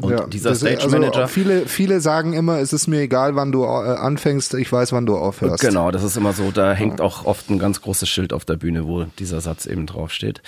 Und 0.00 0.12
Ja, 0.12 0.26
dieser 0.26 0.54
Stage 0.54 0.88
Manager. 0.88 1.22
Also 1.22 1.32
viele, 1.32 1.66
viele 1.66 2.00
sagen 2.00 2.32
immer, 2.32 2.58
es 2.58 2.72
ist 2.72 2.86
mir 2.86 3.00
egal, 3.00 3.34
wann 3.34 3.50
du 3.50 3.64
äh, 3.64 3.66
anfängst, 3.66 4.54
ich 4.54 4.70
weiß, 4.70 4.92
wann 4.92 5.06
du 5.06 5.16
aufhörst. 5.16 5.62
Genau, 5.62 5.90
das 5.90 6.04
ist 6.04 6.16
immer 6.16 6.32
so. 6.32 6.50
Da 6.52 6.72
hängt 6.72 7.00
auch 7.00 7.24
oft 7.24 7.50
ein 7.50 7.58
ganz 7.58 7.82
großes 7.82 8.08
Schild 8.08 8.32
auf 8.32 8.44
der 8.44 8.56
Bühne, 8.56 8.86
wo 8.86 9.04
dieser 9.18 9.40
Satz 9.40 9.66
eben 9.66 9.86
draufsteht. 9.86 10.40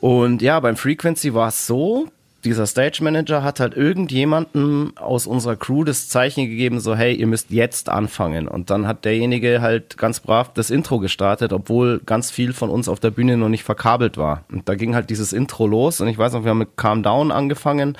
Und 0.00 0.42
ja, 0.42 0.58
beim 0.60 0.76
Frequency 0.76 1.32
war 1.34 1.48
es 1.48 1.66
so, 1.66 2.08
dieser 2.44 2.66
Stage 2.66 3.02
Manager 3.02 3.42
hat 3.42 3.58
halt 3.58 3.76
irgendjemanden 3.76 4.96
aus 4.96 5.26
unserer 5.26 5.56
Crew 5.56 5.82
das 5.82 6.08
Zeichen 6.08 6.48
gegeben, 6.48 6.78
so 6.78 6.94
hey, 6.94 7.14
ihr 7.14 7.26
müsst 7.26 7.50
jetzt 7.50 7.88
anfangen. 7.88 8.46
Und 8.46 8.70
dann 8.70 8.86
hat 8.86 9.04
derjenige 9.04 9.60
halt 9.60 9.98
ganz 9.98 10.20
brav 10.20 10.52
das 10.54 10.70
Intro 10.70 10.98
gestartet, 10.98 11.52
obwohl 11.52 12.00
ganz 12.04 12.30
viel 12.30 12.52
von 12.52 12.70
uns 12.70 12.88
auf 12.88 13.00
der 13.00 13.10
Bühne 13.10 13.36
noch 13.36 13.48
nicht 13.48 13.64
verkabelt 13.64 14.16
war. 14.16 14.44
Und 14.52 14.68
da 14.68 14.76
ging 14.76 14.94
halt 14.94 15.10
dieses 15.10 15.32
Intro 15.32 15.66
los 15.66 16.00
und 16.00 16.08
ich 16.08 16.18
weiß 16.18 16.32
noch, 16.32 16.44
wir 16.44 16.50
haben 16.50 16.58
mit 16.58 16.76
Calm 16.76 17.02
Down 17.02 17.32
angefangen. 17.32 17.96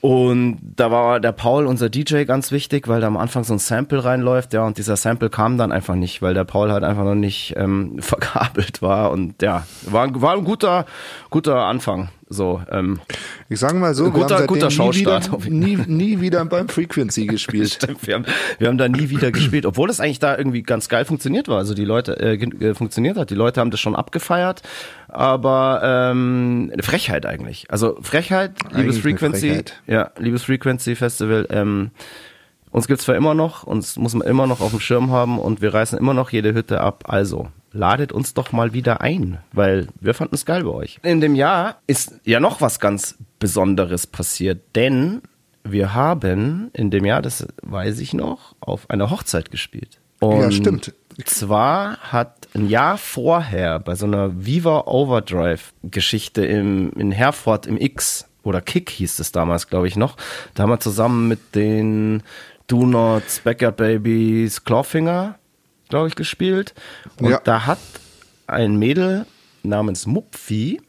Und 0.00 0.58
da 0.62 0.90
war 0.90 1.20
der 1.20 1.32
Paul, 1.32 1.66
unser 1.66 1.90
DJ, 1.90 2.24
ganz 2.24 2.52
wichtig, 2.52 2.88
weil 2.88 3.02
da 3.02 3.06
am 3.06 3.18
Anfang 3.18 3.44
so 3.44 3.52
ein 3.52 3.58
Sample 3.58 4.02
reinläuft, 4.02 4.54
ja, 4.54 4.64
und 4.64 4.78
dieser 4.78 4.96
Sample 4.96 5.28
kam 5.28 5.58
dann 5.58 5.72
einfach 5.72 5.94
nicht, 5.94 6.22
weil 6.22 6.32
der 6.32 6.44
Paul 6.44 6.72
halt 6.72 6.84
einfach 6.84 7.04
noch 7.04 7.14
nicht 7.14 7.54
ähm, 7.56 7.96
verkabelt 8.00 8.80
war. 8.80 9.10
Und 9.10 9.42
ja, 9.42 9.66
war, 9.82 10.08
war 10.20 10.34
ein 10.36 10.44
guter, 10.44 10.86
guter 11.28 11.64
Anfang. 11.64 12.08
So, 12.32 12.62
ähm, 12.70 13.00
Ich 13.48 13.58
sage 13.58 13.74
mal 13.74 13.92
so, 13.92 14.04
Guter- 14.12 14.28
wir 14.28 14.36
haben 14.36 14.46
guter 14.46 14.70
seitdem 14.70 14.86
nie 14.86 15.04
Schaustart 15.04 15.44
wieder, 15.44 15.50
nie, 15.52 15.76
nie 15.88 16.20
wieder 16.20 16.44
beim 16.44 16.68
Frequency 16.68 17.26
gespielt. 17.26 17.70
Stimmt, 17.74 18.06
wir 18.06 18.14
haben, 18.14 18.24
wir 18.58 18.68
haben 18.68 18.78
da 18.78 18.88
nie 18.88 19.10
wieder 19.10 19.32
gespielt, 19.32 19.66
obwohl 19.66 19.90
es 19.90 19.98
eigentlich 19.98 20.20
da 20.20 20.38
irgendwie 20.38 20.62
ganz 20.62 20.88
geil 20.88 21.04
funktioniert 21.04 21.48
war. 21.48 21.58
Also 21.58 21.74
die 21.74 21.84
Leute 21.84 22.20
äh, 22.20 22.34
äh, 22.36 22.74
funktioniert 22.74 23.16
hat, 23.16 23.30
die 23.30 23.34
Leute 23.34 23.60
haben 23.60 23.72
das 23.72 23.80
schon 23.80 23.96
abgefeiert, 23.96 24.62
aber 25.08 25.80
ähm, 25.82 26.70
eine 26.72 26.82
Frechheit 26.84 27.26
eigentlich. 27.26 27.66
Also 27.68 27.98
Frechheit, 28.00 28.52
liebes 28.72 28.76
Eigentlich 28.96 29.02
Frequency, 29.02 29.48
Frechheit. 29.48 29.82
ja, 29.88 30.10
liebes 30.18 30.44
Frequency 30.44 30.94
Festival. 30.94 31.48
Ähm, 31.50 31.90
uns 32.70 32.86
gibt's 32.86 33.04
zwar 33.06 33.16
immer 33.16 33.34
noch, 33.34 33.64
uns 33.64 33.96
muss 33.96 34.14
man 34.14 34.24
immer 34.28 34.46
noch 34.46 34.60
auf 34.60 34.70
dem 34.70 34.78
Schirm 34.78 35.10
haben 35.10 35.40
und 35.40 35.60
wir 35.62 35.74
reißen 35.74 35.98
immer 35.98 36.14
noch 36.14 36.30
jede 36.30 36.54
Hütte 36.54 36.80
ab. 36.80 37.02
Also 37.08 37.48
ladet 37.72 38.12
uns 38.12 38.34
doch 38.34 38.52
mal 38.52 38.72
wieder 38.72 39.00
ein, 39.00 39.38
weil 39.52 39.88
wir 40.00 40.14
fanden 40.14 40.34
es 40.34 40.44
geil 40.44 40.64
bei 40.64 40.70
euch. 40.70 40.98
In 41.02 41.20
dem 41.20 41.34
Jahr 41.34 41.80
ist 41.86 42.14
ja 42.24 42.40
noch 42.40 42.60
was 42.60 42.80
ganz 42.80 43.16
Besonderes 43.38 44.06
passiert, 44.06 44.60
denn 44.74 45.22
wir 45.64 45.94
haben 45.94 46.70
in 46.72 46.90
dem 46.90 47.04
Jahr, 47.04 47.22
das 47.22 47.46
weiß 47.62 48.00
ich 48.00 48.14
noch, 48.14 48.54
auf 48.60 48.88
einer 48.90 49.10
Hochzeit 49.10 49.50
gespielt. 49.50 50.00
Und 50.20 50.40
Ja, 50.40 50.50
stimmt. 50.50 50.94
Zwar 51.24 51.98
hat 51.98 52.48
ein 52.54 52.68
Jahr 52.68 52.96
vorher 52.96 53.78
bei 53.78 53.94
so 53.94 54.06
einer 54.06 54.44
Viva 54.44 54.84
Overdrive 54.86 55.72
Geschichte 55.82 56.44
im, 56.46 56.92
in 56.92 57.12
Herford 57.12 57.66
im 57.66 57.76
X 57.76 58.26
oder 58.42 58.60
Kick 58.62 58.88
hieß 58.90 59.18
es 59.18 59.32
damals, 59.32 59.68
glaube 59.68 59.86
ich 59.86 59.96
noch, 59.96 60.16
da 60.54 60.62
haben 60.62 60.70
wir 60.70 60.80
zusammen 60.80 61.28
mit 61.28 61.54
den 61.54 62.22
Do 62.68 62.86
Nots, 62.86 63.40
Backyard 63.40 63.76
Babies, 63.76 64.64
Clawfinger, 64.64 65.34
glaube 65.90 66.08
ich, 66.08 66.14
gespielt. 66.16 66.74
Und 67.20 67.30
Ja. 67.30 67.40
da 67.44 67.66
hat 67.66 67.78
ein 68.46 68.76
Mädel 68.76 69.26
namens 69.62 70.06
Mupfi 70.06 70.80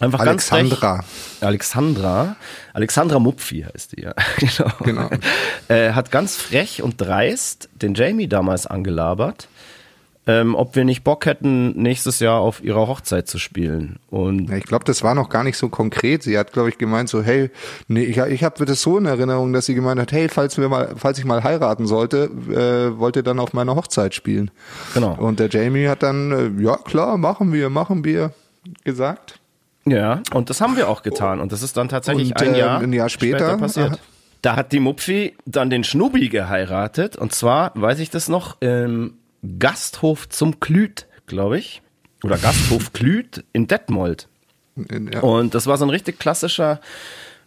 einfach 0.00 0.24
ganz 0.24 0.52
Alexandra. 0.52 1.02
frech, 1.02 1.42
Alexandra, 1.48 2.36
Alexandra 2.72 3.18
Mupfi 3.20 3.64
heißt 3.72 3.96
die, 3.96 4.02
ja. 4.02 4.14
genau. 4.38 4.70
Genau. 4.80 5.10
Äh, 5.68 5.92
hat 5.92 6.10
ganz 6.10 6.36
frech 6.36 6.82
und 6.82 7.00
dreist 7.00 7.68
den 7.74 7.94
Jamie 7.94 8.26
damals 8.28 8.66
angelabert, 8.66 9.48
ähm, 10.26 10.54
ob 10.54 10.74
wir 10.74 10.84
nicht 10.84 11.04
Bock 11.04 11.26
hätten, 11.26 11.80
nächstes 11.80 12.18
Jahr 12.20 12.40
auf 12.40 12.64
ihrer 12.64 12.88
Hochzeit 12.88 13.28
zu 13.28 13.38
spielen. 13.38 13.98
Und 14.08 14.48
Ja, 14.48 14.56
ich 14.56 14.64
glaube, 14.64 14.84
das 14.84 15.02
war 15.02 15.14
noch 15.14 15.28
gar 15.28 15.44
nicht 15.44 15.58
so 15.58 15.68
konkret. 15.68 16.22
Sie 16.22 16.38
hat, 16.38 16.52
glaube 16.52 16.70
ich, 16.70 16.78
gemeint 16.78 17.08
so, 17.10 17.22
hey, 17.22 17.50
nee, 17.88 18.04
ich, 18.04 18.16
ich 18.16 18.42
habe 18.42 18.64
das 18.64 18.80
so 18.80 18.96
in 18.96 19.04
Erinnerung, 19.06 19.52
dass 19.52 19.66
sie 19.66 19.74
gemeint 19.74 20.00
hat, 20.00 20.12
hey, 20.12 20.28
falls 20.30 20.56
wir 20.56 20.68
mal, 20.68 20.94
falls 20.96 21.18
ich 21.18 21.26
mal 21.26 21.44
heiraten 21.44 21.86
sollte, 21.86 22.30
äh, 22.50 22.98
wollt 22.98 23.16
ihr 23.16 23.22
dann 23.22 23.38
auf 23.38 23.52
meiner 23.52 23.74
Hochzeit 23.76 24.14
spielen. 24.14 24.50
Genau. 24.94 25.14
Und 25.14 25.40
der 25.40 25.48
Jamie 25.50 25.88
hat 25.88 26.02
dann, 26.02 26.32
äh, 26.58 26.62
ja 26.62 26.76
klar, 26.78 27.18
machen 27.18 27.52
wir, 27.52 27.68
machen 27.68 28.04
wir, 28.04 28.32
gesagt. 28.82 29.40
ja, 29.84 30.22
und 30.32 30.48
das 30.48 30.62
haben 30.62 30.76
wir 30.76 30.88
auch 30.88 31.02
getan. 31.02 31.40
Und 31.40 31.52
das 31.52 31.62
ist 31.62 31.76
dann 31.76 31.90
tatsächlich 31.90 32.30
Und, 32.30 32.42
ein 32.42 32.54
äh, 32.54 32.58
Jahr, 32.58 32.80
ein 32.80 32.92
Jahr 32.94 33.10
später, 33.10 33.58
passiert. 33.58 33.90
aha. 33.90 33.98
Da 34.40 34.56
hat 34.56 34.72
die 34.72 34.80
Mupfi 34.80 35.36
dann 35.46 35.70
den 35.70 35.84
Schnubi 35.84 36.28
geheiratet. 36.28 37.16
Und 37.16 37.34
zwar, 37.34 37.72
weiß 37.74 37.98
ich 37.98 38.10
das 38.10 38.28
noch, 38.28 38.60
im 38.60 39.14
Gasthof 39.58 40.28
zum 40.28 40.60
Klüt, 40.60 41.06
glaube 41.26 41.58
ich. 41.58 41.82
Oder 42.22 42.38
Gasthof 42.38 42.92
Klüt 42.92 43.44
in 43.52 43.66
Detmold. 43.66 44.28
Ja. 44.76 45.20
Und 45.20 45.54
das 45.54 45.66
war 45.66 45.76
so 45.76 45.84
ein 45.84 45.90
richtig 45.90 46.18
klassischer, 46.18 46.80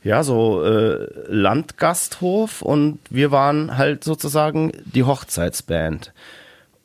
ja, 0.04 0.24
so 0.24 0.64
äh, 0.64 1.08
Landgasthof 1.28 2.62
und 2.62 3.00
wir 3.10 3.32
waren 3.32 3.78
halt 3.78 4.04
sozusagen 4.04 4.72
die 4.86 5.04
Hochzeitsband. 5.04 6.14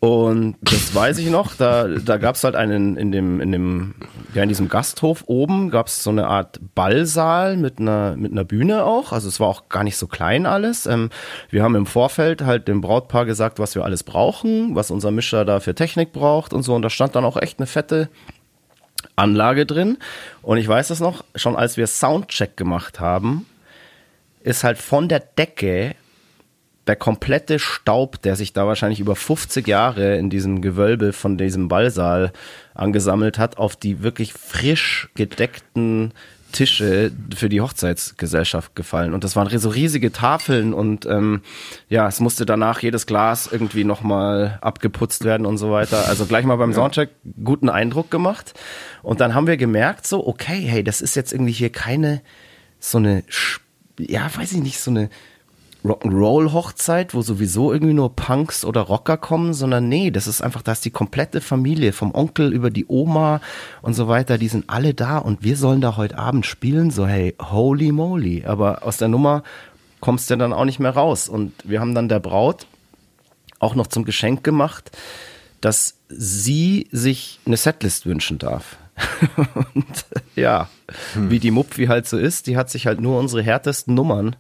Und 0.05 0.57
das 0.63 0.93
weiß 0.93 1.19
ich 1.19 1.31
noch, 1.31 1.55
da, 1.55 1.87
da 1.87 2.17
gab 2.17 2.35
es 2.35 2.43
halt 2.43 2.57
einen, 2.57 2.97
in 2.97 3.13
dem, 3.13 3.41
in 3.41 3.53
dem, 3.53 3.95
ja, 4.35 4.43
in 4.43 4.49
diesem 4.49 4.69
Gasthof 4.69 5.23
oben 5.27 5.71
gab 5.71 5.87
es 5.87 6.03
so 6.03 6.11
eine 6.11 6.27
Art 6.27 6.59
Ballsaal 6.75 7.57
mit 7.57 7.79
einer, 7.79 8.17
mit 8.17 8.33
einer 8.33 8.43
Bühne 8.43 8.85
auch. 8.85 9.13
Also 9.13 9.29
es 9.29 9.39
war 9.39 9.47
auch 9.47 9.69
gar 9.69 9.85
nicht 9.85 9.97
so 9.97 10.09
klein 10.09 10.45
alles. 10.45 10.87
Ähm, 10.87 11.11
wir 11.51 11.63
haben 11.63 11.77
im 11.77 11.87
Vorfeld 11.87 12.43
halt 12.43 12.67
dem 12.67 12.81
Brautpaar 12.81 13.27
gesagt, 13.27 13.61
was 13.61 13.77
wir 13.77 13.85
alles 13.85 14.03
brauchen, 14.03 14.75
was 14.75 14.91
unser 14.91 15.13
Mischer 15.13 15.45
da 15.45 15.61
für 15.61 15.73
Technik 15.73 16.13
braucht 16.13 16.53
und 16.53 16.65
so. 16.65 16.75
Und 16.75 16.83
da 16.83 16.91
stand 16.91 17.15
dann 17.15 17.25
auch 17.25 17.37
echt 17.37 17.61
eine 17.61 17.69
fette 17.69 18.09
Anlage 19.15 19.67
drin. 19.67 19.99
Und 20.43 20.59
ich 20.59 20.67
weiß 20.67 20.89
das 20.89 20.99
noch, 20.99 21.23
schon 21.37 21.55
als 21.55 21.77
wir 21.77 21.87
Soundcheck 21.87 22.57
gemacht 22.57 22.99
haben, 22.99 23.47
ist 24.41 24.65
halt 24.65 24.79
von 24.79 25.09
der 25.09 25.21
Decke 25.21 25.95
der 26.87 26.97
komplette 26.97 27.59
Staub, 27.59 28.21
der 28.23 28.37
sich 28.37 28.53
da 28.53 28.67
wahrscheinlich 28.67 29.01
über 29.01 29.15
50 29.15 29.67
Jahre 29.69 30.17
in 30.17 30.31
diesem 30.31 30.63
Gewölbe 30.63 31.13
von 31.13 31.39
diesem 31.39 31.69
Ballsaal 31.69 32.33
angesammelt 32.75 33.39
hat, 33.39 33.59
auf 33.59 33.77
die 33.77 34.03
wirklich 34.03 34.33
frisch 34.33 35.09
gedeckten 35.15 36.13
Tische 36.53 37.11
für 37.35 37.49
die 37.49 37.61
Hochzeitsgesellschaft 37.61 38.77
gefallen. 38.77 39.15
Und 39.15 39.25
das 39.25 39.37
waren 39.37 39.49
so 39.59 39.71
riesige 39.71 40.13
Tafeln 40.13 40.75
und 40.75 41.07
ähm, 41.07 41.41
ja, 41.89 42.07
es 42.07 42.21
musste 42.21 42.45
danach 42.47 42.81
jedes 42.83 43.07
Glas 43.07 43.49
irgendwie 43.51 43.85
nochmal 43.85 44.59
abgeputzt 44.61 45.25
werden 45.25 45.47
und 45.47 45.59
so 45.59 45.71
weiter. 45.71 46.07
Also 46.09 46.27
gleich 46.27 46.45
mal 46.45 46.57
beim 46.57 46.73
Soundcheck 46.73 47.11
guten 47.43 47.69
Eindruck 47.69 48.11
gemacht. 48.11 48.55
Und 49.03 49.21
dann 49.21 49.35
haben 49.35 49.47
wir 49.47 49.57
gemerkt, 49.57 50.07
so, 50.07 50.27
okay, 50.27 50.61
hey, 50.61 50.85
das 50.85 51.01
ist 51.01 51.17
jetzt 51.17 51.33
irgendwie 51.33 51.53
hier 51.53 51.71
keine 51.71 52.21
so 52.79 52.99
eine, 52.99 53.25
ja, 53.99 54.31
weiß 54.35 54.53
ich 54.53 54.63
nicht, 54.63 54.81
so 54.81 54.91
eine 54.91 55.09
Rock'n'Roll-Hochzeit, 55.85 57.13
wo 57.13 57.23
sowieso 57.23 57.73
irgendwie 57.73 57.95
nur 57.95 58.15
Punks 58.15 58.65
oder 58.65 58.83
Rocker 58.83 59.17
kommen, 59.17 59.53
sondern 59.53 59.89
nee, 59.89 60.11
das 60.11 60.29
ist 60.29 60.41
einfach, 60.41 60.63
da 60.63 60.73
ist 60.73 60.85
die 60.85 60.91
komplette 60.91 61.41
Familie, 61.41 61.93
vom 61.93 62.15
Onkel 62.15 62.53
über 62.53 62.71
die 62.71 62.87
Oma 62.87 63.41
und 63.81 63.95
so 63.95 64.07
weiter, 64.07 64.39
die 64.39 64.49
sind 64.49 64.67
alle 64.69 64.95
da 64.95 65.19
und 65.19 65.43
wir 65.43 65.57
sollen 65.57 65.81
da 65.81 65.97
heute 65.97 66.19
Abend 66.19 66.47
spielen, 66.47 66.91
so 66.91 67.07
hey, 67.07 67.35
holy 67.41 67.91
moly. 67.91 68.45
Aber 68.45 68.85
aus 68.85 68.99
der 68.99 69.09
Nummer 69.09 69.43
kommst 70.01 70.31
du 70.31 70.37
dann 70.37 70.53
auch 70.53 70.65
nicht 70.65 70.79
mehr 70.79 70.93
raus. 70.93 71.29
Und 71.29 71.53
wir 71.65 71.81
haben 71.81 71.95
dann 71.95 72.09
der 72.09 72.21
Braut 72.21 72.67
auch 73.59 73.75
noch 73.75 73.89
zum 73.89 74.05
Geschenk 74.05 74.45
gemacht, 74.45 74.97
dass 75.61 75.97
sie 76.09 76.89
sich 76.93 77.41
eine 77.47 77.57
Setlist 77.57 78.07
wünschen 78.07 78.39
darf. 78.39 78.77
und 79.75 80.05
ja, 80.37 80.69
wie 81.15 81.39
die 81.39 81.51
Mupfi 81.51 81.87
halt 81.87 82.07
so 82.07 82.19
ist, 82.19 82.47
die 82.47 82.57
hat 82.57 82.71
sich 82.71 82.87
halt 82.87 83.01
nur 83.01 83.19
unsere 83.19 83.43
härtesten 83.43 83.95
Nummern 83.95 84.37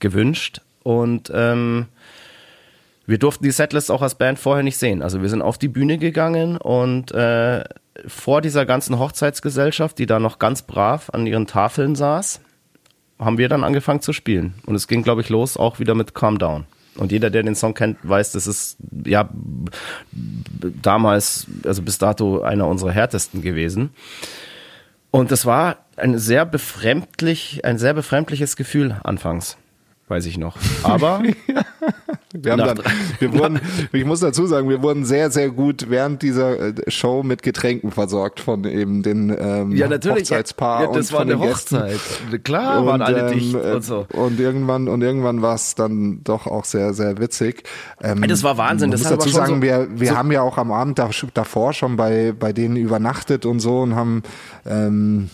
gewünscht 0.00 0.62
und 0.82 1.30
ähm, 1.34 1.86
wir 3.06 3.18
durften 3.18 3.44
die 3.44 3.50
Setlist 3.50 3.90
auch 3.90 4.02
als 4.02 4.14
Band 4.14 4.38
vorher 4.38 4.62
nicht 4.62 4.78
sehen. 4.78 5.02
Also 5.02 5.20
wir 5.20 5.28
sind 5.28 5.42
auf 5.42 5.58
die 5.58 5.68
Bühne 5.68 5.98
gegangen 5.98 6.56
und 6.56 7.12
äh, 7.12 7.64
vor 8.06 8.40
dieser 8.40 8.64
ganzen 8.66 8.98
Hochzeitsgesellschaft, 8.98 9.98
die 9.98 10.06
da 10.06 10.20
noch 10.20 10.38
ganz 10.38 10.62
brav 10.62 11.10
an 11.10 11.26
ihren 11.26 11.46
Tafeln 11.48 11.96
saß, 11.96 12.40
haben 13.18 13.36
wir 13.36 13.48
dann 13.48 13.64
angefangen 13.64 14.00
zu 14.00 14.12
spielen. 14.12 14.54
Und 14.64 14.76
es 14.76 14.86
ging, 14.86 15.02
glaube 15.02 15.22
ich, 15.22 15.28
los 15.28 15.56
auch 15.56 15.80
wieder 15.80 15.94
mit 15.96 16.14
Calm 16.14 16.38
Down. 16.38 16.66
Und 16.96 17.12
jeder, 17.12 17.30
der 17.30 17.42
den 17.42 17.54
Song 17.54 17.74
kennt, 17.74 17.98
weiß, 18.02 18.32
das 18.32 18.46
ist 18.46 18.76
ja 19.04 19.28
damals, 20.82 21.46
also 21.64 21.82
bis 21.82 21.98
dato 21.98 22.42
einer 22.42 22.66
unserer 22.68 22.92
härtesten 22.92 23.42
gewesen. 23.42 23.90
Und 25.10 25.32
das 25.32 25.46
war 25.46 25.78
ein 25.96 26.18
sehr 26.18 26.46
befremdlich, 26.46 27.64
ein 27.64 27.78
sehr 27.78 27.94
befremdliches 27.94 28.54
Gefühl 28.56 29.00
anfangs 29.02 29.56
weiß 30.10 30.26
ich 30.26 30.36
noch. 30.38 30.56
Aber 30.82 31.22
wir 32.32 32.52
haben 32.52 32.58
dann, 32.58 32.80
wir 33.18 33.32
wurden, 33.32 33.60
ich 33.92 34.04
muss 34.04 34.20
dazu 34.20 34.46
sagen, 34.46 34.68
wir 34.68 34.82
wurden 34.82 35.04
sehr, 35.04 35.30
sehr 35.30 35.50
gut 35.50 35.86
während 35.88 36.22
dieser 36.22 36.58
äh, 36.68 36.74
Show 36.88 37.22
mit 37.22 37.42
Getränken 37.42 37.90
versorgt 37.90 38.40
von 38.40 38.64
eben 38.64 39.02
den 39.02 39.30
ähm, 39.38 39.72
ja, 39.72 39.88
natürlich, 39.88 40.22
Hochzeitspaar 40.30 40.82
ja, 40.82 40.86
das 40.92 40.96
und 41.08 41.12
war 41.12 41.20
von 41.20 41.30
eine 41.30 41.40
den 41.40 41.50
Hochzeit. 41.50 41.90
Gästen. 41.92 42.42
Klar 42.42 42.86
waren 42.86 43.00
und, 43.00 43.02
alle 43.02 43.28
ähm, 43.30 43.38
dicht 43.38 43.54
und 43.54 43.84
so. 43.84 44.06
Und 44.12 44.38
irgendwann 44.40 44.88
und 44.88 45.02
irgendwann 45.02 45.42
war 45.42 45.54
es 45.54 45.74
dann 45.74 46.20
doch 46.24 46.46
auch 46.46 46.64
sehr, 46.64 46.92
sehr 46.94 47.18
witzig. 47.18 47.62
Ähm, 48.02 48.22
Das 48.28 48.42
war 48.42 48.56
Wahnsinn. 48.58 48.90
Das 48.90 49.00
muss 49.02 49.10
dazu 49.10 49.28
sagen, 49.28 49.56
so- 49.56 49.62
wir, 49.62 49.88
wir 49.92 50.08
so- 50.10 50.16
haben 50.16 50.30
ja 50.32 50.42
auch 50.42 50.58
am 50.58 50.72
Abend 50.72 50.98
da, 50.98 51.10
davor 51.34 51.72
schon 51.72 51.96
bei 51.96 52.32
bei 52.38 52.52
denen 52.52 52.76
übernachtet 52.76 53.46
und 53.46 53.60
so 53.60 53.80
und 53.80 53.94
haben 53.94 54.22
ähm, 54.66 55.30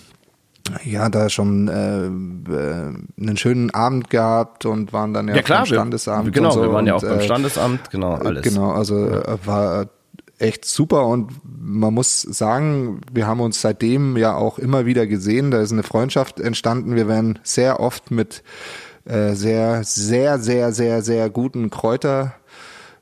ja, 0.84 1.08
da 1.08 1.28
schon 1.28 1.68
äh, 1.68 2.06
äh, 2.06 2.94
einen 3.20 3.36
schönen 3.36 3.70
Abend 3.70 4.10
gehabt 4.10 4.66
und 4.66 4.92
waren 4.92 5.12
dann 5.14 5.28
ja, 5.28 5.36
Ja 5.36 5.42
klar, 5.42 5.60
beim 5.60 5.70
wir, 5.70 5.74
Standesamt. 5.74 6.32
genau, 6.32 6.48
und 6.48 6.54
so 6.54 6.62
wir 6.62 6.72
waren 6.72 6.86
ja 6.86 6.94
auch 6.94 7.02
und, 7.02 7.08
beim 7.08 7.18
äh, 7.18 7.24
Standesamt, 7.24 7.90
genau, 7.90 8.14
alles. 8.14 8.42
Genau, 8.42 8.70
also 8.70 9.06
äh, 9.06 9.38
war 9.44 9.86
echt 10.38 10.64
super 10.64 11.06
und 11.06 11.32
man 11.44 11.94
muss 11.94 12.20
sagen, 12.22 13.00
wir 13.12 13.26
haben 13.26 13.40
uns 13.40 13.60
seitdem 13.60 14.16
ja 14.16 14.34
auch 14.34 14.58
immer 14.58 14.86
wieder 14.86 15.06
gesehen. 15.06 15.50
Da 15.50 15.60
ist 15.60 15.72
eine 15.72 15.82
Freundschaft 15.82 16.40
entstanden. 16.40 16.94
Wir 16.94 17.08
werden 17.08 17.38
sehr 17.42 17.80
oft 17.80 18.10
mit 18.10 18.42
äh, 19.06 19.34
sehr, 19.34 19.84
sehr, 19.84 20.38
sehr, 20.38 20.72
sehr, 20.72 21.02
sehr 21.02 21.30
guten 21.30 21.70
Kräuter 21.70 22.34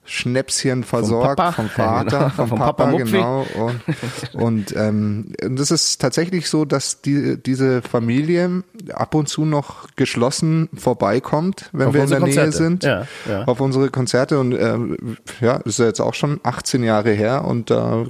Schnäpschen 0.05 0.84
versorgt 0.84 1.36
Papa. 1.36 1.52
vom 1.52 1.68
Vater, 1.70 2.18
Genau, 2.18 2.28
vom, 2.30 2.48
vom 2.48 2.59
Papa, 2.59 2.84
Papa 2.86 2.96
genau. 2.98 3.46
Und, 3.55 4.34
und 4.34 4.76
ähm, 4.76 5.32
das 5.40 5.70
ist 5.70 6.00
tatsächlich 6.00 6.48
so, 6.50 6.64
dass 6.64 7.00
die, 7.00 7.42
diese 7.42 7.82
Familie 7.82 8.62
ab 8.92 9.14
und 9.14 9.28
zu 9.28 9.44
noch 9.44 9.88
geschlossen 9.96 10.68
vorbeikommt, 10.76 11.70
wenn 11.72 11.88
Auf 11.88 11.94
wir 11.94 12.02
in 12.05 12.11
der 12.11 12.22
unsere 12.22 12.44
Nähe 12.44 12.50
Konzerte. 12.50 12.64
sind. 12.64 12.84
Ja, 12.84 13.07
ja. 13.28 13.44
Auf 13.44 13.61
unsere 13.61 13.88
Konzerte 13.90 14.38
und 14.38 14.52
ähm, 14.52 15.16
ja, 15.40 15.57
ist 15.57 15.78
ja 15.78 15.86
jetzt 15.86 16.00
auch 16.00 16.14
schon 16.14 16.40
18 16.42 16.82
Jahre 16.82 17.11
her 17.12 17.44
und 17.44 17.70
da 17.70 18.05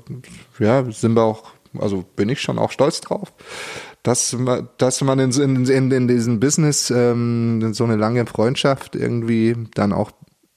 ja, 0.58 0.84
sind 0.90 1.14
wir 1.14 1.22
auch, 1.22 1.44
also 1.78 2.04
bin 2.16 2.28
ich 2.28 2.40
schon 2.40 2.58
auch 2.58 2.70
stolz 2.72 3.00
drauf. 3.00 3.32
Dass 4.02 4.34
man, 4.34 4.68
dass 4.76 5.00
man 5.00 5.18
in, 5.18 5.30
in, 5.30 5.64
in, 5.64 5.90
in 5.90 6.08
diesem 6.08 6.38
Business 6.38 6.90
ähm, 6.90 7.72
so 7.72 7.84
eine 7.84 7.96
lange 7.96 8.26
Freundschaft 8.26 8.96
irgendwie 8.96 9.56
dann 9.74 9.94
auch 9.94 10.10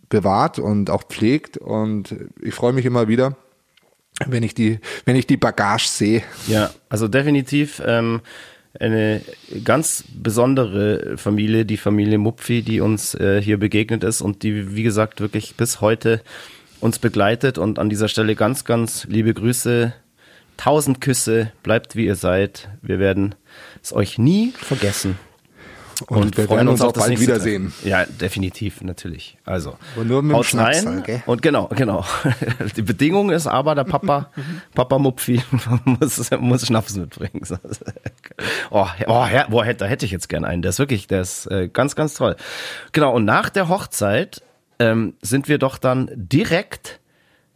bewahrt 0.10 0.60
und 0.60 0.90
auch 0.90 1.04
pflegt 1.04 1.58
und 1.58 2.16
ich 2.42 2.54
freue 2.54 2.74
mich 2.74 2.86
immer 2.86 3.08
wieder, 3.08 3.36
wenn 4.26 4.44
ich 4.44 4.54
die, 4.54 4.80
wenn 5.06 5.16
ich 5.16 5.28
die 5.28 5.38
Bagage 5.38 5.88
sehe. 5.88 6.24
Ja, 6.48 6.72
also 6.90 7.08
definitiv 7.08 7.82
ähm, 7.86 8.22
eine 8.80 9.22
ganz 9.64 10.04
besondere 10.14 11.18
Familie, 11.18 11.66
die 11.66 11.78
Familie 11.78 12.18
Mupfi, 12.18 12.62
die 12.62 12.80
uns 12.80 13.16
äh, 13.16 13.42
hier 13.42 13.58
begegnet 13.58 14.04
ist 14.04 14.22
und 14.22 14.44
die, 14.44 14.76
wie 14.76 14.84
gesagt, 14.84 15.20
wirklich 15.22 15.56
bis 15.56 15.82
heute 15.82 16.22
uns 16.80 17.00
begleitet. 17.00 17.58
Und 17.58 17.80
an 17.80 17.90
dieser 17.90 18.08
Stelle 18.08 18.36
ganz, 18.36 18.66
ganz 18.66 19.06
liebe 19.06 19.34
Grüße, 19.34 19.94
tausend 20.58 21.02
Küsse, 21.02 21.52
bleibt 21.64 21.96
wie 21.96 22.06
ihr 22.06 22.16
seid. 22.16 22.70
Wir 22.82 23.00
werden 23.00 23.36
es 23.82 23.94
euch 23.94 24.18
nie 24.18 24.52
vergessen. 24.52 25.18
Und 26.04 26.38
wir 26.38 26.50
werden 26.50 26.68
uns 26.68 26.82
auch 26.82 26.92
das 26.92 27.08
bald 27.08 27.20
wiedersehen. 27.20 27.72
Treffen. 27.74 27.88
Ja, 27.90 28.06
definitiv, 28.06 28.82
natürlich. 28.82 29.38
Also, 29.46 29.78
Aber 29.96 30.06
nur 30.06 30.22
mit 30.22 30.32
dem 30.32 30.38
haut's 30.38 30.50
Schnaps 30.50 30.86
rein. 30.86 31.04
gell? 31.04 31.24
Und 31.26 31.42
genau, 31.42 31.68
genau. 31.76 32.06
Die 32.76 32.82
Bedingung 32.82 33.30
ist 33.32 33.48
aber, 33.48 33.76
der 33.76 33.84
Papa, 33.84 34.30
Papa 34.76 35.00
Mupfi 35.00 35.42
muss, 35.86 36.30
muss 36.40 36.66
Schnaps 36.68 36.96
mitbringen. 36.96 37.42
Oh, 38.72 38.86
oh, 39.08 39.26
her- 39.26 39.48
boah, 39.50 39.66
da 39.74 39.86
hätte 39.86 40.06
ich 40.06 40.12
jetzt 40.12 40.30
gern 40.30 40.46
einen. 40.46 40.62
Der 40.62 40.70
ist 40.70 40.80
wirklich, 40.80 41.08
der 41.08 41.22
ist 41.22 41.46
äh, 41.48 41.68
ganz, 41.68 41.96
ganz 41.96 42.14
toll. 42.14 42.36
Genau, 42.92 43.14
und 43.14 43.26
nach 43.26 43.50
der 43.50 43.70
Hochzeit 43.70 44.42
ähm, 44.80 45.16
sind 45.22 45.48
wir 45.48 45.58
doch 45.58 45.78
dann 45.78 46.10
direkt 46.14 47.00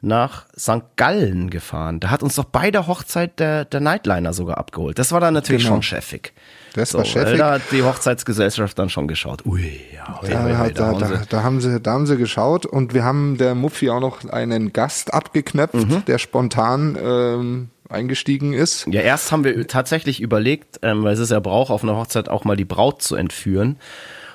nach 0.04 0.45
St. 0.58 0.82
Gallen 0.95 1.49
gefahren. 1.52 1.99
Da 1.99 2.10
hat 2.10 2.24
uns 2.24 2.36
doch 2.36 2.45
bei 2.45 2.72
der 2.72 2.88
Hochzeit 2.88 3.39
der, 3.39 3.66
der 3.66 3.80
Nightliner 3.82 4.34
sogar 4.34 4.58
abgeholt. 4.58 4.97
Das 4.97 5.12
war 5.12 5.20
dann 5.20 5.34
natürlich 5.34 5.64
Genau. 5.64 5.76
schon 5.76 5.82
cheffig. 5.84 6.34
Das 6.74 6.89
So, 6.89 6.97
war 6.99 7.06
weil 7.06 7.12
cheffig. 7.12 7.38
Da 7.38 7.52
hat 7.54 7.62
die 7.72 7.84
Hochzeitsgesellschaft 7.84 8.80
dann 8.80 8.89
schon 8.89 9.08
geschaut. 9.08 9.45
Ui, 9.45 9.80
ja, 9.93 10.20
da, 10.24 10.28
da 10.70 10.88
haben 10.88 10.99
da, 10.99 11.08
sie- 11.08 11.26
da, 11.30 11.43
haben 11.43 11.62
sie, 11.62 11.80
da 11.80 11.91
haben 11.91 12.08
sie 12.08 12.18
geschaut 12.18 12.66
und 12.66 12.93
wir 12.95 13.04
haben 13.04 13.38
der 13.38 13.54
Muffi 13.56 13.89
auch 13.91 13.99
noch 13.99 14.28
einen 14.30 14.74
Gast 14.74 15.14
abgeknöpft, 15.14 15.76
Mhm. 15.76 16.06
der 16.06 16.18
spontan 16.18 16.97
ähm, 16.99 17.70
eingestiegen 17.89 18.54
ist. 18.54 18.88
Ja, 18.88 19.02
erst 19.02 19.32
haben 19.32 19.43
wir 19.43 19.68
tatsächlich 19.68 20.20
überlegt, 20.22 20.80
ähm, 20.82 21.04
weil 21.04 21.14
es 21.14 21.20
ist 21.20 21.30
ja 21.30 21.39
Brauch 21.41 21.70
auf 21.70 21.84
einer 21.84 21.95
Hochzeit 21.97 22.28
auch 22.30 22.43
mal 22.45 22.56
die 22.56 22.66
Braut 22.66 23.02
zu 23.04 23.16
entführen, 23.16 23.78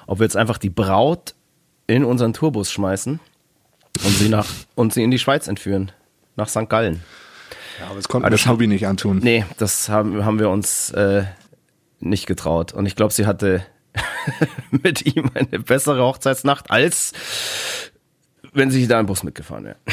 ob 0.07 0.21
wir 0.21 0.25
jetzt 0.27 0.37
einfach 0.37 0.59
die 0.59 0.71
Braut 0.71 1.35
in 1.89 2.05
unseren 2.05 2.33
Tourbus 2.35 2.71
schmeißen 2.71 3.19
und 4.05 4.17
sie 4.17 4.29
nach 4.29 4.47
und 4.75 4.93
sie 4.93 5.03
in 5.03 5.11
die 5.11 5.19
Schweiz 5.19 5.49
entführen, 5.49 5.93
nach 6.37 6.49
St. 6.49 6.69
Gallen. 6.69 7.03
Ja, 7.81 7.87
aber 7.87 7.97
das 7.97 8.09
konnten 8.09 8.25
Aber 8.25 8.33
wir 8.33 8.37
das 8.37 8.41
Schnubi 8.41 8.67
nicht 8.67 8.87
antun. 8.87 9.19
Nee, 9.23 9.45
das 9.59 9.89
haben, 9.89 10.25
haben 10.25 10.39
wir 10.39 10.49
uns 10.51 10.91
äh, 10.93 11.25
nicht 12.01 12.27
getraut. 12.27 12.73
Und 12.73 12.87
ich 12.87 12.97
glaube, 12.97 13.13
sie 13.13 13.27
hatte 13.27 13.65
mit 14.71 15.05
ihm 15.15 15.31
eine 15.35 15.61
bessere 15.61 16.03
Hochzeitsnacht, 16.03 16.71
als 16.71 17.13
wenn 18.53 18.71
sie 18.71 18.87
da 18.89 18.99
im 18.99 19.07
Bus 19.07 19.23
mitgefahren 19.23 19.65
wäre. 19.65 19.77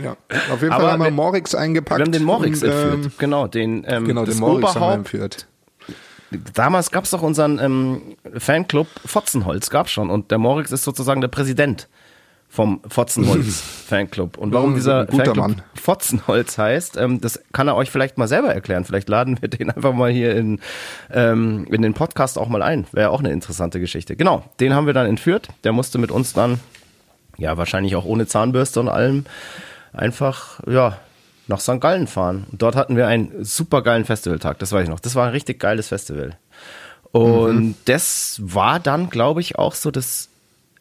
Ja. 0.00 0.16
Auf 0.52 0.62
jeden 0.62 0.72
Aber 0.72 0.84
Fall 0.84 0.92
haben 0.92 1.02
wir 1.02 1.10
Morix 1.10 1.54
eingepackt. 1.54 1.98
Wir 1.98 2.04
haben 2.04 2.12
den 2.12 2.22
Morix 2.22 2.62
und, 2.62 2.68
entführt. 2.70 2.94
ähm, 2.94 3.12
genau, 3.18 3.48
den, 3.48 3.84
ähm, 3.86 4.06
Genau, 4.06 4.24
den 4.24 4.38
Morix 4.38 4.74
haben 4.76 4.80
wir 4.80 4.92
entführt. 4.94 5.46
Damals 6.54 6.92
gab 6.92 7.04
es 7.04 7.10
doch 7.10 7.22
unseren 7.22 7.58
ähm, 7.58 8.16
Fanclub 8.38 8.86
Fotzenholz, 9.04 9.68
gab's 9.68 9.90
schon. 9.90 10.08
Und 10.08 10.30
der 10.30 10.38
Morix 10.38 10.70
ist 10.70 10.84
sozusagen 10.84 11.20
der 11.20 11.28
Präsident 11.28 11.88
vom 12.50 12.80
Fotzenholz 12.88 13.60
Fanclub. 13.86 14.36
Und 14.36 14.52
warum 14.52 14.70
Ja, 14.72 14.76
dieser 14.76 15.06
Fanclub 15.06 15.36
Mann. 15.36 15.62
Fotzenholz 15.74 16.58
heißt, 16.58 16.96
ähm, 16.96 17.20
das 17.20 17.40
kann 17.52 17.68
er 17.68 17.76
euch 17.76 17.90
vielleicht 17.90 18.18
mal 18.18 18.26
selber 18.26 18.52
erklären. 18.52 18.84
Vielleicht 18.84 19.08
laden 19.08 19.40
wir 19.40 19.48
den 19.48 19.70
einfach 19.74 19.92
mal 19.92 20.10
hier 20.10 20.34
in, 20.34 20.58
ähm, 21.12 21.66
in 21.70 21.80
den 21.80 21.94
Podcast 21.94 22.36
auch 22.38 22.48
mal 22.48 22.62
ein. 22.62 22.86
Wäre 22.90 23.10
auch 23.10 23.20
eine 23.20 23.30
interessante 23.30 23.78
Geschichte. 23.78 24.16
Genau, 24.16 24.44
den 24.58 24.74
haben 24.74 24.86
wir 24.86 24.94
dann 24.94 25.06
entführt. 25.06 25.48
Der 25.62 25.70
musste 25.72 25.98
mit 25.98 26.10
uns 26.10 26.32
dann, 26.32 26.58
ja, 27.38 27.56
wahrscheinlich 27.56 27.94
auch 27.94 28.04
ohne 28.04 28.26
Zahnbürste 28.26 28.80
und 28.80 28.88
allem, 28.88 29.26
einfach, 29.92 30.60
ja, 30.66 30.98
nach 31.46 31.60
St. 31.60 31.80
Gallen 31.80 32.08
fahren. 32.08 32.46
Und 32.50 32.62
dort 32.62 32.74
hatten 32.74 32.96
wir 32.96 33.06
einen 33.06 33.44
super 33.44 33.82
geilen 33.82 34.04
Festivaltag, 34.04 34.58
das 34.58 34.72
weiß 34.72 34.84
ich 34.84 34.90
noch. 34.90 35.00
Das 35.00 35.14
war 35.14 35.26
ein 35.26 35.32
richtig 35.32 35.60
geiles 35.60 35.88
Festival. 35.88 36.36
Und 37.12 37.76
das 37.84 38.40
war 38.42 38.80
dann, 38.80 39.08
glaube 39.10 39.40
ich, 39.40 39.56
auch 39.58 39.74
so 39.74 39.90
das 39.90 40.28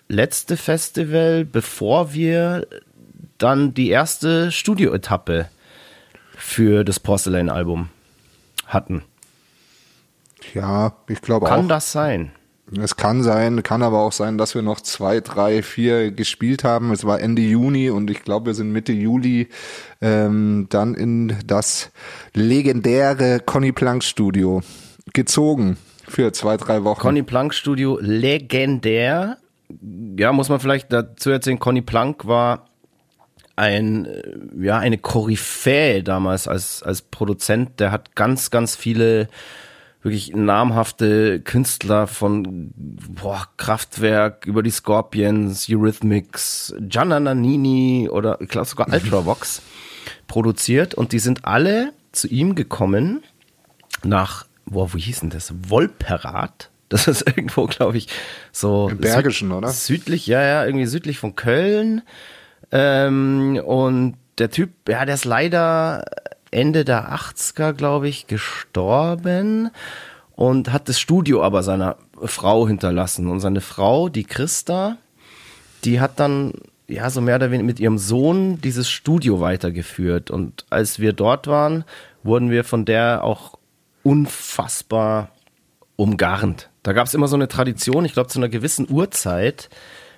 letzte 0.09 0.57
Festival, 0.57 1.45
bevor 1.45 2.13
wir 2.13 2.67
dann 3.37 3.73
die 3.73 3.89
erste 3.89 4.51
Studioetappe 4.51 5.47
für 6.35 6.83
das 6.83 6.99
Porcelain-Album 6.99 7.89
hatten. 8.65 9.03
Ja, 10.53 10.93
ich 11.07 11.21
glaube 11.21 11.45
auch. 11.45 11.49
Kann 11.49 11.69
das 11.69 11.91
sein? 11.91 12.31
Es 12.77 12.95
kann 12.95 13.23
sein, 13.23 13.63
kann 13.63 13.81
aber 13.81 13.99
auch 13.99 14.11
sein, 14.11 14.37
dass 14.37 14.53
wir 14.53 14.61
noch 14.61 14.79
zwei, 14.81 15.21
drei, 15.21 15.63
vier 15.63 16.11
gespielt 16.11 16.63
haben. 16.63 16.91
Es 16.91 17.03
war 17.03 17.19
Ende 17.19 17.41
Juni 17.41 17.89
und 17.89 18.11
ich 18.11 18.21
glaube, 18.23 18.47
wir 18.47 18.53
sind 18.53 18.71
Mitte 18.71 18.93
Juli 18.93 19.47
ähm, 20.01 20.67
dann 20.69 20.93
in 20.93 21.35
das 21.45 21.91
legendäre 22.33 23.39
Conny 23.43 23.71
Plank 23.71 24.03
Studio 24.03 24.61
gezogen 25.13 25.77
für 26.07 26.31
zwei, 26.31 26.57
drei 26.57 26.83
Wochen. 26.83 27.01
Conny 27.01 27.23
Plank 27.23 27.55
Studio, 27.55 27.97
legendär. 28.01 29.37
Ja, 30.17 30.33
muss 30.33 30.49
man 30.49 30.59
vielleicht 30.59 30.91
dazu 30.91 31.29
erzählen, 31.29 31.59
Conny 31.59 31.81
Plank 31.81 32.25
war 32.27 32.65
ein, 33.55 34.05
äh, 34.05 34.37
ja, 34.59 34.79
eine 34.79 34.97
Koryphäe 34.97 36.03
damals 36.03 36.47
als, 36.47 36.81
als 36.81 37.01
Produzent. 37.01 37.79
Der 37.79 37.91
hat 37.91 38.15
ganz, 38.15 38.51
ganz 38.51 38.75
viele 38.75 39.27
wirklich 40.01 40.33
namhafte 40.33 41.41
Künstler 41.41 42.07
von 42.07 42.71
boah, 42.75 43.47
Kraftwerk 43.57 44.45
über 44.45 44.63
die 44.63 44.71
Scorpions, 44.71 45.67
Eurythmics, 45.69 46.73
Gianna 46.79 47.19
Nannini 47.19 48.07
oder 48.09 48.39
ich 48.39 48.47
glaube 48.47 48.67
sogar 48.67 48.87
Ultravox 48.91 49.61
produziert 50.27 50.95
und 50.95 51.11
die 51.11 51.19
sind 51.19 51.43
alle 51.43 51.91
zu 52.13 52.27
ihm 52.27 52.55
gekommen 52.55 53.23
nach, 54.03 54.45
boah, 54.65 54.93
wo 54.93 54.97
hieß 54.97 55.19
denn 55.19 55.29
das? 55.31 55.53
Wolperath. 55.69 56.71
Das 56.89 57.07
ist 57.07 57.27
irgendwo, 57.27 57.67
glaube 57.67 57.97
ich, 57.97 58.07
so 58.51 58.89
Im 58.89 58.97
Bergischen, 58.97 59.51
oder? 59.51 59.69
Südlich, 59.69 60.25
ja, 60.27 60.41
ja, 60.41 60.65
irgendwie 60.65 60.87
südlich 60.87 61.19
von 61.19 61.35
Köln. 61.35 62.01
Ähm, 62.71 63.61
und 63.63 64.17
der 64.39 64.49
Typ, 64.49 64.71
ja, 64.87 65.05
der 65.05 65.15
ist 65.15 65.25
leider 65.25 66.05
Ende 66.51 66.85
der 66.85 67.13
80er, 67.13 67.73
glaube 67.73 68.07
ich, 68.07 68.27
gestorben 68.27 69.69
und 70.35 70.71
hat 70.71 70.89
das 70.89 70.99
Studio 70.99 71.43
aber 71.43 71.63
seiner 71.63 71.97
Frau 72.23 72.67
hinterlassen. 72.67 73.27
Und 73.27 73.39
seine 73.39 73.61
Frau, 73.61 74.09
die 74.09 74.23
Christa, 74.23 74.97
die 75.83 75.99
hat 75.99 76.19
dann 76.19 76.53
ja 76.87 77.09
so 77.09 77.21
mehr 77.21 77.35
oder 77.35 77.51
weniger 77.51 77.65
mit 77.65 77.79
ihrem 77.79 77.97
Sohn 77.97 78.59
dieses 78.61 78.89
Studio 78.89 79.41
weitergeführt. 79.41 80.31
Und 80.31 80.65
als 80.69 80.99
wir 80.99 81.13
dort 81.13 81.47
waren, 81.47 81.83
wurden 82.23 82.49
wir 82.49 82.63
von 82.63 82.85
der 82.85 83.23
auch 83.23 83.59
unfassbar 84.03 85.29
umgarnt. 85.95 86.69
Da 86.89 86.93
gab 86.93 87.05
es 87.05 87.13
immer 87.13 87.27
so 87.27 87.35
eine 87.35 87.47
Tradition, 87.47 88.03
ich 88.03 88.13
glaube 88.13 88.29
zu 88.29 88.39
einer 88.39 88.49
gewissen 88.49 88.87
Uhrzeit 88.89 89.69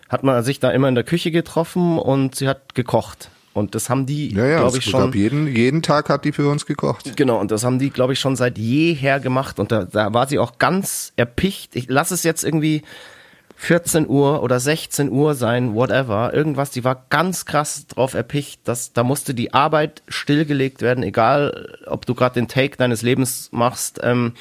hat 0.08 0.24
man 0.24 0.42
sich 0.42 0.62
da 0.62 0.72
immer 0.72 0.88
in 0.88 0.96
der 0.96 1.04
Küche 1.04 1.30
getroffen 1.30 2.00
und 2.00 2.36
sie 2.36 2.48
hat 2.48 2.76
gekocht. 2.76 3.30
Und 3.52 3.76
das 3.76 3.90
haben 3.90 4.06
die, 4.06 4.34
Ja, 4.34 4.46
ja, 4.46 4.60
glaube 4.60 4.78
ich, 4.78 4.86
schon. 4.86 5.02
gab 5.02 5.14
jeden, 5.16 5.54
jeden 5.54 5.82
Tag 5.82 6.08
hat 6.08 6.24
die 6.24 6.32
für 6.32 6.48
uns 6.48 6.66
gekocht. 6.66 7.18
Genau, 7.18 7.42
und 7.42 7.52
das 7.52 7.66
haben 7.66 7.78
die, 7.78 7.90
glaube 7.90 8.14
ich, 8.14 8.22
schon 8.22 8.38
seit 8.38 8.58
jeher 8.58 9.20
gemacht. 9.20 9.60
Und 9.60 9.74
da, 9.74 9.84
da 9.84 10.14
war 10.14 10.28
sie 10.28 10.40
auch 10.40 10.60
ganz 10.60 11.12
erpicht. 11.18 11.76
Ich 11.76 11.88
lass 11.90 12.12
es 12.12 12.24
jetzt 12.24 12.46
irgendwie 12.46 12.84
14 13.58 14.08
Uhr 14.08 14.42
oder 14.42 14.62
16 14.62 15.12
Uhr 15.12 15.36
sein, 15.36 15.76
whatever, 15.76 16.34
irgendwas. 16.34 16.72
Die 16.72 16.86
war 16.86 17.06
ganz 17.10 17.46
krass 17.46 17.86
drauf 17.86 18.14
erpicht, 18.14 18.62
dass 18.64 18.94
da 18.94 19.04
musste 19.04 19.34
die 19.34 19.54
Arbeit 19.54 20.04
stillgelegt 20.08 20.82
werden, 20.82 21.04
egal 21.04 21.78
ob 21.86 22.06
du 22.06 22.16
gerade 22.16 22.36
den 22.36 22.48
Take 22.48 22.78
deines 22.78 23.02
Lebens 23.02 23.50
machst. 23.52 24.00
Ähm, 24.04 24.36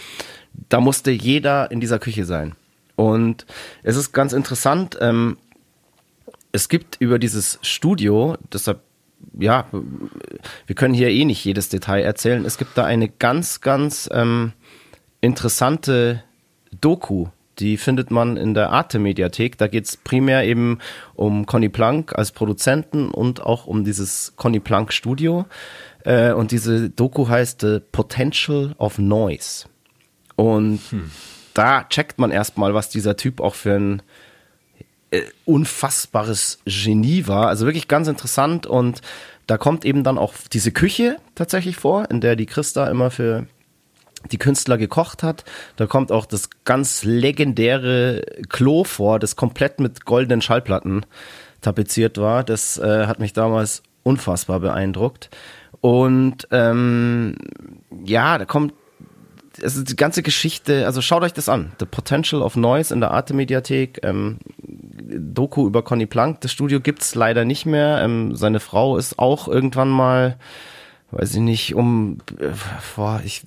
da 0.69 0.81
musste 0.81 1.11
jeder 1.11 1.71
in 1.71 1.81
dieser 1.81 1.99
Küche 1.99 2.25
sein. 2.25 2.55
Und 2.97 3.47
es 3.83 3.97
ist 3.97 4.13
ganz 4.13 4.33
interessant. 4.33 4.99
Ähm, 5.01 5.39
es 6.53 6.69
gibt 6.69 6.97
über 7.01 7.19
dieses 7.19 7.59
Studio, 7.63 8.37
deshalb 8.53 8.81
ja, 9.39 9.67
wir 10.67 10.75
können 10.75 10.95
hier 10.95 11.11
eh 11.11 11.25
nicht 11.25 11.45
jedes 11.45 11.69
Detail 11.69 12.03
erzählen. 12.03 12.45
Es 12.45 12.59
gibt 12.59 12.77
da 12.77 12.85
eine 12.85 13.09
ganz, 13.09 13.61
ganz 13.61 14.09
ähm, 14.13 14.53
interessante 15.21 16.23
Doku. 16.81 17.27
Die 17.59 17.77
findet 17.77 18.11
man 18.11 18.37
in 18.37 18.55
der 18.55 18.71
Arte-Mediathek. 18.71 19.59
Da 19.59 19.67
geht 19.67 19.85
es 19.85 19.97
primär 19.97 20.45
eben 20.45 20.79
um 21.15 21.45
Conny 21.45 21.69
Plank 21.69 22.17
als 22.17 22.33
Produzenten 22.33 23.11
und 23.11 23.43
auch 23.43 23.67
um 23.67 23.85
dieses 23.85 24.33
Conny 24.37 24.61
Plank 24.61 24.93
Studio. 24.93 25.45
Äh, 26.05 26.33
und 26.33 26.53
diese 26.53 26.89
Doku 26.89 27.29
heißt 27.29 27.61
The 27.61 27.81
Potential 27.93 28.75
of 28.79 28.99
Noise. 28.99 29.67
Und 30.41 30.81
da 31.53 31.85
checkt 31.85 32.19
man 32.19 32.31
erstmal, 32.31 32.73
was 32.73 32.89
dieser 32.89 33.15
Typ 33.15 33.41
auch 33.43 33.55
für 33.55 33.75
ein 33.75 34.03
äh, 35.11 35.21
unfassbares 35.45 36.61
Genie 36.65 37.27
war. 37.27 37.49
Also 37.49 37.67
wirklich 37.67 37.89
ganz 37.89 38.09
interessant 38.09 38.67
und 38.67 39.03
da 39.47 39.59
kommt 39.59 39.85
eben 39.85 40.03
dann 40.03 40.17
auch 40.17 40.33
diese 40.51 40.73
Küche 40.73 41.19
tatsächlich 41.35 41.77
vor, 41.77 42.11
in 42.11 42.23
der 42.23 42.37
die 42.37 42.47
Christa 42.47 42.89
immer 42.89 43.11
für 43.11 43.49
die 44.33 44.39
Künstler 44.39 44.79
gekocht 44.79 45.23
hat. 45.23 45.45
Da 45.77 45.87
kommt 45.87 46.11
auch 46.11 46.25
das 46.25 46.49
ganz 46.65 47.05
legendäre 47.05 48.23
Klo 48.49 48.85
vor, 48.85 49.19
das 49.19 49.37
komplett 49.37 49.79
mit 49.79 50.07
goldenen 50.07 50.41
Schallplatten 50.41 51.05
tapeziert 51.61 52.17
war. 52.17 52.45
Das 52.45 52.79
äh, 52.79 53.07
hat 53.07 53.19
mich 53.19 53.35
damals 53.35 53.83
unfassbar 54.05 54.61
beeindruckt. 54.61 55.29
Und 55.83 56.49
ähm, 56.51 57.37
ja, 58.05 58.39
da 58.39 58.47
kommt 58.47 58.73
also 59.63 59.83
die 59.83 59.97
ganze 59.97 60.23
Geschichte, 60.23 60.87
also 60.87 61.03
schaut 61.03 61.23
euch 61.23 61.33
das 61.33 61.49
an. 61.49 61.73
The 61.81 61.87
Potential 61.87 62.43
of 62.43 62.57
Noise 62.57 62.95
in 62.95 63.01
der 63.01 63.11
Arte 63.11 63.35
Mediathek. 63.35 64.01
Ähm, 64.03 64.39
Doku 64.59 65.67
über 65.67 65.83
Conny 65.83 66.07
Plank. 66.07 66.41
Das 66.41 66.53
Studio 66.53 66.81
gibt's 66.81 67.15
leider 67.15 67.45
nicht 67.45 67.67
mehr. 67.67 68.01
Ähm, 68.03 68.37
seine 68.37 68.61
Frau 68.61 68.97
ist 68.97 69.19
auch 69.19 69.49
irgendwann 69.49 69.89
mal, 69.89 70.37
weiß 71.11 71.35
ich 71.35 71.41
nicht, 71.41 71.75
um 71.75 72.19
äh, 72.39 72.53
vor 72.81 73.21
ich 73.25 73.43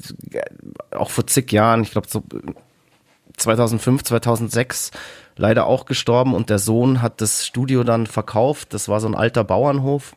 auch 0.92 1.10
vor 1.10 1.26
zig 1.28 1.52
Jahren, 1.52 1.84
ich 1.84 1.92
glaube 1.92 2.08
so 2.10 2.24
2005, 3.38 4.04
2006 4.04 4.92
leider 5.36 5.66
auch 5.66 5.86
gestorben 5.86 6.36
und 6.36 6.50
der 6.50 6.60
Sohn 6.60 7.02
hat 7.02 7.22
das 7.22 7.46
Studio 7.46 7.84
dann 7.84 8.08
verkauft. 8.08 8.74
Das 8.74 8.90
war 8.90 9.00
so 9.00 9.08
ein 9.08 9.16
alter 9.16 9.44
Bauernhof 9.44 10.16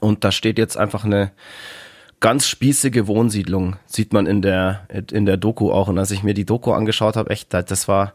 und 0.00 0.24
da 0.24 0.30
steht 0.30 0.58
jetzt 0.58 0.76
einfach 0.76 1.04
eine 1.04 1.32
ganz 2.20 2.46
spießige 2.46 3.06
Wohnsiedlung, 3.06 3.76
sieht 3.86 4.12
man 4.12 4.26
in 4.26 4.42
der 4.42 4.86
in 5.10 5.26
der 5.26 5.36
Doku 5.36 5.72
auch 5.72 5.88
und 5.88 5.98
als 5.98 6.10
ich 6.10 6.22
mir 6.22 6.34
die 6.34 6.44
Doku 6.46 6.72
angeschaut 6.72 7.16
habe, 7.16 7.30
echt, 7.30 7.52
das 7.52 7.88
war 7.88 8.14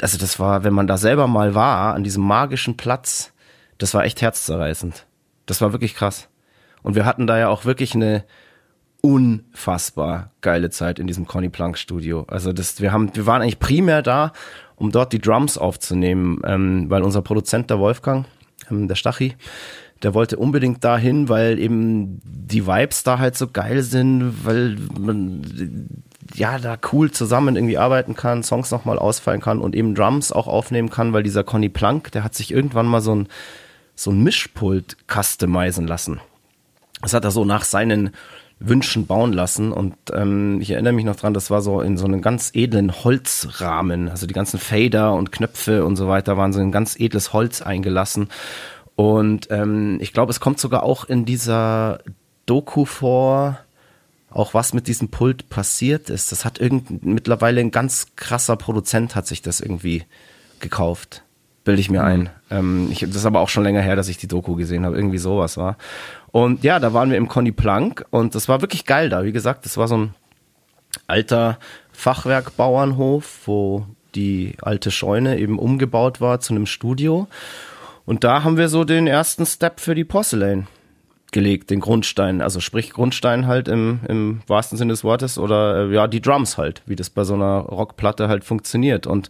also 0.00 0.18
das 0.18 0.38
war, 0.38 0.64
wenn 0.64 0.72
man 0.72 0.86
da 0.86 0.96
selber 0.96 1.26
mal 1.26 1.54
war, 1.54 1.94
an 1.94 2.04
diesem 2.04 2.22
magischen 2.22 2.76
Platz, 2.76 3.32
das 3.78 3.94
war 3.94 4.04
echt 4.04 4.22
herzzerreißend. 4.22 5.06
Das 5.46 5.60
war 5.60 5.72
wirklich 5.72 5.94
krass. 5.94 6.28
Und 6.82 6.94
wir 6.94 7.04
hatten 7.04 7.26
da 7.26 7.38
ja 7.38 7.48
auch 7.48 7.64
wirklich 7.64 7.94
eine 7.94 8.24
unfassbar 9.00 10.32
geile 10.40 10.70
Zeit 10.70 10.98
in 10.98 11.06
diesem 11.06 11.26
Conny 11.26 11.48
Plank 11.48 11.78
Studio. 11.78 12.24
Also 12.28 12.52
das, 12.52 12.80
wir 12.80 12.92
haben, 12.92 13.14
wir 13.14 13.26
waren 13.26 13.42
eigentlich 13.42 13.58
primär 13.58 14.02
da, 14.02 14.32
um 14.76 14.90
dort 14.92 15.12
die 15.12 15.20
Drums 15.20 15.58
aufzunehmen, 15.58 16.40
ähm, 16.44 16.90
weil 16.90 17.02
unser 17.02 17.22
Produzent, 17.22 17.70
der 17.70 17.78
Wolfgang, 17.78 18.26
ähm, 18.70 18.88
der 18.88 18.94
Stachi, 18.94 19.36
der 20.02 20.14
wollte 20.14 20.36
unbedingt 20.36 20.84
dahin, 20.84 21.28
weil 21.28 21.58
eben 21.58 22.20
die 22.24 22.66
Vibes 22.66 23.02
da 23.02 23.18
halt 23.18 23.36
so 23.36 23.48
geil 23.48 23.82
sind, 23.82 24.44
weil 24.44 24.76
man 24.98 25.42
ja 26.34 26.58
da 26.58 26.76
cool 26.92 27.10
zusammen 27.10 27.56
irgendwie 27.56 27.78
arbeiten 27.78 28.14
kann, 28.14 28.42
Songs 28.42 28.70
nochmal 28.70 28.98
ausfallen 28.98 29.40
kann 29.40 29.60
und 29.60 29.74
eben 29.74 29.94
Drums 29.94 30.30
auch 30.30 30.46
aufnehmen 30.46 30.90
kann, 30.90 31.12
weil 31.12 31.22
dieser 31.22 31.44
Conny 31.44 31.68
Plank, 31.68 32.12
der 32.12 32.24
hat 32.24 32.34
sich 32.34 32.52
irgendwann 32.52 32.86
mal 32.86 33.00
so 33.00 33.14
ein 33.14 33.28
so 33.94 34.12
ein 34.12 34.22
Mischpult 34.22 34.96
customizen 35.12 35.88
lassen. 35.88 36.20
Das 37.02 37.14
hat 37.14 37.24
er 37.24 37.32
so 37.32 37.44
nach 37.44 37.64
seinen 37.64 38.10
Wünschen 38.60 39.06
bauen 39.06 39.32
lassen 39.32 39.72
und 39.72 39.94
ähm, 40.12 40.60
ich 40.60 40.70
erinnere 40.70 40.92
mich 40.92 41.04
noch 41.04 41.16
dran, 41.16 41.34
das 41.34 41.50
war 41.50 41.62
so 41.62 41.80
in 41.80 41.96
so 41.96 42.06
einem 42.06 42.22
ganz 42.22 42.50
edlen 42.54 42.92
Holzrahmen, 43.04 44.08
also 44.08 44.26
die 44.26 44.34
ganzen 44.34 44.58
Fader 44.58 45.14
und 45.14 45.30
Knöpfe 45.30 45.84
und 45.84 45.94
so 45.96 46.08
weiter 46.08 46.36
waren 46.36 46.52
so 46.52 46.60
ein 46.60 46.72
ganz 46.72 46.98
edles 46.98 47.32
Holz 47.32 47.62
eingelassen 47.62 48.28
und 48.98 49.46
ähm, 49.52 49.98
ich 50.00 50.12
glaube, 50.12 50.32
es 50.32 50.40
kommt 50.40 50.58
sogar 50.58 50.82
auch 50.82 51.04
in 51.04 51.24
dieser 51.24 52.00
Doku 52.46 52.84
vor, 52.84 53.60
auch 54.28 54.54
was 54.54 54.74
mit 54.74 54.88
diesem 54.88 55.08
Pult 55.08 55.48
passiert 55.48 56.10
ist. 56.10 56.32
Das 56.32 56.44
hat 56.44 56.58
irgend 56.58 57.04
mittlerweile 57.04 57.60
ein 57.60 57.70
ganz 57.70 58.08
krasser 58.16 58.56
Produzent 58.56 59.14
hat 59.14 59.28
sich 59.28 59.40
das 59.40 59.60
irgendwie 59.60 60.02
gekauft. 60.58 61.22
Bilde 61.62 61.80
ich 61.80 61.90
mir 61.90 62.02
ein. 62.02 62.30
Ähm, 62.50 62.88
ich, 62.90 62.98
das 62.98 63.14
ist 63.14 63.24
aber 63.24 63.38
auch 63.38 63.50
schon 63.50 63.62
länger 63.62 63.82
her, 63.82 63.94
dass 63.94 64.08
ich 64.08 64.16
die 64.16 64.26
Doku 64.26 64.56
gesehen 64.56 64.84
habe. 64.84 64.96
Irgendwie 64.96 65.18
sowas 65.18 65.56
war. 65.56 65.76
Und 66.32 66.64
ja, 66.64 66.80
da 66.80 66.92
waren 66.92 67.10
wir 67.10 67.18
im 67.18 67.28
Conny 67.28 67.52
Plank 67.52 68.04
und 68.10 68.34
das 68.34 68.48
war 68.48 68.62
wirklich 68.62 68.84
geil 68.84 69.10
da. 69.10 69.22
Wie 69.22 69.30
gesagt, 69.30 69.64
das 69.64 69.76
war 69.76 69.86
so 69.86 69.96
ein 69.96 70.14
alter 71.06 71.60
Fachwerkbauernhof, 71.92 73.46
wo 73.46 73.86
die 74.16 74.56
alte 74.60 74.90
Scheune 74.90 75.38
eben 75.38 75.60
umgebaut 75.60 76.20
war 76.20 76.40
zu 76.40 76.52
einem 76.52 76.66
Studio. 76.66 77.28
Und 78.08 78.24
da 78.24 78.42
haben 78.42 78.56
wir 78.56 78.70
so 78.70 78.84
den 78.84 79.06
ersten 79.06 79.44
Step 79.44 79.80
für 79.80 79.94
die 79.94 80.02
Porcelain 80.02 80.66
gelegt, 81.30 81.68
den 81.68 81.80
Grundstein. 81.80 82.40
Also 82.40 82.58
sprich 82.58 82.94
Grundstein 82.94 83.46
halt 83.46 83.68
im, 83.68 84.00
im 84.08 84.40
wahrsten 84.46 84.78
Sinne 84.78 84.94
des 84.94 85.04
Wortes 85.04 85.36
oder 85.36 85.90
äh, 85.90 85.94
ja, 85.94 86.06
die 86.06 86.22
Drums 86.22 86.56
halt, 86.56 86.80
wie 86.86 86.96
das 86.96 87.10
bei 87.10 87.24
so 87.24 87.34
einer 87.34 87.58
Rockplatte 87.58 88.28
halt 88.28 88.44
funktioniert. 88.44 89.06
Und 89.06 89.28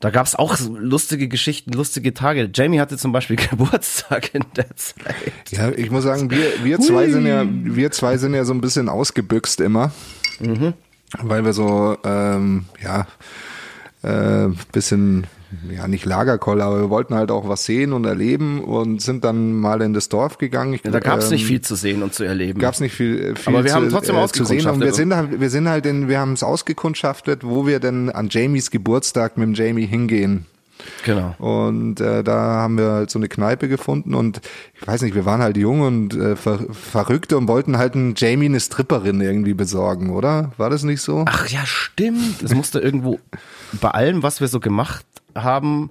da 0.00 0.10
gab's 0.10 0.34
auch 0.34 0.58
lustige 0.58 1.28
Geschichten, 1.28 1.72
lustige 1.72 2.14
Tage. 2.14 2.50
Jamie 2.52 2.80
hatte 2.80 2.96
zum 2.96 3.12
Beispiel 3.12 3.36
Geburtstag 3.50 4.34
in 4.34 4.44
der 4.56 4.74
Zeit. 4.74 5.04
Ja, 5.50 5.70
ich 5.70 5.92
muss 5.92 6.02
sagen, 6.02 6.28
wir, 6.28 6.64
wir 6.64 6.80
zwei 6.80 7.08
sind 7.08 7.28
ja, 7.28 7.44
wir 7.46 7.92
zwei 7.92 8.16
sind 8.16 8.34
ja 8.34 8.44
so 8.44 8.54
ein 8.54 8.60
bisschen 8.60 8.88
ausgebüxt 8.88 9.60
immer. 9.60 9.92
Weil 11.22 11.44
wir 11.44 11.52
so, 11.52 11.96
ähm, 12.02 12.64
ja, 12.82 13.06
äh, 14.02 14.48
bisschen 14.72 15.28
ja 15.70 15.86
nicht 15.88 16.04
Lagerkoller, 16.04 16.64
aber 16.64 16.80
wir 16.82 16.90
wollten 16.90 17.14
halt 17.14 17.30
auch 17.30 17.48
was 17.48 17.64
sehen 17.64 17.92
und 17.92 18.04
erleben 18.04 18.62
und 18.62 19.00
sind 19.00 19.24
dann 19.24 19.52
mal 19.52 19.80
in 19.82 19.92
das 19.94 20.08
Dorf 20.08 20.38
gegangen. 20.38 20.74
Ich, 20.74 20.84
Ja, 20.84 20.90
da 20.90 21.00
gab's 21.00 21.26
ähm, 21.26 21.32
nicht 21.32 21.46
viel 21.46 21.60
zu 21.60 21.74
sehen 21.74 22.02
und 22.02 22.14
zu 22.14 22.24
erleben. 22.24 22.58
Gab's 22.58 22.80
nicht 22.80 22.94
viel, 22.94 23.36
viel 23.36 23.54
Aber 23.54 23.64
wir 23.64 23.70
zu, 23.70 23.76
haben 23.76 23.88
trotzdem 23.90 24.16
äh, 24.16 24.26
zu 24.28 24.44
sehen 24.44 24.66
und 24.66 24.80
wir 24.80 24.90
ausgekundschaftet. 24.90 24.94
sind 24.94 25.14
halt, 25.14 25.40
wir 25.40 25.50
sind 25.50 25.68
halt 25.68 25.86
in, 25.86 26.08
wir 26.08 26.18
haben 26.18 26.32
es 26.32 26.42
ausgekundschaftet, 26.42 27.44
wo 27.44 27.66
wir 27.66 27.80
denn 27.80 28.10
an 28.10 28.28
Jamies 28.30 28.70
Geburtstag 28.70 29.36
mit 29.36 29.46
dem 29.46 29.54
Jamie 29.54 29.86
hingehen. 29.86 30.46
Genau. 31.04 31.34
Und 31.38 32.00
äh, 32.00 32.22
da 32.22 32.34
haben 32.36 32.76
wir 32.78 32.90
halt 32.90 33.10
so 33.10 33.18
eine 33.18 33.28
Kneipe 33.28 33.68
gefunden 33.68 34.14
und 34.14 34.40
ich 34.74 34.86
weiß 34.86 35.02
nicht, 35.02 35.14
wir 35.14 35.24
waren 35.24 35.40
halt 35.40 35.56
jung 35.56 35.80
und 35.80 36.14
äh, 36.14 36.36
ver 36.36 36.60
verrückt 36.70 37.32
und 37.32 37.48
wollten 37.48 37.78
halt 37.78 37.94
einen 37.94 38.14
Jamie 38.16 38.46
eine 38.46 38.60
Stripperin 38.60 39.20
irgendwie 39.20 39.54
besorgen, 39.54 40.10
oder? 40.10 40.52
War 40.58 40.70
das 40.70 40.82
nicht 40.82 41.00
so? 41.00 41.24
Ach 41.26 41.48
ja, 41.48 41.64
stimmt. 41.64 42.42
Es 42.42 42.54
musste 42.54 42.78
irgendwo 42.80 43.18
bei 43.80 43.90
allem, 43.90 44.22
was 44.22 44.40
wir 44.40 44.48
so 44.48 44.60
gemacht 44.60 45.04
haben, 45.42 45.90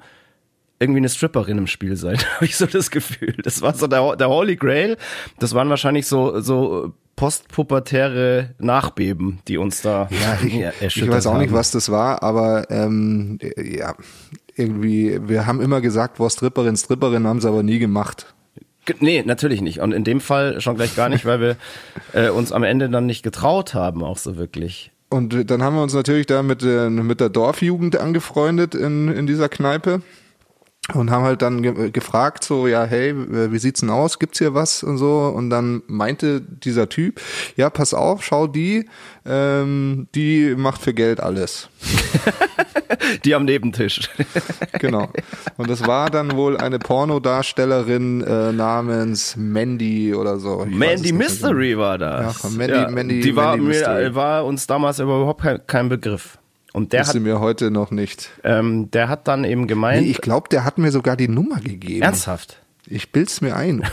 irgendwie 0.79 0.99
eine 0.99 1.09
Stripperin 1.09 1.57
im 1.57 1.67
Spiel 1.67 1.95
sein, 1.95 2.17
habe 2.35 2.45
ich 2.45 2.57
so 2.57 2.65
das 2.65 2.91
Gefühl. 2.91 3.33
Das 3.43 3.61
war 3.61 3.73
so 3.73 3.87
der, 3.87 4.15
der 4.17 4.29
Holy 4.29 4.55
Grail. 4.55 4.97
Das 5.39 5.53
waren 5.53 5.69
wahrscheinlich 5.69 6.05
so, 6.07 6.39
so 6.41 6.93
postpubertäre 7.15 8.55
Nachbeben, 8.59 9.39
die 9.47 9.57
uns 9.57 9.81
da 9.81 10.09
Ja, 10.11 10.37
ich, 10.45 10.53
erschüttert 10.81 10.95
ich 10.95 11.07
weiß 11.09 11.27
auch 11.27 11.37
nicht, 11.37 11.49
haben. 11.49 11.57
was 11.57 11.71
das 11.71 11.89
war, 11.89 12.21
aber 12.23 12.69
ähm, 12.69 13.39
ja, 13.57 13.95
irgendwie, 14.55 15.19
wir 15.27 15.45
haben 15.45 15.61
immer 15.61 15.81
gesagt, 15.81 16.17
boah, 16.17 16.29
Stripperin, 16.29 16.75
Stripperin, 16.75 17.25
haben 17.27 17.37
es 17.37 17.45
aber 17.45 17.63
nie 17.63 17.79
gemacht. 17.79 18.33
Ge- 18.85 18.95
Nee, 18.99 19.23
natürlich 19.25 19.61
nicht. 19.61 19.79
Und 19.79 19.93
in 19.93 20.03
dem 20.03 20.19
Fall 20.21 20.59
schon 20.61 20.75
gleich 20.75 20.95
gar 20.95 21.09
nicht, 21.09 21.25
weil 21.25 21.39
wir 21.39 21.55
äh, 22.13 22.29
uns 22.29 22.51
am 22.51 22.63
Ende 22.63 22.89
dann 22.89 23.05
nicht 23.05 23.23
getraut 23.23 23.73
haben, 23.73 24.03
auch 24.03 24.17
so 24.17 24.35
wirklich. 24.37 24.91
Und 25.09 25.49
dann 25.49 25.61
haben 25.61 25.75
wir 25.75 25.83
uns 25.83 25.93
natürlich 25.93 26.25
da 26.25 26.41
mit, 26.43 26.63
äh, 26.63 26.89
mit 26.89 27.19
der 27.19 27.29
Dorfjugend 27.29 27.97
angefreundet 27.97 28.75
in, 28.75 29.07
in 29.09 29.27
dieser 29.27 29.49
Kneipe. 29.49 30.01
Und 30.93 31.09
haben 31.09 31.23
halt 31.23 31.41
dann 31.41 31.63
ge 31.63 31.89
gefragt 31.91 32.43
so 32.43 32.67
ja 32.67 32.83
hey 32.83 33.13
wie 33.15 33.59
sieht's 33.59 33.81
denn 33.81 33.89
aus? 33.89 34.19
Gibt's 34.19 34.37
hier 34.37 34.53
was? 34.53 34.83
Und 34.83 34.97
so. 34.97 35.33
Und 35.35 35.49
dann 35.49 35.81
meinte 35.87 36.41
dieser 36.41 36.89
Typ 36.89 37.19
ja 37.55 37.69
pass 37.69 37.93
auf 37.93 38.23
schau 38.23 38.47
die 38.47 38.87
ähm, 39.25 40.07
die 40.13 40.55
macht 40.55 40.81
für 40.81 40.93
Geld 40.93 41.19
alles. 41.19 41.69
Die 43.23 43.35
am 43.35 43.45
Nebentisch. 43.45 44.09
Genau. 44.79 45.09
Und 45.57 45.69
das 45.69 45.87
war 45.87 46.09
dann 46.09 46.35
wohl 46.35 46.57
eine 46.57 46.79
Pornodarstellerin 46.79 48.21
äh, 48.21 48.51
namens 48.51 49.35
Mandy 49.35 50.13
oder 50.13 50.37
so. 50.37 50.65
Ich 50.69 50.75
Mandy 50.75 51.11
Mystery 51.11 51.69
genau. 51.69 51.81
war 51.81 51.97
das. 51.97 52.43
Ja, 52.43 52.49
Mandy, 52.49 52.75
ja, 52.75 52.89
Mandy, 52.89 53.21
die 53.21 53.35
war, 53.35 53.57
Mandy 53.57 53.79
mir, 53.79 54.15
war 54.15 54.45
uns 54.45 54.67
damals 54.67 54.99
überhaupt 54.99 55.41
kein, 55.41 55.65
kein 55.65 55.89
Begriff 55.89 56.37
und 56.75 56.91
der 56.91 57.07
hat 57.07 57.15
mir 57.15 57.39
heute 57.39 57.71
noch 57.71 57.89
nicht. 57.91 58.31
Ähm, 58.43 58.91
der 58.91 59.07
hat 59.07 59.29
dann 59.29 59.45
eben 59.45 59.65
gemeint. 59.65 60.01
Nee, 60.03 60.11
ich 60.11 60.19
glaube, 60.19 60.49
der 60.49 60.65
hat 60.65 60.77
mir 60.77 60.91
sogar 60.91 61.15
die 61.15 61.29
Nummer 61.29 61.61
gegeben. 61.61 62.01
Ernsthaft? 62.01 62.57
Ich 62.85 63.13
bild's 63.13 63.39
mir 63.39 63.55
ein. 63.55 63.83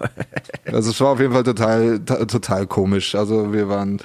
also 0.72 0.90
es 0.90 1.00
war 1.00 1.08
auf 1.08 1.18
jeden 1.20 1.32
Fall 1.32 1.42
total, 1.42 1.98
total 1.98 2.68
komisch. 2.68 3.16
Also 3.16 3.52
wir 3.52 3.68
waren. 3.68 4.00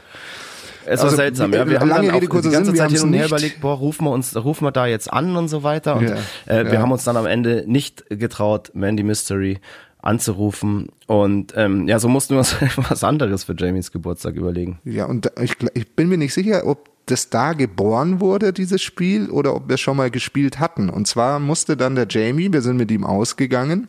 Es 0.87 1.01
war 1.01 1.05
also, 1.05 1.17
seltsam, 1.17 1.53
ja. 1.53 1.69
Wir 1.69 1.79
haben 1.79 1.89
dann 1.89 2.09
auch 2.09 2.19
die 2.19 2.27
ganze 2.27 2.49
Sinn, 2.49 2.75
Zeit 2.75 2.89
hin 2.89 3.01
und 3.01 3.13
her 3.13 3.27
überlegt, 3.27 3.61
boah, 3.61 3.77
rufen 3.77 4.05
wir 4.05 4.11
uns, 4.11 4.35
rufen 4.35 4.65
wir 4.65 4.71
da 4.71 4.87
jetzt 4.87 5.13
an 5.13 5.35
und 5.35 5.47
so 5.47 5.61
weiter. 5.61 5.97
Und 5.97 6.09
ja, 6.09 6.15
äh, 6.47 6.65
wir 6.65 6.73
ja. 6.73 6.79
haben 6.81 6.91
uns 6.91 7.03
dann 7.03 7.15
am 7.15 7.27
Ende 7.27 7.63
nicht 7.67 8.05
getraut, 8.09 8.71
Mandy 8.73 9.03
Mystery 9.03 9.59
anzurufen. 9.99 10.87
Und 11.05 11.53
ähm, 11.55 11.87
ja, 11.87 11.99
so 11.99 12.07
mussten 12.07 12.33
wir 12.33 12.39
uns 12.39 12.55
was 12.89 13.03
anderes 13.03 13.43
für 13.43 13.53
Jamies 13.55 13.91
Geburtstag 13.91 14.35
überlegen. 14.35 14.79
Ja, 14.83 15.05
und 15.05 15.31
ich, 15.39 15.53
ich 15.75 15.95
bin 15.95 16.09
mir 16.09 16.17
nicht 16.17 16.33
sicher, 16.33 16.65
ob 16.65 16.89
das 17.11 17.29
da 17.29 17.53
geboren 17.53 18.19
wurde, 18.19 18.53
dieses 18.53 18.81
Spiel, 18.81 19.29
oder 19.29 19.55
ob 19.55 19.69
wir 19.69 19.77
schon 19.77 19.97
mal 19.97 20.11
gespielt 20.11 20.59
hatten. 20.59 20.89
Und 20.89 21.07
zwar 21.07 21.39
musste 21.39 21.75
dann 21.75 21.95
der 21.95 22.07
Jamie, 22.09 22.51
wir 22.51 22.61
sind 22.61 22.77
mit 22.77 22.91
ihm 22.91 23.03
ausgegangen, 23.03 23.87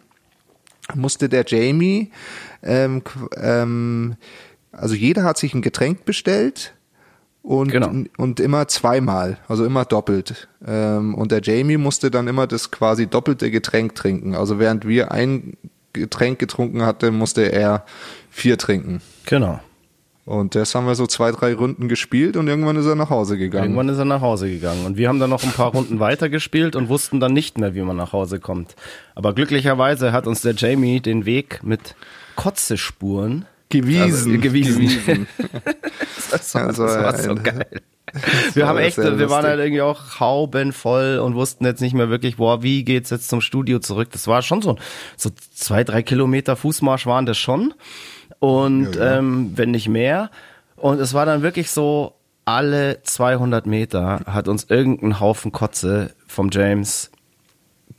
musste 0.94 1.28
der 1.28 1.44
Jamie, 1.46 2.10
ähm, 2.62 3.02
ähm, 3.36 4.16
also 4.72 4.94
jeder 4.94 5.24
hat 5.24 5.38
sich 5.38 5.54
ein 5.54 5.62
Getränk 5.62 6.04
bestellt 6.04 6.74
und, 7.42 7.70
genau. 7.70 7.92
und 8.16 8.40
immer 8.40 8.68
zweimal, 8.68 9.38
also 9.48 9.64
immer 9.64 9.84
doppelt. 9.84 10.48
Ähm, 10.66 11.14
und 11.14 11.32
der 11.32 11.42
Jamie 11.42 11.76
musste 11.76 12.10
dann 12.10 12.28
immer 12.28 12.46
das 12.46 12.70
quasi 12.70 13.06
doppelte 13.06 13.50
Getränk 13.50 13.94
trinken. 13.94 14.34
Also 14.34 14.58
während 14.58 14.86
wir 14.86 15.12
ein 15.12 15.56
Getränk 15.92 16.38
getrunken 16.38 16.82
hatten, 16.82 17.16
musste 17.16 17.52
er 17.52 17.84
vier 18.30 18.58
trinken. 18.58 19.00
Genau. 19.26 19.60
Und 20.26 20.54
das 20.54 20.74
haben 20.74 20.86
wir 20.86 20.94
so 20.94 21.06
zwei, 21.06 21.32
drei 21.32 21.54
Runden 21.54 21.88
gespielt 21.88 22.36
und 22.36 22.46
irgendwann 22.46 22.76
ist 22.76 22.86
er 22.86 22.94
nach 22.94 23.10
Hause 23.10 23.38
gegangen. 23.38 23.64
Irgendwann 23.64 23.88
ist 23.88 23.98
er 23.98 24.04
nach 24.04 24.20
Hause 24.20 24.50
gegangen. 24.50 24.84
Und 24.84 24.96
wir 24.96 25.08
haben 25.08 25.18
dann 25.18 25.30
noch 25.30 25.42
ein 25.42 25.52
paar 25.52 25.72
Runden 25.72 25.98
weiter 25.98 26.28
gespielt 26.28 26.76
und 26.76 26.88
wussten 26.88 27.20
dann 27.20 27.32
nicht 27.32 27.58
mehr, 27.58 27.74
wie 27.74 27.80
man 27.82 27.96
nach 27.96 28.12
Hause 28.12 28.38
kommt. 28.38 28.76
Aber 29.14 29.32
glücklicherweise 29.34 30.12
hat 30.12 30.26
uns 30.26 30.42
der 30.42 30.54
Jamie 30.54 31.00
den 31.00 31.24
Weg 31.24 31.60
mit 31.62 31.94
Kotzespuren 32.36 33.46
gewiesen. 33.70 34.32
Also, 34.32 34.40
gewiesen. 34.40 34.82
gewiesen. 34.82 35.26
das, 36.30 36.54
war, 36.54 36.66
also, 36.66 36.84
das 36.84 36.96
war 37.02 37.18
so 37.18 37.34
geil. 37.34 37.80
Wir 38.54 38.66
haben 38.66 38.78
echt, 38.78 38.98
wir 38.98 39.30
waren 39.30 39.44
halt 39.44 39.60
irgendwie 39.60 39.82
auch 39.82 40.20
haubenvoll 40.20 41.20
und 41.22 41.34
wussten 41.34 41.64
jetzt 41.64 41.80
nicht 41.80 41.94
mehr 41.94 42.10
wirklich, 42.10 42.36
boah, 42.36 42.62
wie 42.62 42.84
geht's 42.84 43.10
jetzt 43.10 43.28
zum 43.28 43.40
Studio 43.40 43.78
zurück? 43.78 44.08
Das 44.12 44.26
war 44.26 44.42
schon 44.42 44.62
so, 44.62 44.76
so 45.16 45.30
zwei, 45.54 45.84
drei 45.84 46.02
Kilometer 46.02 46.56
Fußmarsch 46.56 47.06
waren 47.06 47.26
das 47.26 47.38
schon 47.38 47.72
und 48.40 48.96
ja, 48.96 49.04
ja. 49.04 49.18
Ähm, 49.18 49.52
wenn 49.54 49.70
nicht 49.70 49.88
mehr. 49.88 50.30
Und 50.76 50.98
es 50.98 51.14
war 51.14 51.26
dann 51.26 51.42
wirklich 51.42 51.70
so, 51.70 52.14
alle 52.44 53.02
200 53.02 53.66
Meter 53.66 54.22
hat 54.26 54.48
uns 54.48 54.64
irgendein 54.64 55.20
Haufen 55.20 55.52
Kotze 55.52 56.14
vom 56.26 56.48
James 56.50 57.10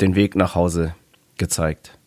den 0.02 0.16
Weg 0.16 0.36
nach 0.36 0.56
Hause 0.56 0.96
gezeigt. 1.38 1.98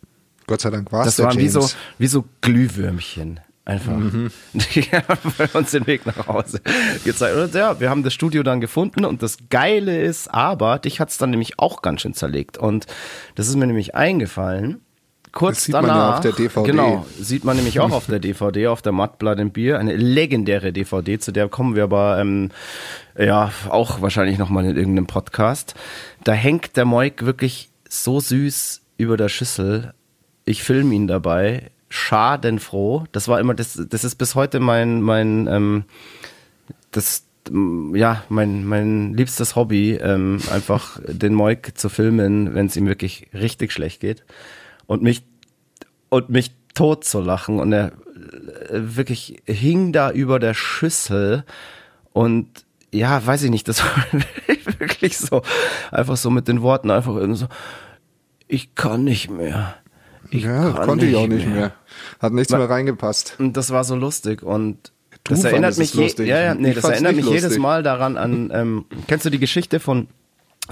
Gott 0.47 0.61
sei 0.61 0.70
Dank 0.70 0.93
war 0.93 1.07
es 1.07 1.16
Das 1.16 1.24
waren 1.24 1.39
James. 1.39 1.45
wie 1.45 1.49
so, 1.49 1.70
wie 1.99 2.07
so 2.07 2.24
Glühwürmchen. 2.43 3.41
Einfach. 3.64 3.97
Mhm. 3.97 4.30
Die 4.53 4.82
haben 4.82 5.32
uns 5.55 5.70
den 5.70 5.87
Weg 5.87 6.05
nach 6.05 6.26
Hause 6.26 6.61
gezeigt. 7.03 7.37
Und 7.37 7.55
ja, 7.55 7.80
wir 7.80 7.89
haben 7.89 8.03
das 8.03 8.12
Studio 8.12 8.43
dann 8.43 8.61
gefunden 8.61 9.07
und 9.07 9.22
das 9.22 9.39
Geile 9.49 10.03
ist, 10.03 10.28
aber 10.28 10.78
dich 10.78 11.01
hat 11.01 11.09
es 11.09 11.16
dann 11.16 11.30
nämlich 11.30 11.59
auch 11.59 11.80
ganz 11.80 12.03
schön 12.03 12.12
zerlegt. 12.12 12.59
Und 12.59 12.87
das 13.37 13.49
ist 13.49 13.57
mir 13.57 13.66
nämlich 13.66 13.95
eingefallen 13.95 14.84
kurz 15.35 15.57
das 15.57 15.64
sieht 15.64 15.74
danach, 15.74 15.89
man 15.89 15.97
ja 15.97 16.14
auf 16.14 16.20
der 16.20 16.32
DVD. 16.32 16.62
genau, 16.70 17.07
sieht 17.20 17.45
man 17.45 17.57
nämlich 17.57 17.80
auch 17.80 17.91
auf 17.91 18.07
der 18.07 18.18
DVD, 18.20 18.68
auf 18.68 18.80
der 18.80 18.93
Mud 18.93 19.18
Blood 19.18 19.39
and 19.39 19.53
Beer, 19.53 19.78
eine 19.78 19.95
legendäre 19.95 20.72
DVD, 20.72 21.18
zu 21.18 21.32
der 21.32 21.49
kommen 21.49 21.74
wir 21.74 21.85
aber 21.85 22.18
ähm, 22.18 22.51
ja 23.18 23.53
auch 23.68 24.01
wahrscheinlich 24.01 24.39
nochmal 24.39 24.64
in 24.64 24.76
irgendeinem 24.76 25.07
Podcast. 25.07 25.74
Da 26.22 26.32
hängt 26.32 26.76
der 26.76 26.85
Moik 26.85 27.26
wirklich 27.26 27.68
so 27.89 28.20
süß 28.20 28.80
über 28.97 29.16
der 29.16 29.28
Schüssel. 29.28 29.93
Ich 30.45 30.62
filme 30.62 30.95
ihn 30.95 31.07
dabei, 31.07 31.70
schadenfroh. 31.89 33.05
Das 33.12 33.28
war 33.28 33.41
immer, 33.41 33.55
das, 33.55 33.80
das 33.89 34.05
ist 34.05 34.14
bis 34.14 34.35
heute 34.35 34.61
mein, 34.61 35.03
mein, 35.03 35.49
ähm, 35.49 35.85
das, 36.93 37.24
ja, 37.93 38.22
mein, 38.28 38.64
mein 38.64 39.14
liebstes 39.14 39.57
Hobby, 39.57 39.95
ähm, 39.95 40.39
einfach 40.51 41.01
den 41.07 41.35
Moik 41.35 41.76
zu 41.76 41.89
filmen, 41.89 42.55
wenn 42.55 42.66
es 42.66 42.76
ihm 42.76 42.87
wirklich 42.87 43.28
richtig 43.35 43.72
schlecht 43.72 44.01
geht 44.01 44.24
und 44.87 45.03
mich 45.03 45.24
und 46.09 46.30
mich 46.30 46.53
tot 46.74 47.05
zu 47.05 47.20
lachen 47.20 47.61
und 47.61 47.72
er 47.72 47.93
äh, 48.68 48.80
wirklich 48.97 49.43
hing 49.47 49.93
da 49.93 50.11
über 50.11 50.39
der 50.39 50.55
Schüssel 50.55 51.45
und 52.12 52.64
ja, 52.93 53.24
weiß 53.24 53.43
ich 53.43 53.51
nicht, 53.51 53.66
das 53.68 53.82
war 53.85 54.05
wirklich 54.78 55.18
so 55.18 55.43
einfach 55.91 56.16
so 56.16 56.30
mit 56.30 56.49
den 56.49 56.62
Worten 56.62 56.91
einfach 56.91 57.14
so 57.35 57.49
ich 58.47 58.74
kann 58.74 59.05
nicht 59.05 59.30
mehr. 59.30 59.74
Ich 60.30 60.45
ja, 60.45 60.70
konnte 60.72 61.07
ich 61.07 61.16
auch 61.16 61.26
nicht 61.26 61.47
mehr. 61.47 61.57
mehr. 61.57 61.72
Hat 62.20 62.32
nichts 62.32 62.53
mehr 62.53 62.68
reingepasst. 62.68 63.37
Und 63.39 63.57
das 63.57 63.70
war 63.70 63.85
so 63.85 63.95
lustig 63.95 64.43
und 64.43 64.93
du 65.24 65.35
das 65.35 65.45
erinnert 65.45 65.78
mich 65.78 65.95
je, 65.95 66.12
ja, 66.24 66.41
ja, 66.41 66.55
nee, 66.55 66.74
das 66.74 66.85
erinnert 66.85 67.16
mich 67.16 67.24
lustig. 67.24 67.43
jedes 67.43 67.59
Mal 67.59 67.82
daran 67.82 68.16
an 68.16 68.51
ähm, 68.53 68.85
kennst 69.07 69.24
du 69.24 69.30
die 69.30 69.39
Geschichte 69.39 69.80
von 69.80 70.09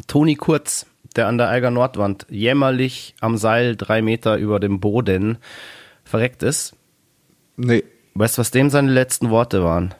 Toni 0.06 0.36
Kurz? 0.36 0.86
Der 1.16 1.26
an 1.26 1.38
der 1.38 1.48
Eiger 1.48 1.70
Nordwand 1.70 2.26
jämmerlich 2.28 3.14
am 3.20 3.36
Seil 3.36 3.76
drei 3.76 4.02
Meter 4.02 4.36
über 4.36 4.60
dem 4.60 4.80
Boden 4.80 5.38
verreckt 6.04 6.42
ist. 6.42 6.74
Nee. 7.56 7.84
Weißt 8.14 8.36
du, 8.36 8.40
was 8.40 8.50
dem 8.50 8.70
seine 8.70 8.90
letzten 8.90 9.30
Worte 9.30 9.64
waren? 9.64 9.94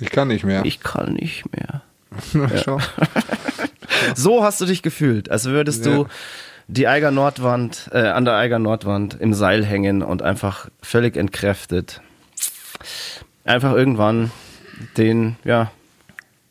Ich 0.00 0.10
kann 0.10 0.28
nicht 0.28 0.44
mehr. 0.44 0.64
Ich 0.64 0.80
kann 0.80 1.14
nicht 1.14 1.44
mehr. 1.52 1.82
ja. 2.66 2.78
so 4.14 4.42
hast 4.42 4.60
du 4.60 4.66
dich 4.66 4.82
gefühlt, 4.82 5.30
als 5.30 5.46
würdest 5.46 5.86
ja. 5.86 5.92
du 5.92 6.06
die 6.68 6.88
Eiger 6.88 7.10
Nordwand, 7.10 7.90
äh, 7.92 8.08
an 8.08 8.24
der 8.24 8.36
Eiger 8.36 8.58
Nordwand 8.58 9.20
im 9.20 9.34
Seil 9.34 9.64
hängen 9.64 10.02
und 10.02 10.22
einfach 10.22 10.68
völlig 10.80 11.16
entkräftet. 11.16 12.00
Einfach 13.44 13.72
irgendwann 13.74 14.30
den, 14.96 15.36
ja, 15.44 15.70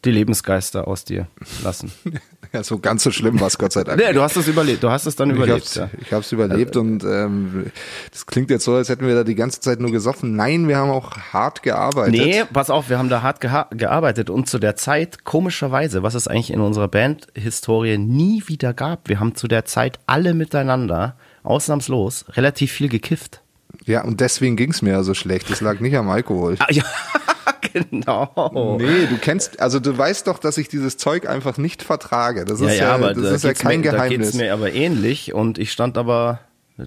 die 0.06 0.12
Lebensgeister 0.12 0.88
aus 0.88 1.06
dir 1.06 1.28
lassen. 1.64 1.92
Ja, 2.54 2.66
so 2.66 2.80
ganz 2.80 3.04
so 3.04 3.12
schlimm 3.12 3.40
war 3.40 3.48
es 3.48 3.58
Gott 3.58 3.72
sei 3.72 3.86
Dank. 3.86 3.98
Nee, 3.98 4.12
du 4.12 4.22
hast 4.22 4.36
es 4.36 4.46
überlebt, 4.46 4.84
du 4.84 4.90
hast 4.90 5.06
es 5.06 5.16
dann 5.16 5.32
überlebt. 5.32 5.60
Ich 5.60 5.80
hab's, 5.80 5.94
ja. 5.94 6.00
ich 6.02 6.12
hab's 6.12 6.32
überlebt 6.34 6.76
also, 6.76 6.82
und 6.82 7.04
ähm, 7.06 7.72
das 8.12 8.26
klingt 8.26 8.50
jetzt 8.50 8.66
so, 8.66 8.74
als 8.74 8.90
hätten 8.90 9.08
wir 9.08 9.16
da 9.16 9.24
die 9.24 9.36
ganze 9.36 9.62
Zeit 9.62 9.80
nur 9.80 9.90
gesoffen. 9.90 10.36
Nein, 10.36 10.68
wir 10.68 10.76
haben 10.76 10.90
auch 10.90 11.16
hart 11.32 11.64
gearbeitet. 11.64 12.12
Nee, 12.12 12.44
pass 12.52 12.70
auf, 12.70 12.90
wir 12.90 12.98
haben 12.98 13.08
da 13.08 13.22
hart 13.22 13.40
gearbeitet 13.40 14.30
und 14.30 14.50
zu 14.50 14.60
der 14.60 14.76
Zeit, 14.76 15.24
komischerweise, 15.24 16.04
was 16.04 16.14
es 16.14 16.28
eigentlich 16.28 16.52
in 16.52 16.60
unserer 16.60 16.90
Bandhistorie 16.90 17.98
nie 17.98 18.44
wieder 18.48 18.74
gab, 18.74 19.08
wir 19.08 19.22
haben 19.22 19.36
zu 19.36 19.48
der 19.48 19.64
Zeit 19.64 20.00
alle 20.06 20.34
miteinander, 20.34 21.16
ausnahmslos, 21.44 22.26
relativ 22.34 22.74
viel 22.74 22.90
gekifft. 22.90 23.40
Ja, 23.86 24.04
und 24.04 24.20
deswegen 24.20 24.58
ging's 24.58 24.82
mir 24.82 24.92
ja 24.92 25.04
so 25.04 25.14
schlecht. 25.14 25.50
Das 25.50 25.62
lag 25.62 25.80
nicht 25.80 25.96
am 25.96 26.10
Alkohol. 26.10 26.58
Ah, 26.60 26.68
ja. 26.70 26.84
genau. 27.74 28.78
Nee, 28.80 29.08
du 29.08 29.18
kennst, 29.20 29.60
also 29.60 29.80
du 29.80 29.98
weißt 29.98 30.28
doch, 30.28 30.40
dass 30.40 30.58
ich 30.58 30.68
dieses 30.68 30.98
Zeug 30.98 31.28
einfach 31.28 31.58
nicht 31.58 31.84
vertrage. 31.84 32.46
Das 32.46 32.60
ist 32.62 32.68
ja, 32.68 32.74
ja, 32.74 32.84
ja 32.84 32.96
aber 32.96 33.14
das 33.14 33.24
da 33.24 33.36
ist 33.36 33.44
ja 33.44 33.54
kein 33.54 33.82
mir, 33.82 33.92
Geheimnis. 33.92 34.10
Da 34.10 34.24
geht's 34.24 34.34
mir 34.36 34.54
aber 34.54 34.74
ähnlich 34.74 35.34
und 35.34 35.58
ich 35.58 35.72
stand 35.72 35.98
aber 35.98 36.40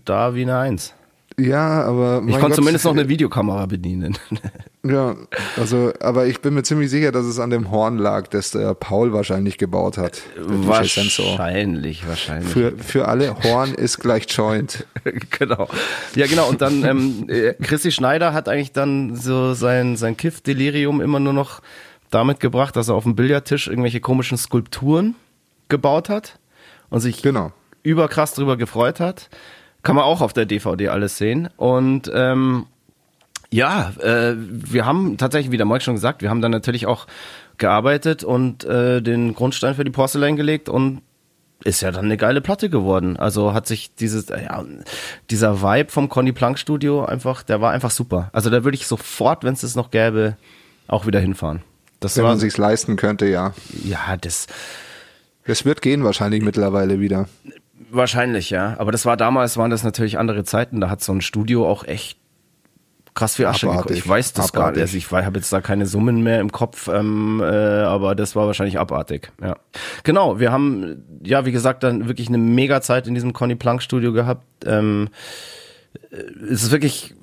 da 0.04 0.34
wie 0.34 0.42
eine 0.42 0.58
Eins. 0.58 0.94
Ja, 1.38 1.82
aber. 1.82 2.22
Ich 2.26 2.32
konnte 2.32 2.48
Gott, 2.48 2.54
zumindest 2.56 2.84
noch 2.84 2.92
eine 2.92 3.08
Videokamera 3.08 3.66
bedienen. 3.66 4.18
Ja, 4.86 5.16
also, 5.56 5.94
aber 6.00 6.26
ich 6.26 6.42
bin 6.42 6.52
mir 6.52 6.62
ziemlich 6.62 6.90
sicher, 6.90 7.10
dass 7.10 7.24
es 7.24 7.38
an 7.38 7.48
dem 7.48 7.70
Horn 7.70 7.96
lag, 7.96 8.26
das 8.28 8.50
der 8.50 8.74
Paul 8.74 9.14
wahrscheinlich 9.14 9.56
gebaut 9.56 9.96
hat. 9.96 10.20
Wahrscheinlich, 10.36 12.06
wahrscheinlich. 12.06 12.52
Für, 12.52 12.72
für 12.76 13.08
alle 13.08 13.34
Horn 13.42 13.72
ist 13.72 14.00
gleich 14.00 14.26
Joint. 14.28 14.86
genau. 15.38 15.68
Ja, 16.16 16.26
genau. 16.26 16.50
Und 16.50 16.60
dann, 16.60 16.84
ähm, 16.84 17.24
äh, 17.30 17.54
Chrissy 17.54 17.92
Schneider 17.92 18.34
hat 18.34 18.46
eigentlich 18.46 18.72
dann 18.72 19.16
so 19.16 19.54
sein, 19.54 19.96
sein 19.96 20.18
Kiff-Delirium 20.18 21.00
immer 21.00 21.18
nur 21.18 21.32
noch 21.32 21.62
damit 22.10 22.40
gebracht, 22.40 22.76
dass 22.76 22.88
er 22.88 22.94
auf 22.94 23.04
dem 23.04 23.16
Billardtisch 23.16 23.68
irgendwelche 23.68 24.00
komischen 24.00 24.36
Skulpturen 24.36 25.14
gebaut 25.70 26.10
hat 26.10 26.38
und 26.90 27.00
sich 27.00 27.22
genau. 27.22 27.52
überkrass 27.82 28.34
drüber 28.34 28.58
gefreut 28.58 29.00
hat. 29.00 29.30
Kann 29.84 29.94
man 29.96 30.04
auch 30.04 30.20
auf 30.20 30.32
der 30.32 30.46
DVD 30.46 30.88
alles 30.88 31.16
sehen. 31.16 31.48
Und 31.56 32.10
ähm, 32.12 32.66
ja, 33.50 33.92
äh, 34.00 34.34
wir 34.36 34.84
haben 34.84 35.16
tatsächlich, 35.16 35.52
wie 35.52 35.56
der 35.56 35.66
Mike 35.66 35.82
schon 35.82 35.94
gesagt, 35.94 36.22
wir 36.22 36.30
haben 36.30 36.42
dann 36.42 36.50
natürlich 36.50 36.86
auch 36.86 37.06
gearbeitet 37.56 38.24
und 38.24 38.64
äh, 38.64 39.00
den 39.00 39.34
Grundstein 39.34 39.76
für 39.76 39.84
die 39.84 39.92
Porcelain 39.92 40.34
gelegt 40.34 40.68
und 40.68 41.02
ist 41.62 41.80
ja 41.80 41.92
dann 41.92 42.06
eine 42.06 42.16
geile 42.16 42.40
Platte 42.40 42.68
geworden. 42.68 43.16
Also 43.16 43.54
hat 43.54 43.66
sich 43.66 43.94
dieses, 43.94 44.28
ja, 44.28 44.64
dieser 45.30 45.62
Vibe 45.62 45.90
vom 45.90 46.08
Conny 46.08 46.32
Plank 46.32 46.58
Studio 46.58 47.04
einfach, 47.04 47.42
der 47.42 47.60
war 47.60 47.70
einfach 47.70 47.90
super. 47.90 48.28
Also 48.32 48.50
da 48.50 48.64
würde 48.64 48.74
ich 48.74 48.86
sofort, 48.86 49.44
wenn 49.44 49.54
es 49.54 49.60
das 49.60 49.76
noch 49.76 49.90
gäbe, 49.90 50.36
auch 50.88 51.06
wieder 51.06 51.20
hinfahren. 51.20 51.62
Das 52.00 52.16
Wenn 52.16 52.24
war, 52.24 52.32
man 52.32 52.38
sich's 52.38 52.58
leisten 52.58 52.96
könnte, 52.96 53.26
ja. 53.26 53.54
ja, 53.84 54.16
das, 54.20 54.46
Es 55.44 55.64
wird 55.64 55.80
gehen 55.80 56.04
wahrscheinlich 56.04 56.42
mittlerweile 56.42 57.00
wieder. 57.00 57.28
Wahrscheinlich, 57.90 58.50
ja. 58.50 58.74
Aber 58.78 58.92
das 58.92 59.06
war 59.06 59.16
damals, 59.16 59.56
waren 59.56 59.70
das 59.70 59.84
natürlich 59.84 60.18
andere 60.18 60.44
Zeiten. 60.44 60.80
Da 60.80 60.90
hat 60.90 61.02
so 61.02 61.12
ein 61.12 61.20
Studio 61.20 61.68
auch 61.68 61.84
echt 61.84 62.18
krass 63.14 63.36
viel 63.36 63.46
Asche 63.46 63.68
gekostet. 63.68 63.96
Ich 63.96 64.08
weiß 64.08 64.32
das 64.32 64.52
gar 64.52 64.64
Abartig. 64.64 64.82
nicht. 64.92 65.04
Also 65.06 65.18
ich 65.18 65.26
habe 65.26 65.38
jetzt 65.38 65.52
da 65.52 65.60
keine 65.60 65.86
Summen 65.86 66.22
mehr 66.22 66.40
im 66.40 66.50
Kopf, 66.50 66.88
ähm, 66.88 67.40
äh, 67.40 67.46
aber 67.46 68.14
das 68.14 68.34
war 68.34 68.46
wahrscheinlich 68.46 68.78
abartig. 68.78 69.30
Ja, 69.40 69.56
genau. 70.02 70.40
Wir 70.40 70.50
haben 70.50 71.04
ja, 71.22 71.46
wie 71.46 71.52
gesagt, 71.52 71.84
dann 71.84 72.08
wirklich 72.08 72.28
eine 72.28 72.38
mega 72.38 72.80
Zeit 72.80 73.06
in 73.06 73.14
diesem 73.14 73.32
Conny 73.32 73.54
Plank 73.54 73.82
Studio 73.82 74.12
gehabt. 74.12 74.44
Ähm, 74.66 75.08
äh, 76.10 76.16
es 76.16 76.64
ist 76.64 76.72
wirklich 76.72 77.14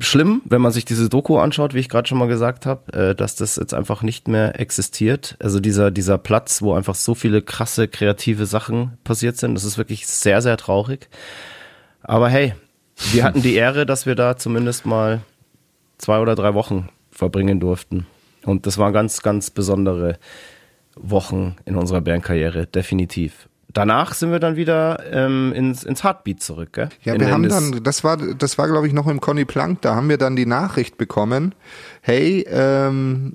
schlimm, 0.00 0.42
wenn 0.44 0.60
man 0.60 0.72
sich 0.72 0.84
diese 0.84 1.08
Doku 1.08 1.38
anschaut, 1.38 1.74
wie 1.74 1.78
ich 1.78 1.88
gerade 1.88 2.08
schon 2.08 2.18
mal 2.18 2.28
gesagt 2.28 2.66
habe, 2.66 2.92
äh, 2.92 3.14
dass 3.14 3.36
das 3.36 3.56
jetzt 3.56 3.74
einfach 3.74 4.02
nicht 4.02 4.28
mehr 4.28 4.58
existiert. 4.58 5.36
Also 5.40 5.60
dieser 5.60 5.90
dieser 5.90 6.18
Platz, 6.18 6.62
wo 6.62 6.74
einfach 6.74 6.94
so 6.94 7.14
viele 7.14 7.42
krasse 7.42 7.88
kreative 7.88 8.46
Sachen 8.46 8.98
passiert 9.04 9.36
sind, 9.36 9.54
das 9.54 9.64
ist 9.64 9.78
wirklich 9.78 10.06
sehr 10.06 10.42
sehr 10.42 10.56
traurig. 10.56 11.08
Aber 12.02 12.28
hey, 12.28 12.54
wir 13.12 13.24
hatten 13.24 13.42
die 13.42 13.54
Ehre, 13.54 13.86
dass 13.86 14.06
wir 14.06 14.14
da 14.14 14.36
zumindest 14.36 14.86
mal 14.86 15.22
zwei 15.98 16.18
oder 16.20 16.34
drei 16.34 16.54
Wochen 16.54 16.88
verbringen 17.10 17.60
durften. 17.60 18.06
Und 18.44 18.66
das 18.66 18.78
waren 18.78 18.92
ganz, 18.92 19.22
ganz 19.22 19.50
besondere 19.50 20.18
Wochen 20.96 21.56
in 21.64 21.76
unserer 21.76 22.00
Bandkarriere, 22.00 22.66
definitiv. 22.66 23.48
Danach 23.74 24.14
sind 24.14 24.30
wir 24.32 24.38
dann 24.38 24.56
wieder 24.56 25.02
ähm, 25.12 25.52
ins, 25.54 25.82
ins 25.84 26.04
Heartbeat 26.04 26.42
zurück, 26.42 26.72
gell? 26.72 26.88
Ja, 27.02 27.14
in, 27.14 27.20
wir 27.20 27.28
in 27.28 27.32
haben 27.32 27.42
das- 27.44 27.70
dann, 27.70 27.82
das 27.82 28.04
war, 28.04 28.16
das 28.16 28.58
war 28.58 28.68
glaube 28.68 28.86
ich 28.86 28.92
noch 28.92 29.06
im 29.06 29.20
Conny 29.20 29.44
Plank, 29.44 29.80
da 29.82 29.94
haben 29.94 30.08
wir 30.08 30.18
dann 30.18 30.36
die 30.36 30.46
Nachricht 30.46 30.98
bekommen, 30.98 31.54
hey, 32.02 32.46
ähm, 32.50 33.34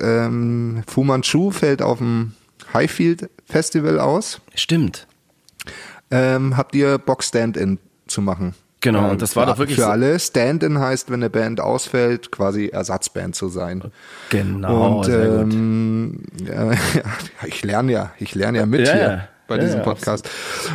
ähm, 0.00 0.82
Fu 0.86 1.04
Manchu 1.04 1.50
fällt 1.50 1.80
auf 1.82 1.98
dem 1.98 2.32
Highfield 2.74 3.30
Festival 3.46 3.98
aus, 3.98 4.40
Stimmt. 4.54 5.06
ähm, 6.10 6.56
habt 6.56 6.74
ihr 6.74 6.98
Box 6.98 7.28
Stand-In 7.28 7.78
zu 8.06 8.20
machen? 8.22 8.54
Genau, 8.82 9.08
Äh, 9.08 9.10
und 9.10 9.22
das 9.22 9.36
war 9.36 9.44
doch 9.46 9.58
wirklich 9.58 9.76
Für 9.76 9.84
so- 9.84 9.88
alle, 9.90 10.18
Stand-In 10.18 10.78
heißt, 10.78 11.08
wenn 11.10 11.20
eine 11.20 11.30
Band 11.30 11.60
ausfällt, 11.60 12.30
quasi 12.32 12.68
Ersatzband 12.68 13.34
zu 13.36 13.48
sein. 13.48 13.82
Genau, 14.30 14.98
Und 15.00 15.08
ähm, 15.08 16.22
ja, 16.46 16.72
ich 17.46 17.62
lerne 17.62 17.92
ja, 17.92 18.12
ich 18.18 18.34
lerne 18.34 18.58
ja 18.58 18.66
mit 18.66 18.86
Ja, 18.86 18.92
hier 18.94 19.02
ja. 19.02 19.28
Bei 19.50 19.56
Ja, 19.56 19.64
diesem 19.64 19.78
ja, 19.80 19.84
Podcast. 19.84 20.30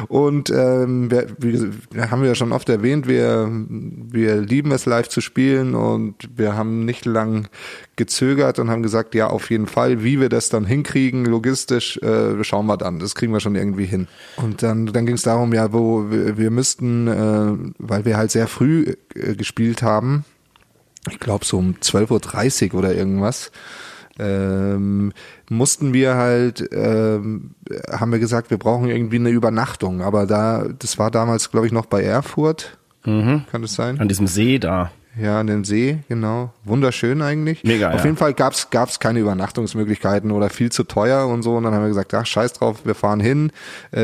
Und 0.07 0.51
ähm, 0.51 1.09
wir, 1.09 1.25
gesagt, 1.25 2.11
haben 2.11 2.21
wir 2.21 2.29
ja 2.29 2.35
schon 2.35 2.51
oft 2.51 2.69
erwähnt, 2.69 3.07
wir, 3.07 3.49
wir 3.49 4.35
lieben 4.41 4.71
es 4.71 4.85
live 4.85 5.07
zu 5.09 5.21
spielen 5.21 5.73
und 5.73 6.15
wir 6.35 6.55
haben 6.55 6.85
nicht 6.85 7.05
lang 7.05 7.47
gezögert 7.95 8.59
und 8.59 8.69
haben 8.69 8.83
gesagt, 8.83 9.15
ja, 9.15 9.27
auf 9.27 9.49
jeden 9.49 9.65
Fall, 9.65 10.03
wie 10.03 10.19
wir 10.19 10.29
das 10.29 10.49
dann 10.49 10.65
hinkriegen, 10.65 11.25
logistisch, 11.25 11.97
äh, 11.97 12.43
schauen 12.43 12.67
wir 12.67 12.77
dann. 12.77 12.99
Das 12.99 13.15
kriegen 13.15 13.31
wir 13.31 13.39
schon 13.39 13.55
irgendwie 13.55 13.85
hin. 13.85 14.07
Und 14.35 14.61
dann, 14.61 14.87
dann 14.87 15.05
ging 15.05 15.15
es 15.15 15.23
darum, 15.23 15.53
ja, 15.53 15.71
wo 15.71 16.11
wir, 16.11 16.37
wir 16.37 16.51
müssten, 16.51 17.07
äh, 17.07 17.73
weil 17.79 18.05
wir 18.05 18.17
halt 18.17 18.31
sehr 18.31 18.47
früh 18.47 18.93
äh, 19.15 19.35
gespielt 19.35 19.81
haben, 19.81 20.25
ich 21.09 21.19
glaube 21.19 21.45
so 21.45 21.57
um 21.57 21.75
12.30 21.81 22.73
Uhr 22.73 22.79
oder 22.79 22.93
irgendwas, 22.93 23.51
ähm, 24.19 25.13
mussten 25.49 25.93
wir 25.93 26.15
halt, 26.15 26.67
ähm, 26.71 27.51
haben 27.91 28.11
wir 28.11 28.19
gesagt, 28.19 28.49
wir 28.49 28.57
brauchen 28.57 28.87
irgendwie 28.87 29.17
eine 29.17 29.29
Übernachtung. 29.29 30.01
Aber 30.01 30.25
da, 30.25 30.65
das 30.79 30.97
war 30.97 31.11
damals, 31.11 31.51
glaube 31.51 31.67
ich, 31.67 31.73
noch 31.73 31.85
bei 31.85 32.03
Erfurt. 32.03 32.77
Mhm. 33.05 33.43
Kann 33.51 33.61
das 33.61 33.75
sein? 33.75 33.99
An 33.99 34.07
diesem 34.07 34.27
See 34.27 34.59
da. 34.59 34.91
Ja, 35.17 35.39
an 35.39 35.47
dem 35.47 35.63
See, 35.63 35.99
genau. 36.09 36.51
Wunderschön 36.65 37.21
eigentlich. 37.21 37.63
Mega, 37.63 37.91
Auf 37.91 37.99
ja. 37.99 38.05
jeden 38.05 38.17
Fall 38.17 38.33
gab's 38.33 38.69
gab's 38.69 38.99
keine 38.99 39.19
Übernachtungsmöglichkeiten 39.19 40.31
oder 40.31 40.49
viel 40.49 40.71
zu 40.71 40.83
teuer 40.83 41.27
und 41.27 41.41
so. 41.41 41.55
Und 41.55 41.63
dann 41.63 41.73
haben 41.73 41.83
wir 41.83 41.87
gesagt, 41.87 42.13
ach, 42.13 42.25
scheiß 42.25 42.53
drauf, 42.53 42.85
wir 42.85 42.95
fahren 42.95 43.21
hin. 43.21 43.51
Äh, 43.91 44.01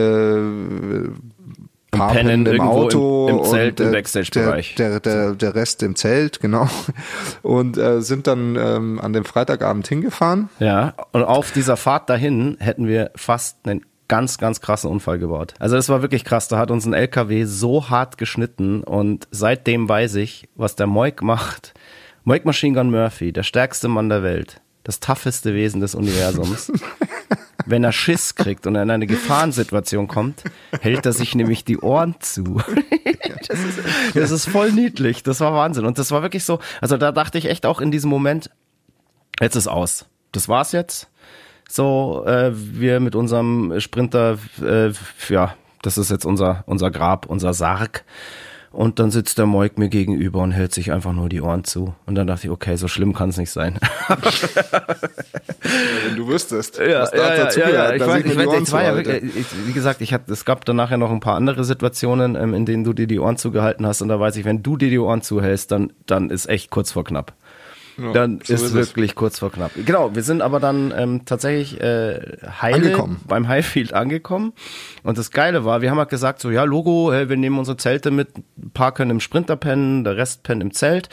paar 1.92 2.12
pennen 2.14 2.44
pennen 2.46 2.56
im 2.58 2.62
Auto 2.62 3.28
im- 3.30 3.38
im 3.40 3.44
Zelt, 3.44 3.80
und, 3.80 3.88
im 3.88 3.94
äh, 3.94 3.98
Backstage-Bereich. 3.98 4.76
Der, 4.76 5.00
der, 5.00 5.00
der, 5.00 5.36
der 5.36 5.56
Rest 5.56 5.84
im 5.84 5.96
Zelt, 5.96 6.40
genau. 6.40 6.68
Und 7.44 7.78
äh, 7.78 8.02
sind 8.02 8.28
dann 8.28 8.56
ähm, 8.56 9.00
an 9.02 9.14
dem 9.14 9.26
Freitagabend 9.26 9.88
hingefahren. 9.88 10.50
Ja, 10.60 10.94
und 11.12 11.24
auf 11.24 11.52
dieser 11.52 11.78
Fahrt 11.78 12.10
dahin 12.10 12.58
hätten 12.60 12.88
wir 12.88 13.12
fast 13.16 13.58
einen 13.68 13.86
ganz, 14.08 14.38
ganz 14.38 14.60
krassen 14.62 14.90
Unfall 14.90 15.20
gebaut. 15.20 15.54
Also 15.60 15.76
das 15.76 15.88
war 15.90 16.02
wirklich 16.02 16.24
krass. 16.26 16.48
Da 16.50 16.58
hat 16.58 16.70
uns 16.72 16.86
ein 16.86 16.94
LKW 16.94 17.46
so 17.46 17.90
hart 17.90 18.18
geschnitten 18.18 18.84
und 18.84 19.28
seitdem 19.32 19.88
weiß 19.88 20.16
ich, 20.16 20.50
was 20.56 20.76
der 20.76 20.88
Moik 20.88 21.22
macht. 21.22 21.74
Moik 22.24 22.44
Machine 22.46 22.78
Gun 22.78 22.92
Murphy, 22.92 23.32
der 23.32 23.44
stärkste 23.44 23.88
Mann 23.88 24.10
der 24.10 24.22
Welt, 24.22 24.62
das 24.84 25.00
tougheste 25.00 25.54
Wesen 25.54 25.80
des 25.82 25.96
Universums. 25.96 26.72
Wenn 27.66 27.84
er 27.84 27.92
Schiss 27.92 28.36
kriegt 28.36 28.68
und 28.68 28.76
er 28.76 28.84
in 28.84 28.92
eine 28.92 29.08
Gefahrensituation 29.08 30.08
kommt, 30.08 30.44
hält 30.82 31.06
er 31.06 31.14
sich 31.14 31.36
nämlich 31.36 31.66
die 31.66 31.78
Ohren 31.78 32.16
zu. 32.20 32.62
das, 33.48 33.60
ist, 33.60 33.80
das 34.14 34.32
ist 34.32 34.50
voll 34.50 34.72
niedlich. 34.72 35.24
Das 35.24 35.40
war 35.40 35.54
Wahnsinn. 35.54 35.86
Und 35.86 35.98
das 35.98 36.12
war 36.12 36.22
wirklich 36.22 36.44
so, 36.44 36.60
also 36.82 36.98
da 36.98 37.12
dachte 37.12 37.38
ich 37.38 37.46
echt 37.46 37.66
auch 37.66 37.82
in 37.82 37.92
diesem 37.92 38.10
Moment, 38.10 38.50
jetzt 39.40 39.56
ist 39.56 39.68
aus. 39.68 40.06
Das 40.32 40.48
war's 40.48 40.72
jetzt. 40.72 41.10
So, 41.70 42.26
äh, 42.26 42.52
wir 42.54 43.00
mit 43.00 43.16
unserem 43.16 43.80
Sprinter, 43.80 44.38
äh, 44.62 44.92
ja, 45.30 45.56
das 45.82 45.98
ist 45.98 46.12
jetzt 46.12 46.26
unser, 46.26 46.64
unser 46.68 46.92
Grab, 46.92 47.26
unser 47.28 47.54
Sarg. 47.54 48.04
Und 48.72 49.00
dann 49.00 49.12
sitzt 49.12 49.38
der 49.38 49.46
Moik 49.46 49.78
mir 49.78 49.90
gegenüber 49.90 50.40
und 50.40 50.52
hält 50.52 50.74
sich 50.74 50.94
einfach 50.94 51.12
nur 51.12 51.28
die 51.28 51.42
Ohren 51.42 51.66
zu. 51.66 51.94
Und 52.06 52.16
dann 52.16 52.26
dachte 52.26 52.48
ich, 52.48 52.52
okay, 52.52 52.78
so 52.78 52.88
schlimm 52.88 53.14
kann 53.14 53.28
es 53.30 53.38
nicht 53.38 53.52
sein. 53.52 53.78
Wenn 56.06 56.16
du 56.16 56.28
wüsstest, 56.28 56.80
Ja, 56.80 57.02
was 57.02 57.12
da 57.12 57.18
ja, 57.18 57.44
dazu 57.44 57.60
ja, 57.60 57.70
ja. 57.70 57.94
Ich 57.94 58.02
weiß, 58.02 58.24
ich 58.24 58.38
weiß, 58.38 58.62
ich 58.62 58.72
war 58.72 58.84
ja 58.84 58.96
wirklich, 58.96 59.36
ich, 59.36 59.68
wie 59.68 59.74
gesagt, 59.74 60.00
ich 60.00 60.14
hab, 60.14 60.30
es 60.30 60.46
gab 60.46 60.64
dann 60.64 60.78
nachher 60.78 60.98
noch 60.98 61.12
ein 61.12 61.20
paar 61.20 61.36
andere 61.36 61.66
Situationen, 61.66 62.36
ähm, 62.36 62.54
in 62.54 62.66
denen 62.66 62.86
du 62.86 62.94
dir 62.94 63.08
die 63.08 63.20
Ohren 63.20 63.36
zugehalten 63.36 63.86
hast 63.86 64.02
und 64.02 64.08
da 64.08 64.20
weiß 64.20 64.38
ich, 64.38 64.46
wenn 64.46 64.64
du 64.64 64.78
dir 64.78 64.90
die 64.90 65.00
Ohren 65.00 65.22
zuhältst, 65.22 65.72
dann, 65.72 65.92
dann 66.06 66.30
ist 66.30 66.48
echt 66.48 66.70
kurz 66.70 66.94
vor 66.94 67.04
knapp. 67.04 67.34
Dann 68.14 68.40
so 68.44 68.54
ist, 68.54 68.62
ist 68.62 68.68
es. 68.70 68.74
wirklich 68.74 69.16
kurz 69.16 69.40
vor 69.40 69.52
knapp. 69.52 69.72
Genau, 69.86 70.16
wir 70.16 70.24
sind 70.24 70.42
aber 70.42 70.60
dann 70.60 70.94
ähm, 70.96 71.26
tatsächlich 71.26 71.80
äh, 71.82 72.38
heile 72.62 72.76
Angekommen. 72.76 73.22
beim 73.28 73.48
Highfield 73.48 73.94
angekommen. 73.94 74.54
Und 75.04 75.18
das 75.18 75.32
Geile 75.32 75.66
war, 75.66 75.82
wir 75.82 75.92
haben 75.92 75.98
halt 75.98 76.10
gesagt, 76.10 76.42
so 76.42 76.52
ja, 76.52 76.64
Logo, 76.64 77.12
äh, 77.12 77.30
wir 77.30 77.38
nehmen 77.38 77.60
unsere 77.60 77.78
Zelte 77.78 78.12
mit, 78.12 78.30
ein 78.58 78.72
paar 78.72 78.94
können 78.94 79.12
im 79.12 79.20
Sprinter 79.20 79.56
pennen, 79.56 80.04
der 80.04 80.18
Rest 80.18 80.44
pennt 80.44 80.62
im 80.62 80.74
Zelt. 80.74 81.10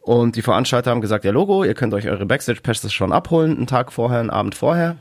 Und 0.00 0.36
die 0.36 0.42
Veranstalter 0.42 0.92
haben 0.92 1.00
gesagt, 1.00 1.24
ja, 1.24 1.32
Logo, 1.32 1.64
ihr 1.64 1.74
könnt 1.74 1.92
euch 1.92 2.08
eure 2.08 2.26
Backstage-Passes 2.26 2.92
schon 2.92 3.12
abholen, 3.12 3.56
einen 3.56 3.66
Tag 3.66 3.92
vorher, 3.92 4.20
einen 4.20 4.30
Abend 4.30 4.54
vorher 4.54 4.96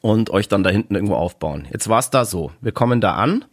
und 0.00 0.30
euch 0.30 0.48
dann 0.48 0.62
da 0.62 0.70
hinten 0.70 0.94
irgendwo 0.94 1.14
aufbauen. 1.14 1.66
Jetzt 1.70 1.88
war 1.88 2.00
es 2.00 2.10
da 2.10 2.24
so. 2.24 2.50
Wir 2.60 2.72
kommen 2.72 3.00
da 3.00 3.14
an, 3.14 3.44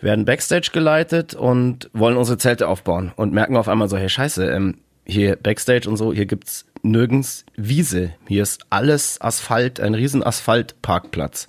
werden 0.00 0.24
Backstage 0.24 0.70
geleitet 0.72 1.34
und 1.34 1.90
wollen 1.92 2.16
unsere 2.16 2.38
Zelte 2.38 2.68
aufbauen 2.68 3.12
und 3.16 3.32
merken 3.32 3.56
auf 3.56 3.68
einmal 3.68 3.88
so, 3.88 3.96
hey 3.96 4.08
Scheiße, 4.08 4.46
ähm, 4.50 4.78
hier 5.06 5.36
Backstage 5.36 5.88
und 5.88 5.96
so, 5.96 6.12
hier 6.12 6.26
gibt's 6.26 6.66
nirgends 6.82 7.44
Wiese. 7.56 8.14
Hier 8.28 8.42
ist 8.42 8.66
alles 8.70 9.20
Asphalt, 9.20 9.80
ein 9.80 9.94
riesen 9.94 10.22
Asphaltparkplatz. 10.22 11.48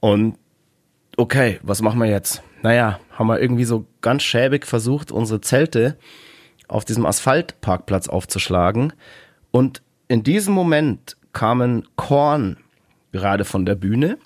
Und 0.00 0.36
okay, 1.16 1.58
was 1.62 1.82
machen 1.82 2.00
wir 2.00 2.08
jetzt? 2.08 2.42
Naja, 2.62 3.00
haben 3.12 3.26
wir 3.28 3.40
irgendwie 3.40 3.64
so 3.64 3.86
ganz 4.00 4.22
schäbig 4.22 4.66
versucht, 4.66 5.12
unsere 5.12 5.40
Zelte 5.40 5.96
auf 6.68 6.84
diesem 6.84 7.06
Asphaltparkplatz 7.06 8.08
aufzuschlagen. 8.08 8.92
Und 9.50 9.82
in 10.08 10.22
diesem 10.22 10.54
Moment 10.54 11.16
kamen 11.32 11.86
Korn 11.96 12.58
gerade 13.12 13.44
von 13.44 13.66
der 13.66 13.74
Bühne 13.74 14.18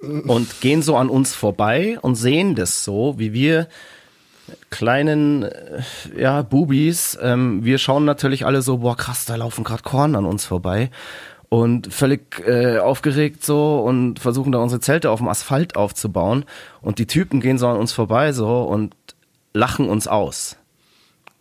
und 0.00 0.60
gehen 0.60 0.82
so 0.82 0.96
an 0.96 1.08
uns 1.08 1.34
vorbei 1.34 1.98
und 2.00 2.14
sehen 2.14 2.54
das 2.54 2.84
so, 2.84 3.18
wie 3.18 3.32
wir 3.32 3.68
kleinen 4.70 5.44
äh, 5.44 5.82
ja 6.16 6.42
Bubis, 6.42 7.18
ähm, 7.20 7.64
wir 7.64 7.78
schauen 7.78 8.04
natürlich 8.04 8.46
alle 8.46 8.62
so, 8.62 8.78
boah 8.78 8.96
krass, 8.96 9.24
da 9.24 9.36
laufen 9.36 9.64
gerade 9.64 9.82
Korn 9.82 10.14
an 10.14 10.24
uns 10.24 10.44
vorbei 10.44 10.90
und 11.48 11.92
völlig 11.92 12.42
äh, 12.46 12.78
aufgeregt 12.78 13.44
so 13.44 13.80
und 13.80 14.18
versuchen 14.18 14.52
da 14.52 14.58
unsere 14.58 14.80
Zelte 14.80 15.10
auf 15.10 15.20
dem 15.20 15.28
Asphalt 15.28 15.76
aufzubauen 15.76 16.44
und 16.82 16.98
die 16.98 17.06
Typen 17.06 17.40
gehen 17.40 17.58
so 17.58 17.68
an 17.68 17.76
uns 17.76 17.92
vorbei 17.92 18.32
so 18.32 18.62
und 18.62 18.94
lachen 19.52 19.88
uns 19.88 20.08
aus. 20.08 20.56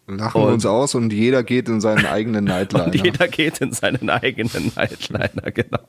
Lachen 0.08 0.41
Und- 0.41 0.53
uns 0.53 0.66
aus 0.66 0.95
und 0.95 1.12
jeder 1.12 1.43
geht 1.43 1.68
in 1.70 1.82
seinen 1.82 2.06
eigenen 2.06 2.43
Nightliner. 2.45 2.86
Und 2.86 2.95
jeder 2.95 3.28
geht 3.28 3.60
in 3.60 3.72
seinen 3.74 4.10
eigenen 4.10 4.72
Nightliner, 4.76 5.51
genau. 5.51 5.80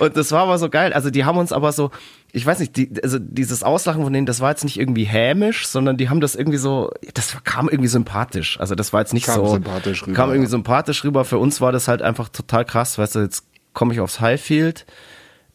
Und 0.00 0.16
das 0.16 0.32
war 0.32 0.42
aber 0.42 0.58
so 0.58 0.68
geil. 0.68 0.92
Also 0.92 1.10
die 1.10 1.24
haben 1.24 1.38
uns 1.38 1.52
aber 1.52 1.70
so, 1.70 1.90
ich 2.32 2.44
weiß 2.44 2.58
nicht, 2.58 2.76
die, 2.76 2.90
also 3.02 3.18
dieses 3.20 3.62
Auslachen 3.62 4.02
von 4.02 4.12
denen, 4.12 4.26
das 4.26 4.40
war 4.40 4.50
jetzt 4.50 4.64
nicht 4.64 4.78
irgendwie 4.78 5.04
hämisch, 5.04 5.66
sondern 5.68 5.96
die 5.96 6.08
haben 6.10 6.20
das 6.20 6.34
irgendwie 6.34 6.58
so, 6.58 6.90
das 7.14 7.36
kam 7.44 7.68
irgendwie 7.68 7.88
sympathisch. 7.88 8.58
Also 8.58 8.74
das 8.74 8.92
war 8.92 9.00
jetzt 9.00 9.14
nicht 9.14 9.26
Kam 9.26 9.36
so, 9.36 9.46
sympathisch 9.54 10.02
rüber, 10.02 10.12
kam 10.14 10.30
irgendwie 10.30 10.46
ja. 10.46 10.50
sympathisch 10.50 11.04
rüber. 11.04 11.24
Für 11.24 11.38
uns 11.38 11.60
war 11.60 11.70
das 11.70 11.86
halt 11.86 12.02
einfach 12.02 12.28
total 12.28 12.64
krass. 12.64 12.98
Weißt 12.98 13.14
du, 13.14 13.20
jetzt 13.20 13.46
komme 13.74 13.92
ich 13.92 14.00
aufs 14.00 14.20
Highfield. 14.20 14.86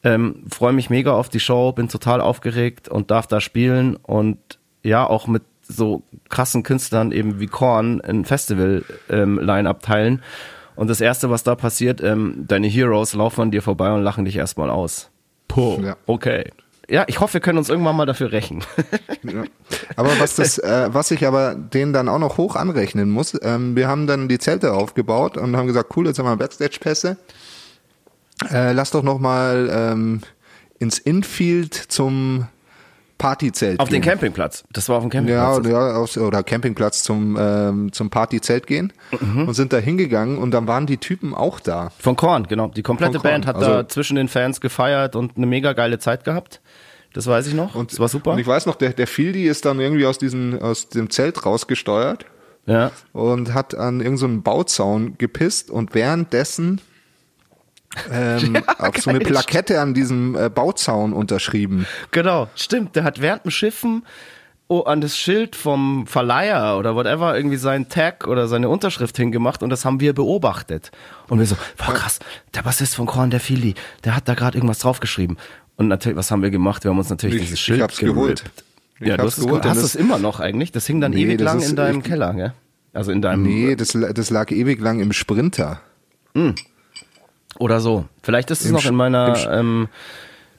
Ähm, 0.02 0.44
Freue 0.50 0.74
mich 0.74 0.90
mega 0.90 1.14
auf 1.14 1.28
die 1.30 1.40
Show, 1.42 1.74
bin 1.74 1.90
total 1.90 2.22
aufgeregt 2.22 2.88
und 2.88 3.12
darf 3.12 3.28
da 3.28 3.42
spielen 3.42 3.96
und 3.98 4.38
ja, 4.82 5.06
auch 5.06 5.28
mit 5.28 5.44
so 5.76 6.04
krassen 6.30 6.64
Künstlern 6.64 7.12
eben 7.12 7.40
wie 7.40 7.48
Korn 7.48 8.02
ein 8.02 8.26
Festival-Line-Up 8.26 9.78
ähm, 9.78 9.82
teilen. 9.82 10.24
Und 10.76 10.90
das 10.90 11.02
Erste, 11.02 11.30
was 11.30 11.44
da 11.44 11.56
passiert, 11.56 12.02
ähm, 12.02 12.46
deine 12.48 12.68
Heroes 12.68 13.14
laufen 13.14 13.42
an 13.42 13.52
dir 13.52 13.62
vorbei 13.62 13.92
und 13.94 14.02
lachen 14.02 14.26
dich 14.26 14.36
erstmal 14.36 14.70
aus. 14.70 15.10
Puh, 15.48 15.80
ja. 15.84 15.96
okay. 16.08 16.52
Ja, 16.90 17.06
ich 17.08 17.20
hoffe, 17.20 17.36
wir 17.36 17.42
können 17.42 17.58
uns 17.58 17.70
irgendwann 17.70 17.96
mal 17.96 18.06
dafür 18.06 18.32
rächen. 18.32 18.64
ja. 19.24 19.44
Aber 19.96 20.20
was 20.20 20.36
das, 20.36 20.58
äh, 20.58 20.90
was 20.92 21.12
ich 21.12 21.26
aber 21.26 21.56
denen 21.56 21.94
dann 21.94 22.10
auch 22.10 22.20
noch 22.20 22.38
hoch 22.38 22.56
anrechnen 22.56 23.10
muss, 23.10 23.40
ähm, 23.42 23.76
wir 23.76 23.88
haben 23.88 24.06
dann 24.06 24.28
die 24.28 24.40
Zelte 24.40 24.74
aufgebaut 24.74 25.38
und 25.38 25.56
haben 25.56 25.68
gesagt, 25.68 25.96
cool, 25.96 26.08
jetzt 26.08 26.20
haben 26.20 26.26
wir 26.26 26.36
Backstage-Pässe. 26.36 27.18
Äh, 28.52 28.74
lass 28.74 28.92
doch 28.92 29.04
noch 29.04 29.20
mal 29.20 29.70
ähm, 29.72 30.22
ins 30.80 31.00
Infield 31.00 31.74
zum 31.74 32.48
Partyzelt. 33.18 33.80
Auf 33.80 33.90
gehen. 33.90 34.02
den 34.02 34.10
Campingplatz. 34.10 34.64
Das 34.72 34.90
war 34.90 34.98
auf 34.98 35.04
dem 35.04 35.10
Campingplatz. 35.10 35.66
Ja, 35.66 35.72
ja 35.72 35.96
aufs, 35.96 36.18
oder 36.18 36.44
Campingplatz 36.44 37.04
zum, 37.04 37.38
ähm, 37.40 37.92
zum 37.94 38.10
Partyzelt 38.10 38.68
gehen 38.68 38.92
mhm. 39.20 39.48
und 39.48 39.54
sind 39.54 39.74
da 39.74 39.78
hingegangen 39.78 40.38
und 40.38 40.52
dann 40.52 40.68
waren 40.68 40.86
die 40.86 40.98
Typen 40.98 41.34
auch 41.34 41.60
da. 41.60 41.92
Von 42.00 42.16
Korn, 42.16 42.48
genau. 42.48 42.68
Die 42.68 42.84
komplette 42.84 43.20
Band 43.20 43.46
hat 43.46 43.56
also, 43.56 43.68
da 43.70 43.88
zwischen 43.88 44.16
den 44.16 44.28
Fans 44.28 44.62
gefeiert 44.62 45.16
und 45.16 45.38
eine 45.38 45.46
mega 45.46 45.74
geile 45.74 46.00
Zeit 46.00 46.24
gehabt. 46.24 46.62
Das 47.14 47.28
weiß 47.28 47.48
ich 47.48 47.54
noch. 47.54 47.76
Und, 47.76 47.92
das 47.92 48.00
war 48.00 48.08
super. 48.08 48.32
Und 48.32 48.40
ich 48.40 48.48
weiß 48.48 48.66
noch, 48.66 48.76
der, 48.76 48.92
der 48.92 49.08
Fildi 49.08 49.48
ist 49.48 49.66
dann 49.66 49.80
irgendwie 49.80 50.06
aus, 50.06 50.18
diesen, 50.18 50.60
aus 50.62 50.90
dem 50.90 51.10
Zelt 51.10 51.46
rausgesteuert. 51.46 52.26
Ja. 52.66 52.92
Und 53.12 53.54
hat 53.54 53.76
an 53.76 54.00
irgendeinen 54.00 54.38
so 54.38 54.42
Bauzaun 54.42 55.18
gepisst 55.18 55.70
und 55.70 55.94
währenddessen 55.94 56.82
ähm, 58.12 58.56
ja, 58.68 58.80
auf 58.80 58.98
so 58.98 59.10
eine 59.10 59.20
Plakette 59.20 59.80
an 59.80 59.94
diesem 59.94 60.36
äh, 60.36 60.50
Bauzaun 60.50 61.14
unterschrieben. 61.14 61.86
Genau, 62.12 62.48
stimmt. 62.56 62.96
Der 62.96 63.04
hat 63.04 63.22
während 63.22 63.46
dem 63.46 63.52
Schiffen 63.52 64.04
oh, 64.68 64.82
an 64.82 65.02
das 65.02 65.18
Schild 65.18 65.56
vom 65.56 66.08
Verleiher 66.08 66.78
oder 66.78 66.96
whatever 66.96 67.36
irgendwie 67.36 67.58
seinen 67.58 67.90
Tag 67.90 68.28
oder 68.28 68.48
seine 68.48 68.70
Unterschrift 68.70 69.16
hingemacht 69.18 69.64
und 69.64 69.70
das 69.70 69.86
haben 69.86 70.00
wir 70.00 70.14
beobachtet. 70.14 70.92
Und 71.30 71.40
wir 71.40 71.46
so, 71.46 71.56
boah 71.78 71.94
krass, 71.94 72.20
der 72.56 72.64
Bassist 72.64 72.96
von 72.96 73.06
Korn, 73.06 73.30
der 73.30 73.40
Fili, 73.40 73.76
der 74.04 74.16
hat 74.16 74.28
da 74.28 74.34
gerade 74.34 74.58
irgendwas 74.58 74.80
draufgeschrieben. 74.80 75.38
Und 75.76 75.88
natürlich, 75.88 76.18
was 76.18 76.32
haben 76.32 76.42
wir 76.42 76.52
gemacht? 76.52 76.84
Wir 76.84 76.92
haben 76.92 76.98
uns 76.98 77.10
natürlich 77.10 77.38
ich, 77.38 77.42
dieses 77.44 77.60
Schild 77.60 77.78
ich 77.78 77.84
hab's 77.84 77.98
geholt. 77.98 78.44
Ich 79.00 79.08
ja, 79.08 79.18
du 79.18 79.24
hast, 79.24 79.38
geholt, 79.38 79.66
hast 79.66 79.78
es 79.78 79.96
immer 79.96 80.20
noch 80.20 80.40
eigentlich. 80.40 80.72
Das 80.72 80.86
hing 80.86 81.02
dann 81.02 81.12
nee, 81.12 81.24
ewig 81.24 81.40
lang 81.40 81.62
in 81.62 81.76
deinem 81.76 82.04
Keller, 82.04 82.34
gell? 82.34 82.54
Also 82.94 83.12
in 83.12 83.22
deinem. 83.22 83.42
Nee, 83.42 83.76
das, 83.76 83.98
das 84.14 84.30
lag 84.30 84.52
ewig 84.52 84.80
lang 84.80 85.00
im 85.00 85.14
Sprinter. 85.14 85.82
Mhm. 86.36 86.56
Oder 87.60 87.80
so. 87.80 88.06
Vielleicht 88.22 88.52
ist 88.52 88.64
es 88.66 88.72
noch 88.72 88.86
in 88.86 88.96
meiner, 88.96 89.36
ähm, 89.52 89.88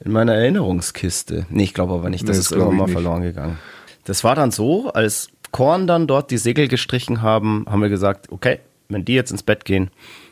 in 0.05 0.13
meiner 0.13 0.35
Erinnerungskiste. 0.35 1.47
Nee, 1.49 1.65
ich 1.65 1.75
glaube 1.75 1.95
aber 1.95 2.11
nicht. 2.11 2.29
Das 2.29 2.37
nee, 2.37 2.41
ist 2.41 2.53
irgendwann 2.53 2.77
mal 2.77 2.85
nicht. 2.85 2.93
verloren 2.93 3.23
gegangen. 3.23 3.59
Das 4.05 4.23
war 4.25 4.35
dann 4.35 4.51
so, 4.51 4.91
als 4.91 5.29
Korn 5.51 5.87
dann 5.87 6.07
dort 6.07 6.31
die 6.31 6.39
Segel 6.39 6.69
gestrichen 6.69 7.23
haben, 7.23 7.65
haben 7.69 7.81
wir 7.81 7.89
gesagt, 7.89 8.31
okay, 8.31 8.61
wenn 8.89 9.05
die 9.05 9.15
jetzt 9.15 9.31
ins 9.31 9.43
Bett 9.43 9.65
gehen, 9.65 9.91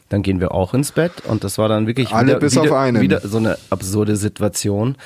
dann 0.09 0.23
gehen 0.23 0.41
wir 0.41 0.53
auch 0.53 0.75
ins 0.75 0.93
Bett. 0.93 1.13
Und 1.27 1.43
das 1.45 1.59
war 1.59 1.69
dann 1.69 1.87
wirklich 1.87 2.13
Alle 2.13 2.29
wieder, 2.29 2.41
bis 2.41 2.53
wieder, 2.53 2.65
auf 2.65 2.73
einen. 2.73 3.01
wieder 3.01 3.21
so 3.27 3.39
eine 3.39 3.57
absurde 3.71 4.17
Situation, 4.17 4.97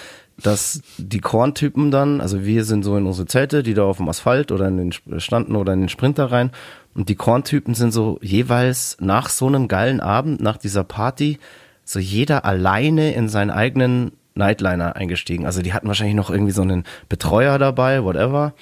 dass 0.42 0.82
die 0.98 1.20
Korntypen 1.20 1.90
dann, 1.90 2.20
also 2.20 2.44
wir 2.44 2.64
sind 2.64 2.82
so 2.82 2.96
in 2.96 3.06
unsere 3.06 3.26
Zelte, 3.26 3.62
die 3.62 3.74
da 3.74 3.84
auf 3.84 3.96
dem 3.96 4.08
Asphalt 4.08 4.52
oder 4.52 4.68
in 4.68 4.76
den 4.76 5.20
standen 5.20 5.56
oder 5.56 5.72
in 5.72 5.80
den 5.80 5.88
Sprinter 5.88 6.30
rein 6.30 6.50
und 6.96 7.10
die 7.10 7.14
Korntypen 7.14 7.74
sind 7.74 7.92
so 7.92 8.18
jeweils 8.22 8.96
nach 9.00 9.28
so 9.28 9.46
einem 9.46 9.68
geilen 9.68 10.00
Abend, 10.00 10.40
nach 10.40 10.56
dieser 10.56 10.82
Party, 10.82 11.38
so 11.84 11.98
jeder 11.98 12.46
alleine 12.46 13.12
in 13.12 13.28
seinen 13.28 13.50
eigenen 13.50 14.12
Nightliner 14.34 14.96
eingestiegen. 14.96 15.44
Also 15.44 15.60
die 15.60 15.74
hatten 15.74 15.88
wahrscheinlich 15.88 16.16
noch 16.16 16.30
irgendwie 16.30 16.52
so 16.52 16.62
einen 16.62 16.84
Betreuer 17.10 17.58
dabei, 17.58 18.02
whatever. 18.02 18.54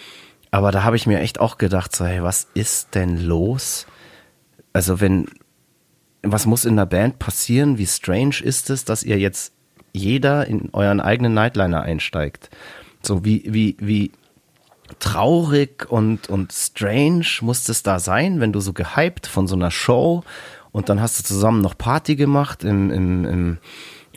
Aber 0.50 0.72
da 0.72 0.82
habe 0.82 0.96
ich 0.96 1.06
mir 1.06 1.20
echt 1.20 1.38
auch 1.38 1.58
gedacht, 1.58 1.94
so, 1.94 2.04
hey, 2.04 2.22
was 2.24 2.48
ist 2.54 2.96
denn 2.96 3.20
los? 3.20 3.86
Also 4.72 5.00
wenn, 5.00 5.26
was 6.22 6.46
muss 6.46 6.64
in 6.64 6.76
der 6.76 6.86
Band 6.86 7.20
passieren? 7.20 7.78
Wie 7.78 7.86
strange 7.86 8.40
ist 8.42 8.68
es, 8.68 8.84
dass 8.84 9.04
ihr 9.04 9.18
jetzt 9.18 9.53
jeder 9.94 10.46
in 10.46 10.68
euren 10.72 11.00
eigenen 11.00 11.32
Nightliner 11.32 11.82
einsteigt? 11.82 12.50
So 13.02 13.24
wie, 13.24 13.44
wie, 13.46 13.76
wie, 13.78 14.12
traurig 14.98 15.90
und, 15.90 16.28
und 16.28 16.52
strange 16.52 17.26
muss 17.40 17.68
es 17.68 17.82
da 17.82 17.98
sein, 17.98 18.40
wenn 18.40 18.52
du 18.52 18.60
so 18.60 18.72
gehypt 18.72 19.26
von 19.26 19.46
so 19.46 19.56
einer 19.56 19.70
Show 19.70 20.22
und 20.72 20.88
dann 20.88 21.00
hast 21.00 21.18
du 21.18 21.24
zusammen 21.24 21.60
noch 21.62 21.76
Party 21.76 22.16
gemacht 22.16 22.64
im, 22.64 22.90
im, 22.90 23.24
im 23.24 23.58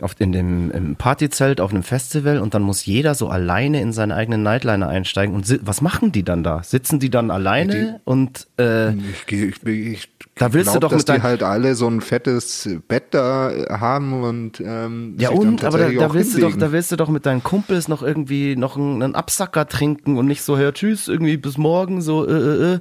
auf, 0.02 0.16
in 0.20 0.32
dem 0.32 0.72
im 0.72 0.96
Partyzelt 0.96 1.62
auf 1.62 1.72
einem 1.72 1.84
Festival 1.84 2.40
und 2.40 2.54
dann 2.54 2.62
muss 2.62 2.86
jeder 2.86 3.16
so 3.16 3.30
alleine 3.30 3.82
in 3.82 3.92
seinen 3.94 4.12
eigenen 4.12 4.44
Nightliner 4.44 4.88
einsteigen. 4.88 5.36
Und 5.36 5.60
was 5.66 5.82
machen 5.82 6.12
die 6.12 6.24
dann 6.24 6.44
da? 6.44 6.64
Sitzen 6.64 7.00
die 7.00 7.10
dann 7.10 7.32
alleine 7.32 7.74
die, 7.74 8.10
und 8.10 8.48
äh, 8.60 8.92
ich, 8.94 9.32
ich, 9.32 9.66
ich 9.66 10.10
da 10.36 10.54
willst 10.54 10.72
glaub, 10.72 10.76
du 10.76 10.80
doch 10.82 10.92
dass 10.92 11.08
mit 11.08 11.18
die 11.18 11.24
halt 11.24 11.44
alle 11.44 11.76
so 11.76 11.88
ein 11.88 12.02
fettes 12.02 12.70
Bett 12.88 13.06
da 13.12 13.52
haben 13.70 14.24
und 14.24 14.60
ähm, 14.60 15.16
ja 15.20 15.30
und 15.30 15.64
aber 15.64 15.80
da, 15.80 15.90
da 15.90 16.14
willst 16.14 16.34
hinlegen. 16.34 16.54
du 16.54 16.60
doch 16.60 16.68
da 16.68 16.72
willst 16.72 16.92
du 16.92 16.96
doch 16.96 17.10
mit 17.10 17.26
deinen 17.26 17.44
Kumpels 17.44 17.88
noch 17.88 18.04
irgendwie 18.04 18.56
noch 18.56 18.78
einen, 18.78 19.02
einen 19.02 19.16
Absacker 19.16 19.68
trinken 19.68 20.18
und 20.18 20.28
nicht 20.28 20.44
so 20.44 20.58
ja 20.58 20.72
tschüss 20.72 21.08
irgendwie 21.08 21.38
bis 21.38 21.58
morgen 21.58 22.02
so 22.02 22.28
äh, 22.28 22.32
äh, 22.32 22.74
äh. 22.76 22.80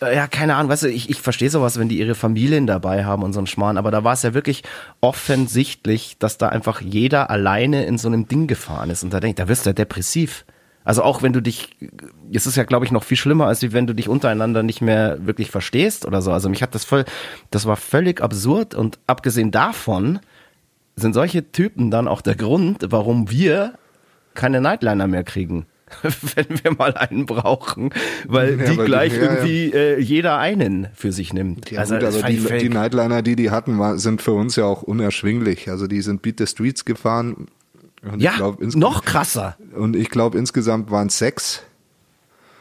Äh, 0.00 0.16
ja, 0.16 0.26
keine 0.26 0.56
Ahnung, 0.56 0.70
weißt 0.70 0.84
du, 0.84 0.88
ich, 0.88 1.10
ich 1.10 1.20
verstehe 1.20 1.50
sowas, 1.50 1.78
wenn 1.78 1.88
die 1.88 1.98
ihre 1.98 2.14
Familien 2.14 2.66
dabei 2.66 3.04
haben 3.04 3.22
und 3.22 3.32
so 3.32 3.40
ein 3.40 3.46
Schmarrn, 3.46 3.78
aber 3.78 3.90
da 3.90 4.04
war 4.04 4.12
es 4.12 4.22
ja 4.22 4.34
wirklich 4.34 4.62
offensichtlich, 5.00 6.18
dass 6.18 6.38
da 6.38 6.48
einfach 6.48 6.80
jeder 6.80 7.30
alleine 7.30 7.84
in 7.86 7.98
so 7.98 8.08
einem 8.08 8.28
Ding 8.28 8.46
gefahren 8.46 8.90
ist 8.90 9.02
und 9.02 9.12
da 9.12 9.20
denkt, 9.20 9.38
da 9.38 9.48
wirst 9.48 9.66
du 9.66 9.70
ja 9.70 9.74
depressiv. 9.74 10.44
Also 10.84 11.02
auch 11.02 11.22
wenn 11.22 11.32
du 11.32 11.40
dich, 11.40 11.70
es 12.32 12.46
ist 12.46 12.56
ja 12.56 12.62
glaube 12.62 12.84
ich 12.84 12.92
noch 12.92 13.02
viel 13.02 13.16
schlimmer, 13.16 13.46
als 13.46 13.72
wenn 13.72 13.88
du 13.88 13.94
dich 13.94 14.08
untereinander 14.08 14.62
nicht 14.62 14.80
mehr 14.80 15.26
wirklich 15.26 15.50
verstehst 15.50 16.06
oder 16.06 16.22
so. 16.22 16.30
Also 16.30 16.48
mich 16.48 16.62
hat 16.62 16.76
das 16.76 16.84
voll, 16.84 17.04
das 17.50 17.66
war 17.66 17.76
völlig 17.76 18.20
absurd 18.20 18.74
und 18.74 19.00
abgesehen 19.08 19.50
davon 19.50 20.20
sind 20.94 21.12
solche 21.12 21.50
Typen 21.50 21.90
dann 21.90 22.06
auch 22.06 22.20
der 22.20 22.36
Grund, 22.36 22.86
warum 22.90 23.30
wir 23.30 23.74
keine 24.34 24.60
Nightliner 24.60 25.08
mehr 25.08 25.24
kriegen. 25.24 25.66
wenn 26.02 26.46
wir 26.62 26.72
mal 26.72 26.94
einen 26.94 27.26
brauchen, 27.26 27.90
weil 28.26 28.58
ja, 28.58 28.70
die 28.70 28.78
weil 28.78 28.86
gleich 28.86 29.12
die, 29.12 29.18
ja, 29.18 29.22
irgendwie 29.22 29.68
ja. 29.68 29.76
Äh, 29.76 30.00
jeder 30.00 30.38
einen 30.38 30.88
für 30.94 31.12
sich 31.12 31.32
nimmt. 31.32 31.70
Ja, 31.70 31.80
also 31.80 31.94
gut, 31.94 32.04
aber 32.04 32.22
die, 32.22 32.58
die, 32.58 32.68
Nightliner, 32.68 33.22
die 33.22 33.36
die 33.36 33.50
hatten, 33.50 33.78
war, 33.78 33.98
sind 33.98 34.20
für 34.20 34.32
uns 34.32 34.56
ja 34.56 34.64
auch 34.64 34.82
unerschwinglich. 34.82 35.70
Also 35.70 35.86
die 35.86 36.02
sind 36.02 36.22
Beat 36.22 36.38
the 36.38 36.46
Streets 36.46 36.84
gefahren. 36.84 37.46
ja, 38.18 38.34
glaub, 38.36 38.60
noch 38.74 39.04
krasser. 39.04 39.56
Und 39.74 39.96
ich 39.96 40.10
glaube, 40.10 40.38
insgesamt 40.38 40.90
waren 40.90 41.06
es 41.06 41.18
sechs. 41.18 41.62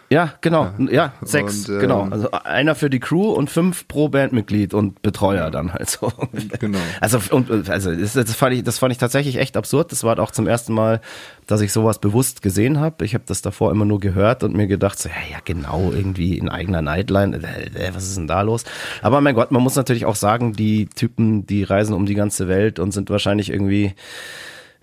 Ja, 0.09 0.33
genau. 0.41 0.69
Ja, 0.77 1.13
sechs, 1.23 1.67
und, 1.67 1.79
genau. 1.79 2.03
ähm, 2.03 2.11
genau. 2.11 2.15
Also 2.15 2.31
einer 2.31 2.75
für 2.75 2.91
die 2.91 2.99
Crew 2.99 3.31
und 3.31 3.49
fünf 3.49 3.87
pro 3.87 4.07
Bandmitglied 4.09 4.73
und 4.75 5.01
Betreuer 5.01 5.49
dann 5.49 5.73
halt 5.73 5.89
so. 5.89 6.11
Genau. 6.59 6.77
Also, 7.01 7.19
und, 7.31 7.69
also 7.69 7.91
das, 7.93 8.35
fand 8.35 8.53
ich, 8.53 8.63
das 8.63 8.77
fand 8.77 8.91
ich 8.91 8.99
tatsächlich 8.99 9.37
echt 9.37 9.57
absurd. 9.57 9.91
Das 9.91 10.03
war 10.03 10.19
auch 10.19 10.31
zum 10.31 10.47
ersten 10.47 10.73
Mal, 10.73 11.01
dass 11.47 11.61
ich 11.61 11.71
sowas 11.73 11.99
bewusst 11.99 12.43
gesehen 12.43 12.79
habe. 12.79 13.03
Ich 13.03 13.15
habe 13.15 13.23
das 13.25 13.41
davor 13.41 13.71
immer 13.71 13.85
nur 13.85 13.99
gehört 13.99 14.43
und 14.43 14.55
mir 14.55 14.67
gedacht, 14.67 14.99
so, 14.99 15.09
ja, 15.09 15.15
ja, 15.31 15.37
genau, 15.43 15.91
irgendwie 15.91 16.37
in 16.37 16.49
eigener 16.49 16.83
Nightline. 16.83 17.41
Äh, 17.43 17.87
äh, 17.87 17.95
was 17.95 18.03
ist 18.03 18.17
denn 18.17 18.27
da 18.27 18.41
los? 18.41 18.63
Aber 19.01 19.21
mein 19.21 19.33
Gott, 19.33 19.51
man 19.51 19.63
muss 19.63 19.75
natürlich 19.75 20.05
auch 20.05 20.15
sagen, 20.15 20.53
die 20.53 20.85
Typen, 20.85 21.47
die 21.47 21.63
reisen 21.63 21.95
um 21.95 22.05
die 22.05 22.15
ganze 22.15 22.47
Welt 22.47 22.77
und 22.77 22.91
sind 22.91 23.09
wahrscheinlich 23.09 23.49
irgendwie, 23.49 23.95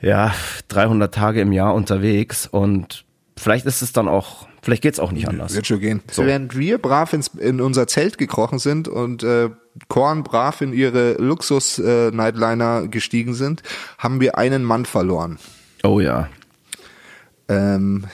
ja, 0.01 0.35
300 0.69 1.15
Tage 1.15 1.41
im 1.41 1.53
Jahr 1.53 1.75
unterwegs 1.75 2.49
und 2.49 3.05
vielleicht 3.37 3.67
ist 3.67 3.83
es 3.83 3.93
dann 3.93 4.09
auch 4.09 4.47
Vielleicht 4.63 4.83
geht's 4.83 5.01
auch 5.01 5.11
nicht 5.11 5.29
anders. 5.29 5.55
Wird 5.55 5.67
schon 5.67 5.81
gehen. 5.81 6.03
So. 6.11 6.25
Während 6.25 6.57
wir 6.57 6.79
brav 6.79 7.13
ins, 7.13 7.29
in 7.29 7.61
unser 7.61 7.89
Zelt 7.89 8.17
gekrochen 8.17 8.61
sind 8.61 8.87
und 8.87 9.25
äh, 9.25 9.51
Korn 9.89 10.23
brav 10.23 10.61
in 10.61 10.73
ihre 10.73 11.15
Luxus-Nightliner 11.15 12.83
äh, 12.85 12.89
gestiegen 12.89 13.35
sind, 13.35 13.63
haben 13.99 14.21
wir 14.21 14.39
einen 14.39 14.63
Mann 14.63 14.85
verloren. 14.85 15.39
Oh 15.83 15.99
ja. 15.99 16.29
Ähm, 17.49 18.05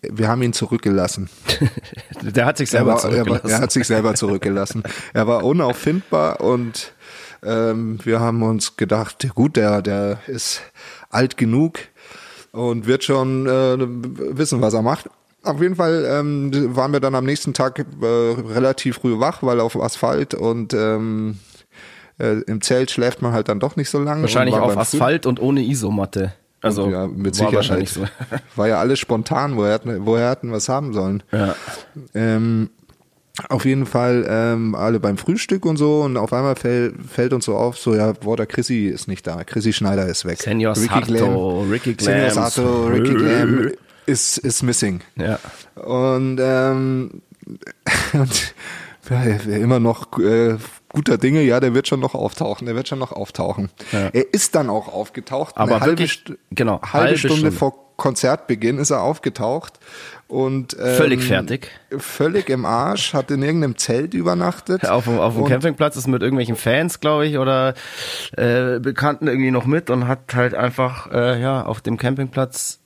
wir 0.00 0.28
haben 0.28 0.42
ihn 0.42 0.54
zurückgelassen. 0.54 1.28
Der 2.22 2.46
hat 2.46 2.56
sich 2.56 2.70
selber 2.70 2.92
er 2.92 2.94
war, 2.94 3.00
zurückgelassen. 3.00 3.44
Er, 3.44 3.50
war, 3.50 3.58
er, 3.58 3.60
hat 3.60 3.72
sich 3.72 3.86
selber 3.86 4.14
zurückgelassen. 4.14 4.82
er 5.12 5.26
war 5.26 5.44
unauffindbar 5.44 6.40
und 6.40 6.94
ähm, 7.42 7.98
wir 8.04 8.20
haben 8.20 8.42
uns 8.42 8.76
gedacht, 8.76 9.28
gut, 9.34 9.56
der, 9.56 9.82
der 9.82 10.18
ist 10.26 10.62
alt 11.10 11.36
genug 11.36 11.78
und 12.52 12.86
wird 12.86 13.04
schon 13.04 13.46
äh, 13.46 13.76
wissen, 13.78 14.60
was 14.60 14.74
er 14.74 14.82
macht. 14.82 15.08
Auf 15.42 15.60
jeden 15.62 15.76
Fall 15.76 16.06
ähm, 16.06 16.76
waren 16.76 16.92
wir 16.92 17.00
dann 17.00 17.14
am 17.14 17.24
nächsten 17.24 17.54
Tag 17.54 17.78
äh, 17.78 17.84
relativ 18.04 18.96
früh 18.96 19.18
wach, 19.18 19.42
weil 19.42 19.60
auf 19.60 19.80
Asphalt 19.80 20.34
und 20.34 20.74
ähm, 20.74 21.38
äh, 22.18 22.40
im 22.42 22.60
Zelt 22.60 22.90
schläft 22.90 23.22
man 23.22 23.32
halt 23.32 23.48
dann 23.48 23.58
doch 23.58 23.76
nicht 23.76 23.88
so 23.88 23.98
lange. 23.98 24.22
Wahrscheinlich 24.22 24.54
auf 24.54 24.76
Asphalt 24.76 25.24
und 25.24 25.40
ohne 25.40 25.62
Isomatte. 25.62 26.34
Also 26.60 26.90
ja, 26.90 27.06
mit 27.06 27.34
Sicherheit. 27.34 27.54
wahrscheinlich 27.54 27.90
so. 27.90 28.04
War 28.56 28.68
ja 28.68 28.78
alles 28.78 28.98
spontan, 28.98 29.56
woher 29.56 29.72
hatten, 29.72 30.04
woher 30.04 30.28
hatten 30.28 30.50
wir 30.50 30.58
es 30.58 30.68
haben 30.68 30.92
sollen. 30.92 31.22
Ja. 31.32 31.54
Ähm, 32.14 32.68
auf 33.48 33.64
jeden 33.64 33.86
Fall 33.86 34.26
ähm, 34.28 34.74
alle 34.74 35.00
beim 35.00 35.16
Frühstück 35.16 35.64
und 35.64 35.78
so 35.78 36.02
und 36.02 36.18
auf 36.18 36.34
einmal 36.34 36.56
fällt, 36.56 36.94
fällt 37.08 37.32
uns 37.32 37.46
so 37.46 37.56
auf, 37.56 37.78
so 37.78 37.94
ja, 37.94 38.12
boah, 38.12 38.36
der 38.36 38.44
Chrissy 38.44 38.88
ist 38.88 39.08
nicht 39.08 39.26
da, 39.26 39.44
Chrissy 39.44 39.72
Schneider 39.72 40.06
ist 40.06 40.26
weg. 40.26 40.38
Sato, 40.82 41.62
Ricky 41.62 41.96
Senor 41.98 42.18
Glam. 42.20 42.34
Sato, 42.34 42.86
Ricky 42.88 43.14
Glam 43.14 43.70
ist, 44.10 44.38
ist 44.38 44.62
missing. 44.62 45.00
Ja. 45.16 45.38
Und, 45.82 46.38
ähm, 46.40 47.22
und 48.12 48.54
ja, 49.08 49.22
immer 49.56 49.80
noch 49.80 50.18
äh, 50.18 50.56
guter 50.92 51.18
Dinge, 51.18 51.42
ja, 51.42 51.58
der 51.60 51.74
wird 51.74 51.88
schon 51.88 52.00
noch 52.00 52.14
auftauchen, 52.14 52.66
der 52.66 52.76
wird 52.76 52.86
schon 52.88 52.98
noch 52.98 53.12
auftauchen. 53.12 53.70
Ja. 53.92 54.08
Er 54.12 54.32
ist 54.34 54.54
dann 54.54 54.68
auch 54.70 54.88
aufgetaucht, 54.92 55.56
Aber 55.56 55.76
eine 55.76 55.80
halbe, 55.80 56.02
St- 56.04 56.36
genau, 56.50 56.80
halbe, 56.82 56.92
halbe 56.92 57.18
Stunde, 57.18 57.36
Stunde. 57.36 57.52
vor 57.52 57.86
Konzertbeginn 57.96 58.78
ist 58.78 58.90
er 58.90 59.02
aufgetaucht 59.02 59.78
und 60.26 60.74
ähm, 60.80 60.94
Völlig 60.96 61.22
fertig. 61.22 61.68
völlig 61.98 62.48
im 62.48 62.64
Arsch, 62.64 63.12
hat 63.12 63.30
in 63.30 63.42
irgendeinem 63.42 63.76
Zelt 63.76 64.14
übernachtet. 64.14 64.88
Auf, 64.88 65.04
dem- 65.04 65.18
auf 65.18 65.34
dem 65.34 65.44
Campingplatz 65.46 65.96
ist 65.96 66.06
mit 66.06 66.22
irgendwelchen 66.22 66.56
Fans, 66.56 67.00
glaube 67.00 67.26
ich, 67.26 67.36
oder 67.36 67.74
äh, 68.36 68.78
Bekannten 68.80 69.26
irgendwie 69.28 69.50
noch 69.50 69.66
mit 69.66 69.90
und 69.90 70.08
hat 70.08 70.34
halt 70.34 70.54
einfach 70.54 71.10
äh, 71.12 71.40
ja 71.42 71.64
auf 71.64 71.80
dem 71.82 71.96
Campingplatz 71.98 72.79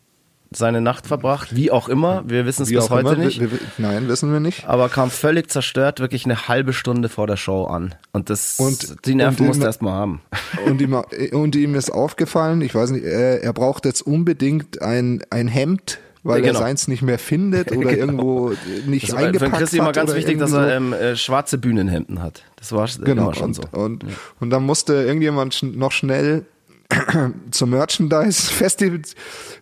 seine 0.51 0.81
Nacht 0.81 1.07
verbracht, 1.07 1.55
wie 1.57 1.71
auch 1.71 1.89
immer. 1.89 2.23
Wir 2.27 2.47
wissen 2.47 2.63
es 2.63 2.69
bis 2.71 2.91
heute 2.91 3.15
immer, 3.15 3.25
nicht. 3.25 3.41
Wir, 3.41 3.51
wir, 3.51 3.59
nein, 3.79 4.07
wissen 4.09 4.33
wir 4.33 4.41
nicht. 4.41 4.69
aber 4.69 4.89
kam 4.89 5.11
völlig 5.11 5.51
zerstört, 5.51 5.99
wirklich 6.01 6.25
eine 6.27 6.47
halbe 6.49 6.73
Stunde 6.73 7.09
vor 7.09 7.27
der 7.27 7.37
Show 7.37 7.65
an. 7.65 7.95
Und 8.13 8.31
das, 8.31 8.55
Und- 8.59 9.05
die 9.07 9.15
Nerven 9.17 9.47
musste 9.47 9.59
immer- 9.59 9.65
er 9.65 9.69
erst 9.69 9.83
mal 9.83 9.93
haben. 9.93 10.21
Und 10.67 10.81
ihm, 10.81 10.95
und 11.33 11.57
ihm 11.57 11.75
ist 11.75 11.91
aufgefallen, 11.91 12.61
ich 12.61 12.75
weiß 12.75 12.91
nicht, 12.91 13.05
er, 13.05 13.43
er 13.43 13.53
braucht 13.53 13.85
jetzt 13.85 14.03
unbedingt 14.03 14.81
ein, 14.81 15.23
ein 15.31 15.49
Hemd, 15.49 15.99
weil 16.23 16.41
Genau. 16.41 16.55
er 16.55 16.59
seins 16.59 16.89
nicht 16.89 17.03
mehr 17.03 17.19
findet 17.19 17.73
oder 17.77 17.91
irgendwo 17.97 18.53
nicht 18.87 19.05
Das 19.09 19.13
war 19.13 19.19
für 19.21 19.27
eingepackt 19.27 19.53
Christi 19.59 19.77
hat. 19.79 19.83
immer 19.85 19.93
ganz 19.93 20.15
wichtig, 20.15 20.39
dass 20.39 20.53
er 20.53 20.77
ähm, 20.77 20.93
äh, 20.93 21.17
schwarze 21.17 21.59
Bühnenhemden 21.59 22.23
hat. 22.23 22.45
Das 22.57 22.71
war 22.73 22.89
Genau, 23.05 23.25
immer 23.25 23.35
schon 23.35 23.45
und, 23.49 23.55
so. 23.55 23.63
und, 23.73 24.05
und 24.41 24.51
dann 24.51 24.63
musste 24.63 24.95
irgendjemand 24.95 25.63
noch 25.77 25.93
schnell 25.93 26.47
zum 27.51 27.71
Merchandise 27.71 28.51
Festival 28.53 29.01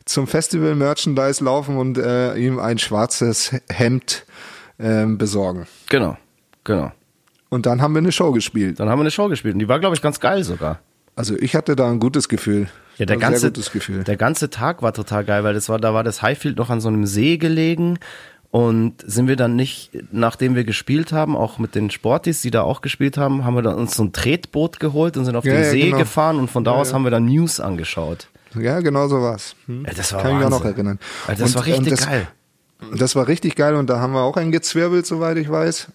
zum 0.05 0.27
Festival 0.27 0.75
Merchandise 0.75 1.43
laufen 1.45 1.77
und 1.77 1.99
äh, 1.99 2.35
ihm 2.37 2.59
ein 2.59 2.79
schwarzes 2.79 3.53
Hemd 3.69 4.27
ähm, 4.79 5.19
besorgen. 5.19 5.67
Genau, 5.89 6.17
genau. 6.65 6.93
Und 7.49 7.67
dann 7.67 7.83
haben 7.83 7.95
wir 7.95 7.99
eine 7.99 8.13
Show 8.13 8.33
gespielt. 8.33 8.81
Dann 8.81 8.89
haben 8.89 8.99
wir 8.99 9.03
eine 9.03 9.11
Show 9.11 9.29
gespielt 9.29 9.55
und 9.55 9.59
die 9.59 9.69
war, 9.69 9.79
glaube 9.79 9.95
ich, 9.95 10.03
ganz 10.03 10.21
geil 10.21 10.43
sogar. 10.43 10.81
Also 11.15 11.37
ich 11.37 11.55
hatte 11.55 11.77
da 11.77 11.91
ein 11.91 12.01
gutes 12.01 12.29
Gefühl. 12.29 12.69
Ja, 12.97 13.07
der 13.07 13.17
ganze, 13.17 13.41
sehr 13.41 13.51
gutes 13.51 13.73
Gefühl. 13.73 14.05
der 14.05 14.17
ganze 14.17 14.51
Tag 14.51 14.83
war 14.83 14.93
total 14.93 15.25
geil, 15.25 15.45
weil 15.45 15.55
das 15.55 15.69
war, 15.69 15.79
da 15.79 15.95
war 15.95 16.05
das 16.05 16.23
Highfield 16.23 16.57
noch 16.57 16.71
an 16.71 16.81
so 16.81 16.89
einem 16.89 17.07
See 17.07 17.37
gelegen 17.37 17.99
und 18.53 18.97
sind 19.07 19.29
wir 19.29 19.37
dann 19.37 19.57
nicht, 19.57 19.91
nachdem 20.13 20.55
wir 20.55 20.65
gespielt 20.65 21.11
haben, 21.11 21.37
auch 21.37 21.59
mit 21.59 21.75
den 21.75 21.91
Sportis, 21.91 22.43
die 22.43 22.51
da 22.51 22.61
auch 22.63 22.83
gespielt 22.83 23.17
haben, 23.17 23.45
haben 23.47 23.55
wir 23.55 23.63
dann 23.63 23.77
uns 23.77 23.97
so 23.97 24.05
ein 24.05 24.13
Tretboot 24.13 24.79
geholt 24.79 25.17
und 25.17 25.25
sind 25.25 25.35
auf 25.37 25.45
Ja, 25.47 25.55
den 25.55 25.63
ja, 25.65 25.71
See 25.71 25.85
genau. 25.87 25.97
gefahren 25.99 26.39
und 26.39 26.51
von 26.51 26.63
da 26.63 26.73
Ja, 26.75 26.77
aus 26.83 26.93
haben 26.93 27.03
wir 27.05 27.11
dann 27.11 27.25
News 27.25 27.61
angeschaut. 27.61 28.29
Ja, 28.55 28.81
genau 28.81 29.09
so 29.09 29.23
war's. 29.23 29.57
Hm. 29.67 29.87
Das 29.97 30.13
war 30.13 30.21
Kann 30.21 30.33
ich 30.33 30.37
mich 30.37 30.45
auch 30.47 30.51
noch 30.51 30.59
Wahnsinn. 30.61 30.75
erinnern. 30.75 30.99
Also 31.27 31.43
das 31.45 31.51
Und, 31.53 31.57
war 31.57 31.67
richtig 31.67 31.91
das, 31.97 32.07
geil. 32.07 32.29
Das 32.99 33.17
war 33.17 33.27
richtig 33.27 33.57
geil 33.57 33.75
und 33.75 33.89
da 33.89 34.01
haben 34.01 34.13
wir 34.13 34.21
auch 34.21 34.37
einen 34.37 34.53
gezwirbelt, 34.53 35.07
soweit 35.07 35.39
ich 35.39 35.49
weiß. 35.51 35.89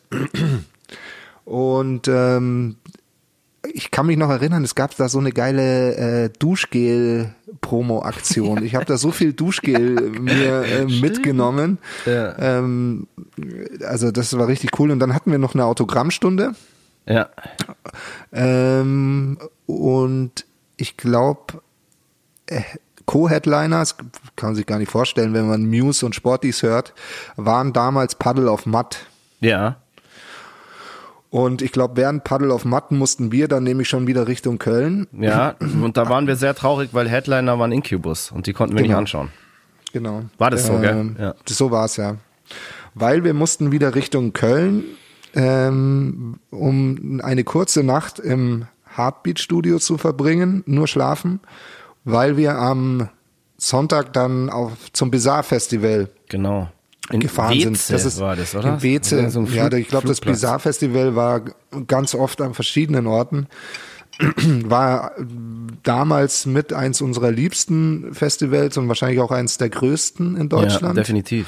Und 1.45 2.07
ähm, 2.07 2.75
ich 3.73 3.91
kann 3.91 4.05
mich 4.07 4.17
noch 4.17 4.29
erinnern, 4.29 4.63
es 4.63 4.75
gab 4.75 4.95
da 4.95 5.09
so 5.09 5.19
eine 5.19 5.31
geile 5.31 6.25
äh, 6.25 6.29
Duschgel-Promo-Aktion. 6.39 8.63
Ich 8.63 8.75
habe 8.75 8.85
da 8.85 8.97
so 8.97 9.11
viel 9.11 9.33
Duschgel 9.33 10.11
mir 10.19 10.63
äh, 10.63 10.85
mitgenommen. 10.85 11.77
Ja. 12.05 12.37
Ähm, 12.39 13.07
also 13.85 14.11
das 14.11 14.37
war 14.37 14.47
richtig 14.47 14.79
cool. 14.79 14.91
Und 14.91 14.99
dann 14.99 15.13
hatten 15.13 15.31
wir 15.31 15.39
noch 15.39 15.53
eine 15.53 15.65
Autogrammstunde. 15.65 16.53
Ja, 17.05 17.29
Ähm, 18.33 19.37
und 19.65 20.45
ich 20.75 20.97
glaube, 20.97 21.61
äh, 22.47 22.61
Co-Headliner, 23.05 23.79
das 23.79 23.95
kann 24.35 24.49
man 24.49 24.55
sich 24.55 24.65
gar 24.65 24.79
nicht 24.79 24.91
vorstellen, 24.91 25.33
wenn 25.33 25.47
man 25.47 25.65
Muse 25.65 26.05
und 26.05 26.15
Sporties 26.15 26.63
hört, 26.63 26.93
waren 27.37 27.71
damals 27.71 28.15
Paddle 28.15 28.51
auf 28.51 28.65
Matt. 28.65 29.05
ja, 29.39 29.77
Und 31.29 31.61
ich 31.61 31.71
glaube, 31.73 31.97
während 31.97 32.23
Paddle 32.23 32.53
auf 32.53 32.63
Matten 32.63 32.97
mussten 32.97 33.31
wir 33.31 33.47
dann 33.47 33.63
nämlich 33.63 33.89
schon 33.89 34.07
wieder 34.07 34.27
Richtung 34.27 34.59
Köln. 34.59 35.07
ja. 35.11 35.55
Und 35.81 35.97
da 35.97 36.07
waren 36.09 36.25
wir 36.27 36.35
sehr 36.37 36.55
traurig, 36.55 36.89
weil 36.93 37.09
Headliner 37.09 37.59
waren 37.59 37.71
Incubus 37.71 38.31
und 38.31 38.47
die 38.47 38.53
konnten 38.53 38.75
wir 38.75 38.81
nicht 38.81 38.89
Genau. 38.89 38.99
anschauen. 38.99 39.29
Genau. 39.93 40.21
War 40.37 40.49
das 40.51 40.65
so, 40.67 40.77
gell? 40.79 40.91
Ähm, 40.97 41.15
Ja. 41.19 41.35
So 41.47 41.71
war 41.71 41.85
es 41.85 41.97
ja. 41.97 42.15
Weil 42.95 43.23
wir 43.23 43.33
mussten 43.33 43.71
wieder 43.71 43.93
Richtung 43.95 44.31
Köln, 44.33 44.83
ähm, 45.35 46.39
um 46.49 47.19
eine 47.23 47.43
kurze 47.43 47.83
Nacht 47.83 48.19
im 48.19 48.65
Heartbeat-Studio 48.95 49.79
zu 49.79 49.97
verbringen, 49.97 50.63
nur 50.65 50.87
schlafen, 50.87 51.39
weil 52.05 52.37
wir 52.37 52.55
am 52.55 53.09
Sonntag 53.57 54.13
dann 54.13 54.49
auf, 54.49 54.71
zum 54.93 55.11
Bizarre-Festival 55.11 56.09
Genau. 56.29 56.69
In 57.11 57.19
gefahren 57.21 57.53
Weze 57.53 57.63
sind. 57.75 57.89
Das 57.91 58.05
ist 58.05 58.19
war 58.19 58.35
das, 58.35 58.53
oder? 58.55 58.73
In 58.75 58.81
Weze. 58.83 59.29
So 59.29 59.39
ein 59.39 59.53
ja, 59.53 59.71
ich 59.71 59.87
glaube, 59.87 60.07
das. 60.07 60.19
Bizarre 60.19 60.59
Festival 60.59 61.15
war 61.15 61.41
ganz 61.87 62.13
oft 62.15 62.41
an 62.41 62.53
verschiedenen 62.53 63.07
Orten. 63.07 63.47
War 64.65 65.11
damals 65.83 66.47
mit 66.47 66.73
eins 66.73 67.01
unserer 67.01 67.29
liebsten 67.31 68.15
Festivals 68.15 68.75
und 68.77 68.87
wahrscheinlich 68.87 69.19
auch 69.19 69.29
eins 69.29 69.59
der 69.59 69.69
größten 69.69 70.35
in 70.37 70.41
Ja, 70.43 70.47
Deutschland. 70.47 70.97
definitiv. 70.97 71.47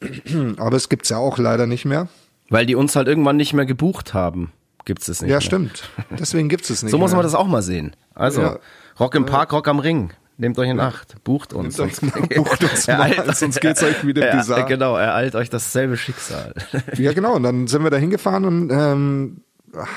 Aber 0.56 0.76
es 0.76 0.88
gibt's 0.88 1.08
ja 1.10 1.18
auch 1.18 1.38
leider 1.38 1.66
nicht 1.68 1.84
mehr. 1.84 2.08
Weil 2.48 2.66
die 2.66 2.74
uns 2.74 2.96
halt 2.96 3.06
irgendwann 3.06 3.36
nicht 3.36 3.52
mehr 3.52 3.64
gebucht 3.66 4.12
haben. 4.12 4.50
Gibt's 4.84 5.06
es 5.06 5.22
nicht 5.22 5.30
Ja, 5.30 5.36
mehr. 5.36 5.40
stimmt. 5.42 5.88
Deswegen 6.18 6.48
gibt's 6.48 6.68
es 6.70 6.82
nicht 6.82 6.90
So 6.90 6.98
muss 6.98 7.12
man 7.12 7.22
das 7.22 7.34
auch 7.36 7.46
mal 7.46 7.62
sehen. 7.62 7.94
Also, 8.14 8.42
Ja. 8.42 8.58
Rock 8.98 9.14
im 9.14 9.24
Park, 9.24 9.52
Rock 9.52 9.68
am 9.68 9.78
Ring. 9.78 10.10
Nehmt 10.38 10.58
euch 10.58 10.70
in 10.70 10.80
Acht. 10.80 11.22
Bucht 11.24 11.52
uns. 11.52 11.78
Nehmt 11.78 11.90
euch- 11.90 11.96
sonst- 11.96 12.34
bucht 12.34 12.64
uns 12.64 12.86
mal, 12.88 13.12
Ereilt- 13.12 13.36
sonst 13.36 13.60
geht's 13.60 13.82
euch 13.82 14.04
wieder 14.06 14.26
Ja, 14.26 14.36
bizarr. 14.36 14.64
Genau, 14.66 14.96
ereilt 14.96 15.34
euch 15.34 15.50
dasselbe 15.50 15.96
Schicksal. 15.96 16.54
Ja, 16.96 17.12
genau. 17.12 17.34
Und 17.36 17.42
dann 17.44 17.66
sind 17.66 17.82
wir 17.84 17.90
da 17.90 17.96
hingefahren 17.98 18.44
und 18.44 18.70
ähm, 18.70 19.42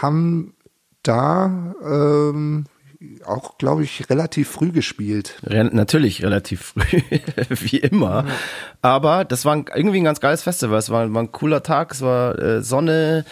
haben 0.02 0.54
da 1.04 1.74
ähm, 1.84 2.66
auch, 3.26 3.58
glaube 3.58 3.84
ich, 3.84 4.10
relativ 4.10 4.50
früh 4.50 4.72
gespielt. 4.72 5.38
Re 5.44 5.64
natürlich 5.66 6.24
relativ 6.24 6.62
früh, 6.76 7.02
wie 7.50 7.78
immer. 7.78 8.26
Aber 8.82 9.26
das 9.26 9.46
war 9.46 9.56
irgendwie 9.76 10.02
ein 10.02 10.06
ganz 10.06 10.20
geiles 10.20 10.44
Festival. 10.44 10.78
Es 10.80 10.90
war, 10.90 11.12
war 11.14 11.22
ein 11.24 11.32
cooler 11.32 11.62
Tag, 11.64 11.92
es 11.94 12.02
war 12.02 12.38
äh, 12.40 12.62
Sonne, 12.62 13.26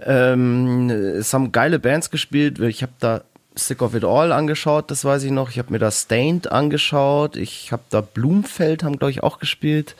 ähm, 0.00 0.90
es 0.90 1.32
haben 1.34 1.52
geile 1.52 1.78
Bands 1.78 2.10
gespielt. 2.10 2.58
Ich 2.60 2.82
habe 2.82 2.92
da 3.00 3.22
Sick 3.58 3.82
of 3.82 3.94
It 3.94 4.04
All 4.04 4.32
angeschaut, 4.32 4.90
das 4.90 5.04
weiß 5.04 5.24
ich 5.24 5.30
noch. 5.30 5.50
Ich 5.50 5.58
habe 5.58 5.72
mir 5.72 5.78
da 5.78 5.90
Stained 5.90 6.50
angeschaut. 6.50 7.36
Ich 7.36 7.72
habe 7.72 7.82
da 7.90 8.00
Blumfeld, 8.00 8.82
haben 8.82 8.98
glaube 8.98 9.10
ich 9.10 9.22
auch 9.22 9.38
gespielt. 9.38 9.94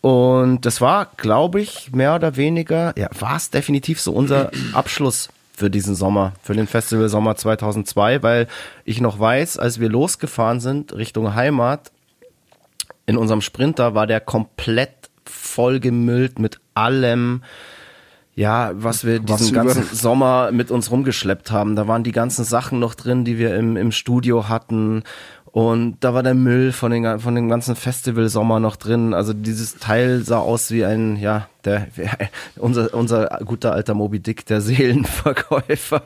Und 0.00 0.66
das 0.66 0.82
war, 0.82 1.08
glaube 1.16 1.62
ich, 1.62 1.92
mehr 1.92 2.14
oder 2.14 2.36
weniger, 2.36 2.92
ja, 2.98 3.08
war 3.18 3.36
es 3.36 3.48
definitiv 3.48 4.00
so 4.00 4.12
unser 4.12 4.50
Abschluss 4.74 5.30
für 5.56 5.70
diesen 5.70 5.94
Sommer, 5.94 6.32
für 6.42 6.54
den 6.54 6.66
Festival 6.66 7.08
Sommer 7.08 7.36
2002, 7.36 8.22
weil 8.22 8.48
ich 8.84 9.00
noch 9.00 9.18
weiß, 9.18 9.58
als 9.58 9.80
wir 9.80 9.88
losgefahren 9.88 10.60
sind 10.60 10.94
Richtung 10.94 11.34
Heimat, 11.34 11.90
in 13.06 13.16
unserem 13.16 13.40
Sprinter 13.40 13.94
war 13.94 14.06
der 14.06 14.20
komplett 14.20 14.90
vollgemüllt 15.24 16.38
mit 16.38 16.60
allem, 16.74 17.42
ja, 18.36 18.72
was 18.74 19.04
wir 19.04 19.20
Was 19.28 19.40
diesen 19.40 19.54
über- 19.56 19.64
ganzen 19.64 19.94
Sommer 19.94 20.50
mit 20.52 20.70
uns 20.70 20.90
rumgeschleppt 20.90 21.50
haben. 21.50 21.76
Da 21.76 21.86
waren 21.88 22.02
die 22.04 22.12
ganzen 22.12 22.44
Sachen 22.44 22.78
noch 22.78 22.94
drin, 22.94 23.24
die 23.24 23.38
wir 23.38 23.56
im, 23.56 23.76
im 23.76 23.92
Studio 23.92 24.48
hatten. 24.48 25.02
Und 25.46 25.98
da 26.00 26.14
war 26.14 26.24
der 26.24 26.34
Müll 26.34 26.72
von, 26.72 26.90
den, 26.90 27.20
von 27.20 27.36
dem 27.36 27.48
ganzen 27.48 27.76
Festivalsommer 27.76 28.58
noch 28.58 28.74
drin. 28.74 29.14
Also 29.14 29.32
dieses 29.32 29.76
Teil 29.76 30.24
sah 30.24 30.38
aus 30.38 30.72
wie 30.72 30.84
ein, 30.84 31.14
ja, 31.14 31.46
der, 31.64 31.86
unser, 32.56 32.92
unser 32.92 33.38
guter 33.44 33.72
alter 33.72 33.94
Moby 33.94 34.18
Dick, 34.18 34.44
der 34.46 34.60
Seelenverkäufer. 34.60 36.02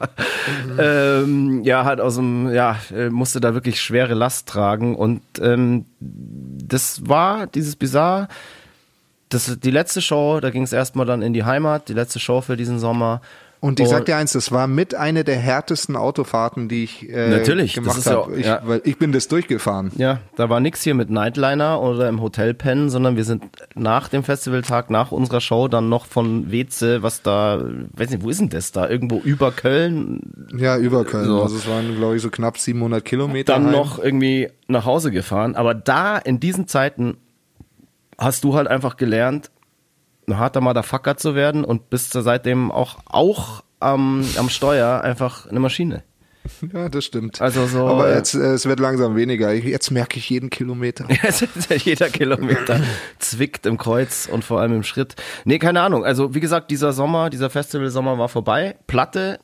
Ähm, 0.79 1.63
ja, 1.65 1.87
hat 1.87 1.99
aus 2.01 2.17
dem, 2.17 2.53
ja, 2.53 2.77
äh, 2.95 3.09
musste 3.09 3.41
da 3.41 3.55
wirklich 3.55 3.81
schwere 3.81 4.13
Last 4.13 4.49
tragen. 4.51 4.95
Und 4.95 5.23
ähm, 5.41 5.87
das 6.01 7.09
war 7.09 7.47
dieses 7.47 7.75
Bizarre. 7.77 8.29
Das 9.29 9.49
ist 9.49 9.65
die 9.65 9.71
letzte 9.71 10.01
Show, 10.01 10.41
da 10.41 10.51
ging 10.51 10.63
es 10.63 10.73
erstmal 10.73 11.07
dann 11.07 11.23
in 11.23 11.33
die 11.33 11.45
Heimat, 11.45 11.89
die 11.89 11.95
letzte 11.95 12.19
Show 12.19 12.41
für 12.41 12.57
diesen 12.57 12.79
Sommer. 12.79 13.21
Und 13.61 13.81
ich 13.81 13.89
sag 13.89 14.05
dir 14.05 14.17
eins, 14.17 14.35
das 14.35 14.53
war 14.53 14.69
mit 14.69 14.95
eine 14.95 15.25
der 15.25 15.35
härtesten 15.35 15.97
Autofahrten, 15.97 16.69
die 16.69 16.85
ich 16.85 17.09
äh, 17.11 17.29
Natürlich, 17.29 17.75
gemacht 17.75 18.07
ja 18.07 18.13
habe. 18.13 18.21
auch- 18.21 18.31
ich, 18.31 18.47
ja. 18.47 18.61
weil 18.65 18.81
ich 18.85 18.99
bin 18.99 19.11
das 19.11 19.27
durchgefahren. 19.27 19.91
Ja, 19.97 20.21
da 20.37 20.49
war 20.49 20.61
nix 20.61 20.83
hier 20.83 20.95
mit 20.95 21.11
Nightliner 21.11 21.83
oder 21.83 22.09
im 22.09 22.23
Hotel 22.23 22.55
pennen, 22.55 22.89
sondern 22.89 23.17
wir 23.17 23.25
sind 23.25 23.43
nach 23.75 24.07
dem 24.09 24.23
Festivaltag, 24.23 24.91
nach 24.91 25.11
unserer 25.11 25.41
Show 25.41 25.67
dann 25.67 25.89
noch 25.89 26.07
von 26.07 26.53
Weze, 26.53 27.03
was 27.03 27.23
da, 27.23 27.61
weiß 27.95 28.11
nicht, 28.11 28.23
wo 28.23 28.31
ist 28.31 28.39
denn 28.41 28.49
das 28.49 28.71
da? 28.71 28.89
Irgendwo 28.89 29.19
über 29.19 29.51
Köln, 29.51 30.21
Ja, 30.57 30.77
über 30.79 31.05
Köln. 31.05 31.25
So. 31.27 31.43
Also 31.43 31.57
es 31.57 31.69
waren, 31.69 31.97
glaube 31.97 32.15
ich, 32.15 32.23
so 32.23 32.31
knapp 32.31 32.59
700 32.59 33.05
Kilometer. 33.05 33.55
dann 33.55 33.65
heim. 33.67 33.73
noch 33.73 33.99
irgendwie 33.99 34.51
nach 34.69 34.85
Hause 34.85 35.11
gefahren. 35.11 35.57
Aber 35.57 35.75
da, 35.75 36.17
in 36.17 36.39
diesen 36.39 36.69
Zeiten, 36.69 37.17
hast 38.19 38.45
du 38.45 38.55
halt 38.55 38.69
einfach 38.69 38.97
gelernt, 38.97 39.51
ein 40.27 40.39
harter 40.39 40.61
Motherfucker 40.61 41.17
zu 41.17 41.35
werden 41.35 41.65
und 41.65 41.89
bist 41.91 42.13
seitdem 42.13 42.71
auch, 42.71 42.99
auch 43.07 43.63
am, 43.81 44.25
am 44.37 44.49
Steuer 44.51 45.01
einfach 45.01 45.47
eine 45.47 45.61
Maschine. 45.61 46.03
Ja, 46.73 46.89
das 46.89 47.05
stimmt. 47.05 47.43
Also 47.43 47.67
so, 47.67 47.87
Aber 47.87 48.15
jetzt, 48.15 48.35
äh, 48.35 48.39
es 48.55 48.65
wird 48.67 48.81
langsam 48.81 49.17
weniger. 49.17 49.53
Jetzt 49.53 49.91
merke 49.91 50.19
ich 50.19 50.31
jeden 50.31 50.49
Kilometer. 50.51 51.07
Jeder 51.85 52.09
Kilometer 52.09 52.81
zwickt 53.19 53.67
im 53.67 53.77
Kreuz 53.77 54.29
und 54.31 54.45
vor 54.45 54.61
allem 54.61 54.73
im 54.73 54.83
Schritt. 54.83 55.15
Nee, 55.45 55.59
keine 55.59 55.83
Ahnung. 55.83 56.05
Also, 56.05 56.35
wie 56.35 56.41
gesagt, 56.41 56.71
dieser 56.71 56.93
Sommer, 56.93 57.29
dieser 57.29 57.51
Festivalsommer 57.51 58.19
war 58.19 58.29
vorbei. 58.31 58.77
Platte 58.87 59.41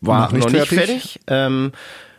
war 0.00 0.22
Noch 0.26 0.32
nicht 0.32 0.44
noch 0.44 0.52
nicht 0.52 0.68
fertig. 0.68 0.86
fertig. 0.88 1.20
Ähm, 1.26 1.72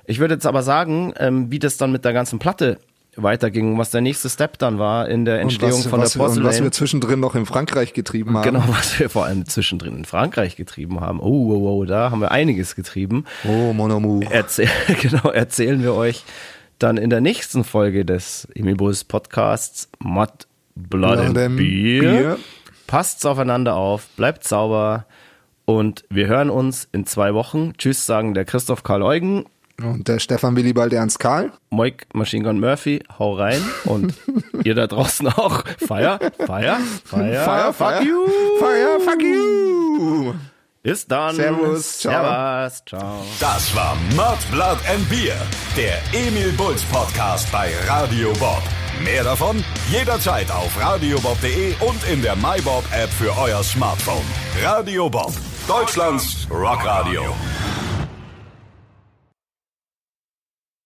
ich 0.06 0.20
würde 0.20 0.36
jetzt 0.36 0.46
aber 0.46 0.62
sagen, 0.64 1.14
ähm, 1.18 1.52
wie 1.52 1.60
das 1.60 1.78
dann 1.78 1.92
mit 1.92 2.06
der 2.06 2.14
ganzen 2.14 2.38
Platte 2.40 2.78
weiterging, 3.24 3.78
was 3.78 3.92
der 3.92 4.02
nächste 4.02 4.30
Step 4.30 4.58
dann 4.58 4.80
war 4.80 5.08
in 5.10 5.26
der 5.26 5.42
Entstehung 5.42 5.74
und 5.74 5.80
was, 5.80 5.88
von 5.88 6.00
was, 6.02 6.14
der 6.14 6.22
und 6.22 6.28
was 6.28 6.36
Porcelain. 6.36 6.64
wir 6.64 6.72
zwischendrin 6.72 7.20
noch 7.20 7.36
in 7.36 7.46
Frankreich 7.46 7.94
getrieben 7.94 8.38
haben. 8.38 8.44
Genau, 8.44 8.64
was 8.68 9.00
wir 9.00 9.10
vor 9.10 9.26
allem 9.26 9.46
zwischendrin 9.46 9.98
in 9.98 10.06
Frankreich 10.06 10.56
getrieben 10.56 11.00
haben. 11.02 11.20
Oh, 11.20 11.54
oh, 11.54 11.80
oh, 11.80 11.86
da 11.86 12.12
haben 12.12 12.22
wir 12.22 12.32
einiges 12.32 12.76
getrieben. 12.76 13.26
Oh, 13.48 13.74
mon 13.74 13.92
amour. 13.92 14.24
Erzähl, 14.30 14.70
genau, 15.02 15.30
erzählen 15.30 15.82
wir 15.82 15.94
euch 15.94 16.24
dann 16.80 16.98
in 16.98 17.10
der 17.10 17.22
nächsten 17.22 17.64
Folge 17.64 18.06
des 18.06 18.48
Emil 18.56 18.76
Bulls 18.76 19.04
Podcasts 19.04 19.90
Mud, 20.00 20.30
Blood, 20.76 21.16
Blood 21.16 21.20
and 21.20 21.38
and 21.38 21.58
Beer. 21.58 22.02
Beer. 22.02 22.38
Passt's 22.88 23.26
aufeinander 23.26 23.76
auf, 23.76 24.08
bleibt 24.16 24.48
sauber 24.48 25.06
und 25.66 26.06
wir 26.10 26.26
hören 26.28 26.50
uns 26.50 26.88
in 26.92 27.06
zwei 27.06 27.36
Wochen. 27.36 27.74
Tschüss 27.78 28.06
sagen 28.06 28.34
der 28.34 28.46
Christoph 28.46 28.82
Karl 28.82 29.04
Eugen, 29.04 29.46
Und 29.82 30.08
der 30.08 30.20
Stefan 30.20 30.56
Willibald 30.56 30.94
Ernst 30.94 31.20
Karl. 31.20 31.52
Moik 31.70 32.08
Machine 32.14 32.44
Gun 32.44 32.60
Murphy, 32.60 33.02
hau 33.18 33.34
rein 33.34 33.62
und 33.86 34.14
ihr 34.64 34.76
da 34.76 34.88
draußen 34.88 35.28
auch. 35.28 35.64
Feier, 35.78 36.20
Feier, 36.46 36.80
Feier, 37.06 37.44
Fire, 37.44 37.74
fuck 37.74 37.88
fire. 37.88 38.04
you. 38.04 38.26
Fire, 38.60 39.00
fuck 39.00 39.22
you. 39.22 40.34
Bis 40.82 41.06
dann. 41.08 41.36
Servus, 41.36 42.00
ciao. 42.00 42.24
Servus, 42.24 42.84
ciao. 42.86 43.26
Das 43.40 43.76
war 43.76 43.96
Mud, 44.16 44.38
Blood 44.52 44.78
and 44.92 45.10
Beer, 45.10 45.36
der 45.76 45.98
Emil 46.14 46.52
Bulls 46.54 46.84
Podcast 46.84 47.52
bei 47.52 47.72
Radio 47.88 48.32
Bob. 48.40 48.62
Mehr 49.04 49.24
davon 49.24 49.64
jederzeit 49.90 50.52
auf 50.52 50.78
radiobob.de 50.82 51.74
und 51.80 52.04
in 52.12 52.22
der 52.22 52.36
MyBob 52.36 52.84
App 52.92 53.10
für 53.10 53.38
euer 53.38 53.64
Smartphone. 53.64 54.26
Radio 54.62 55.10
Bob, 55.10 55.32
Deutschlands 55.68 56.48
Rockradio. 56.50 57.24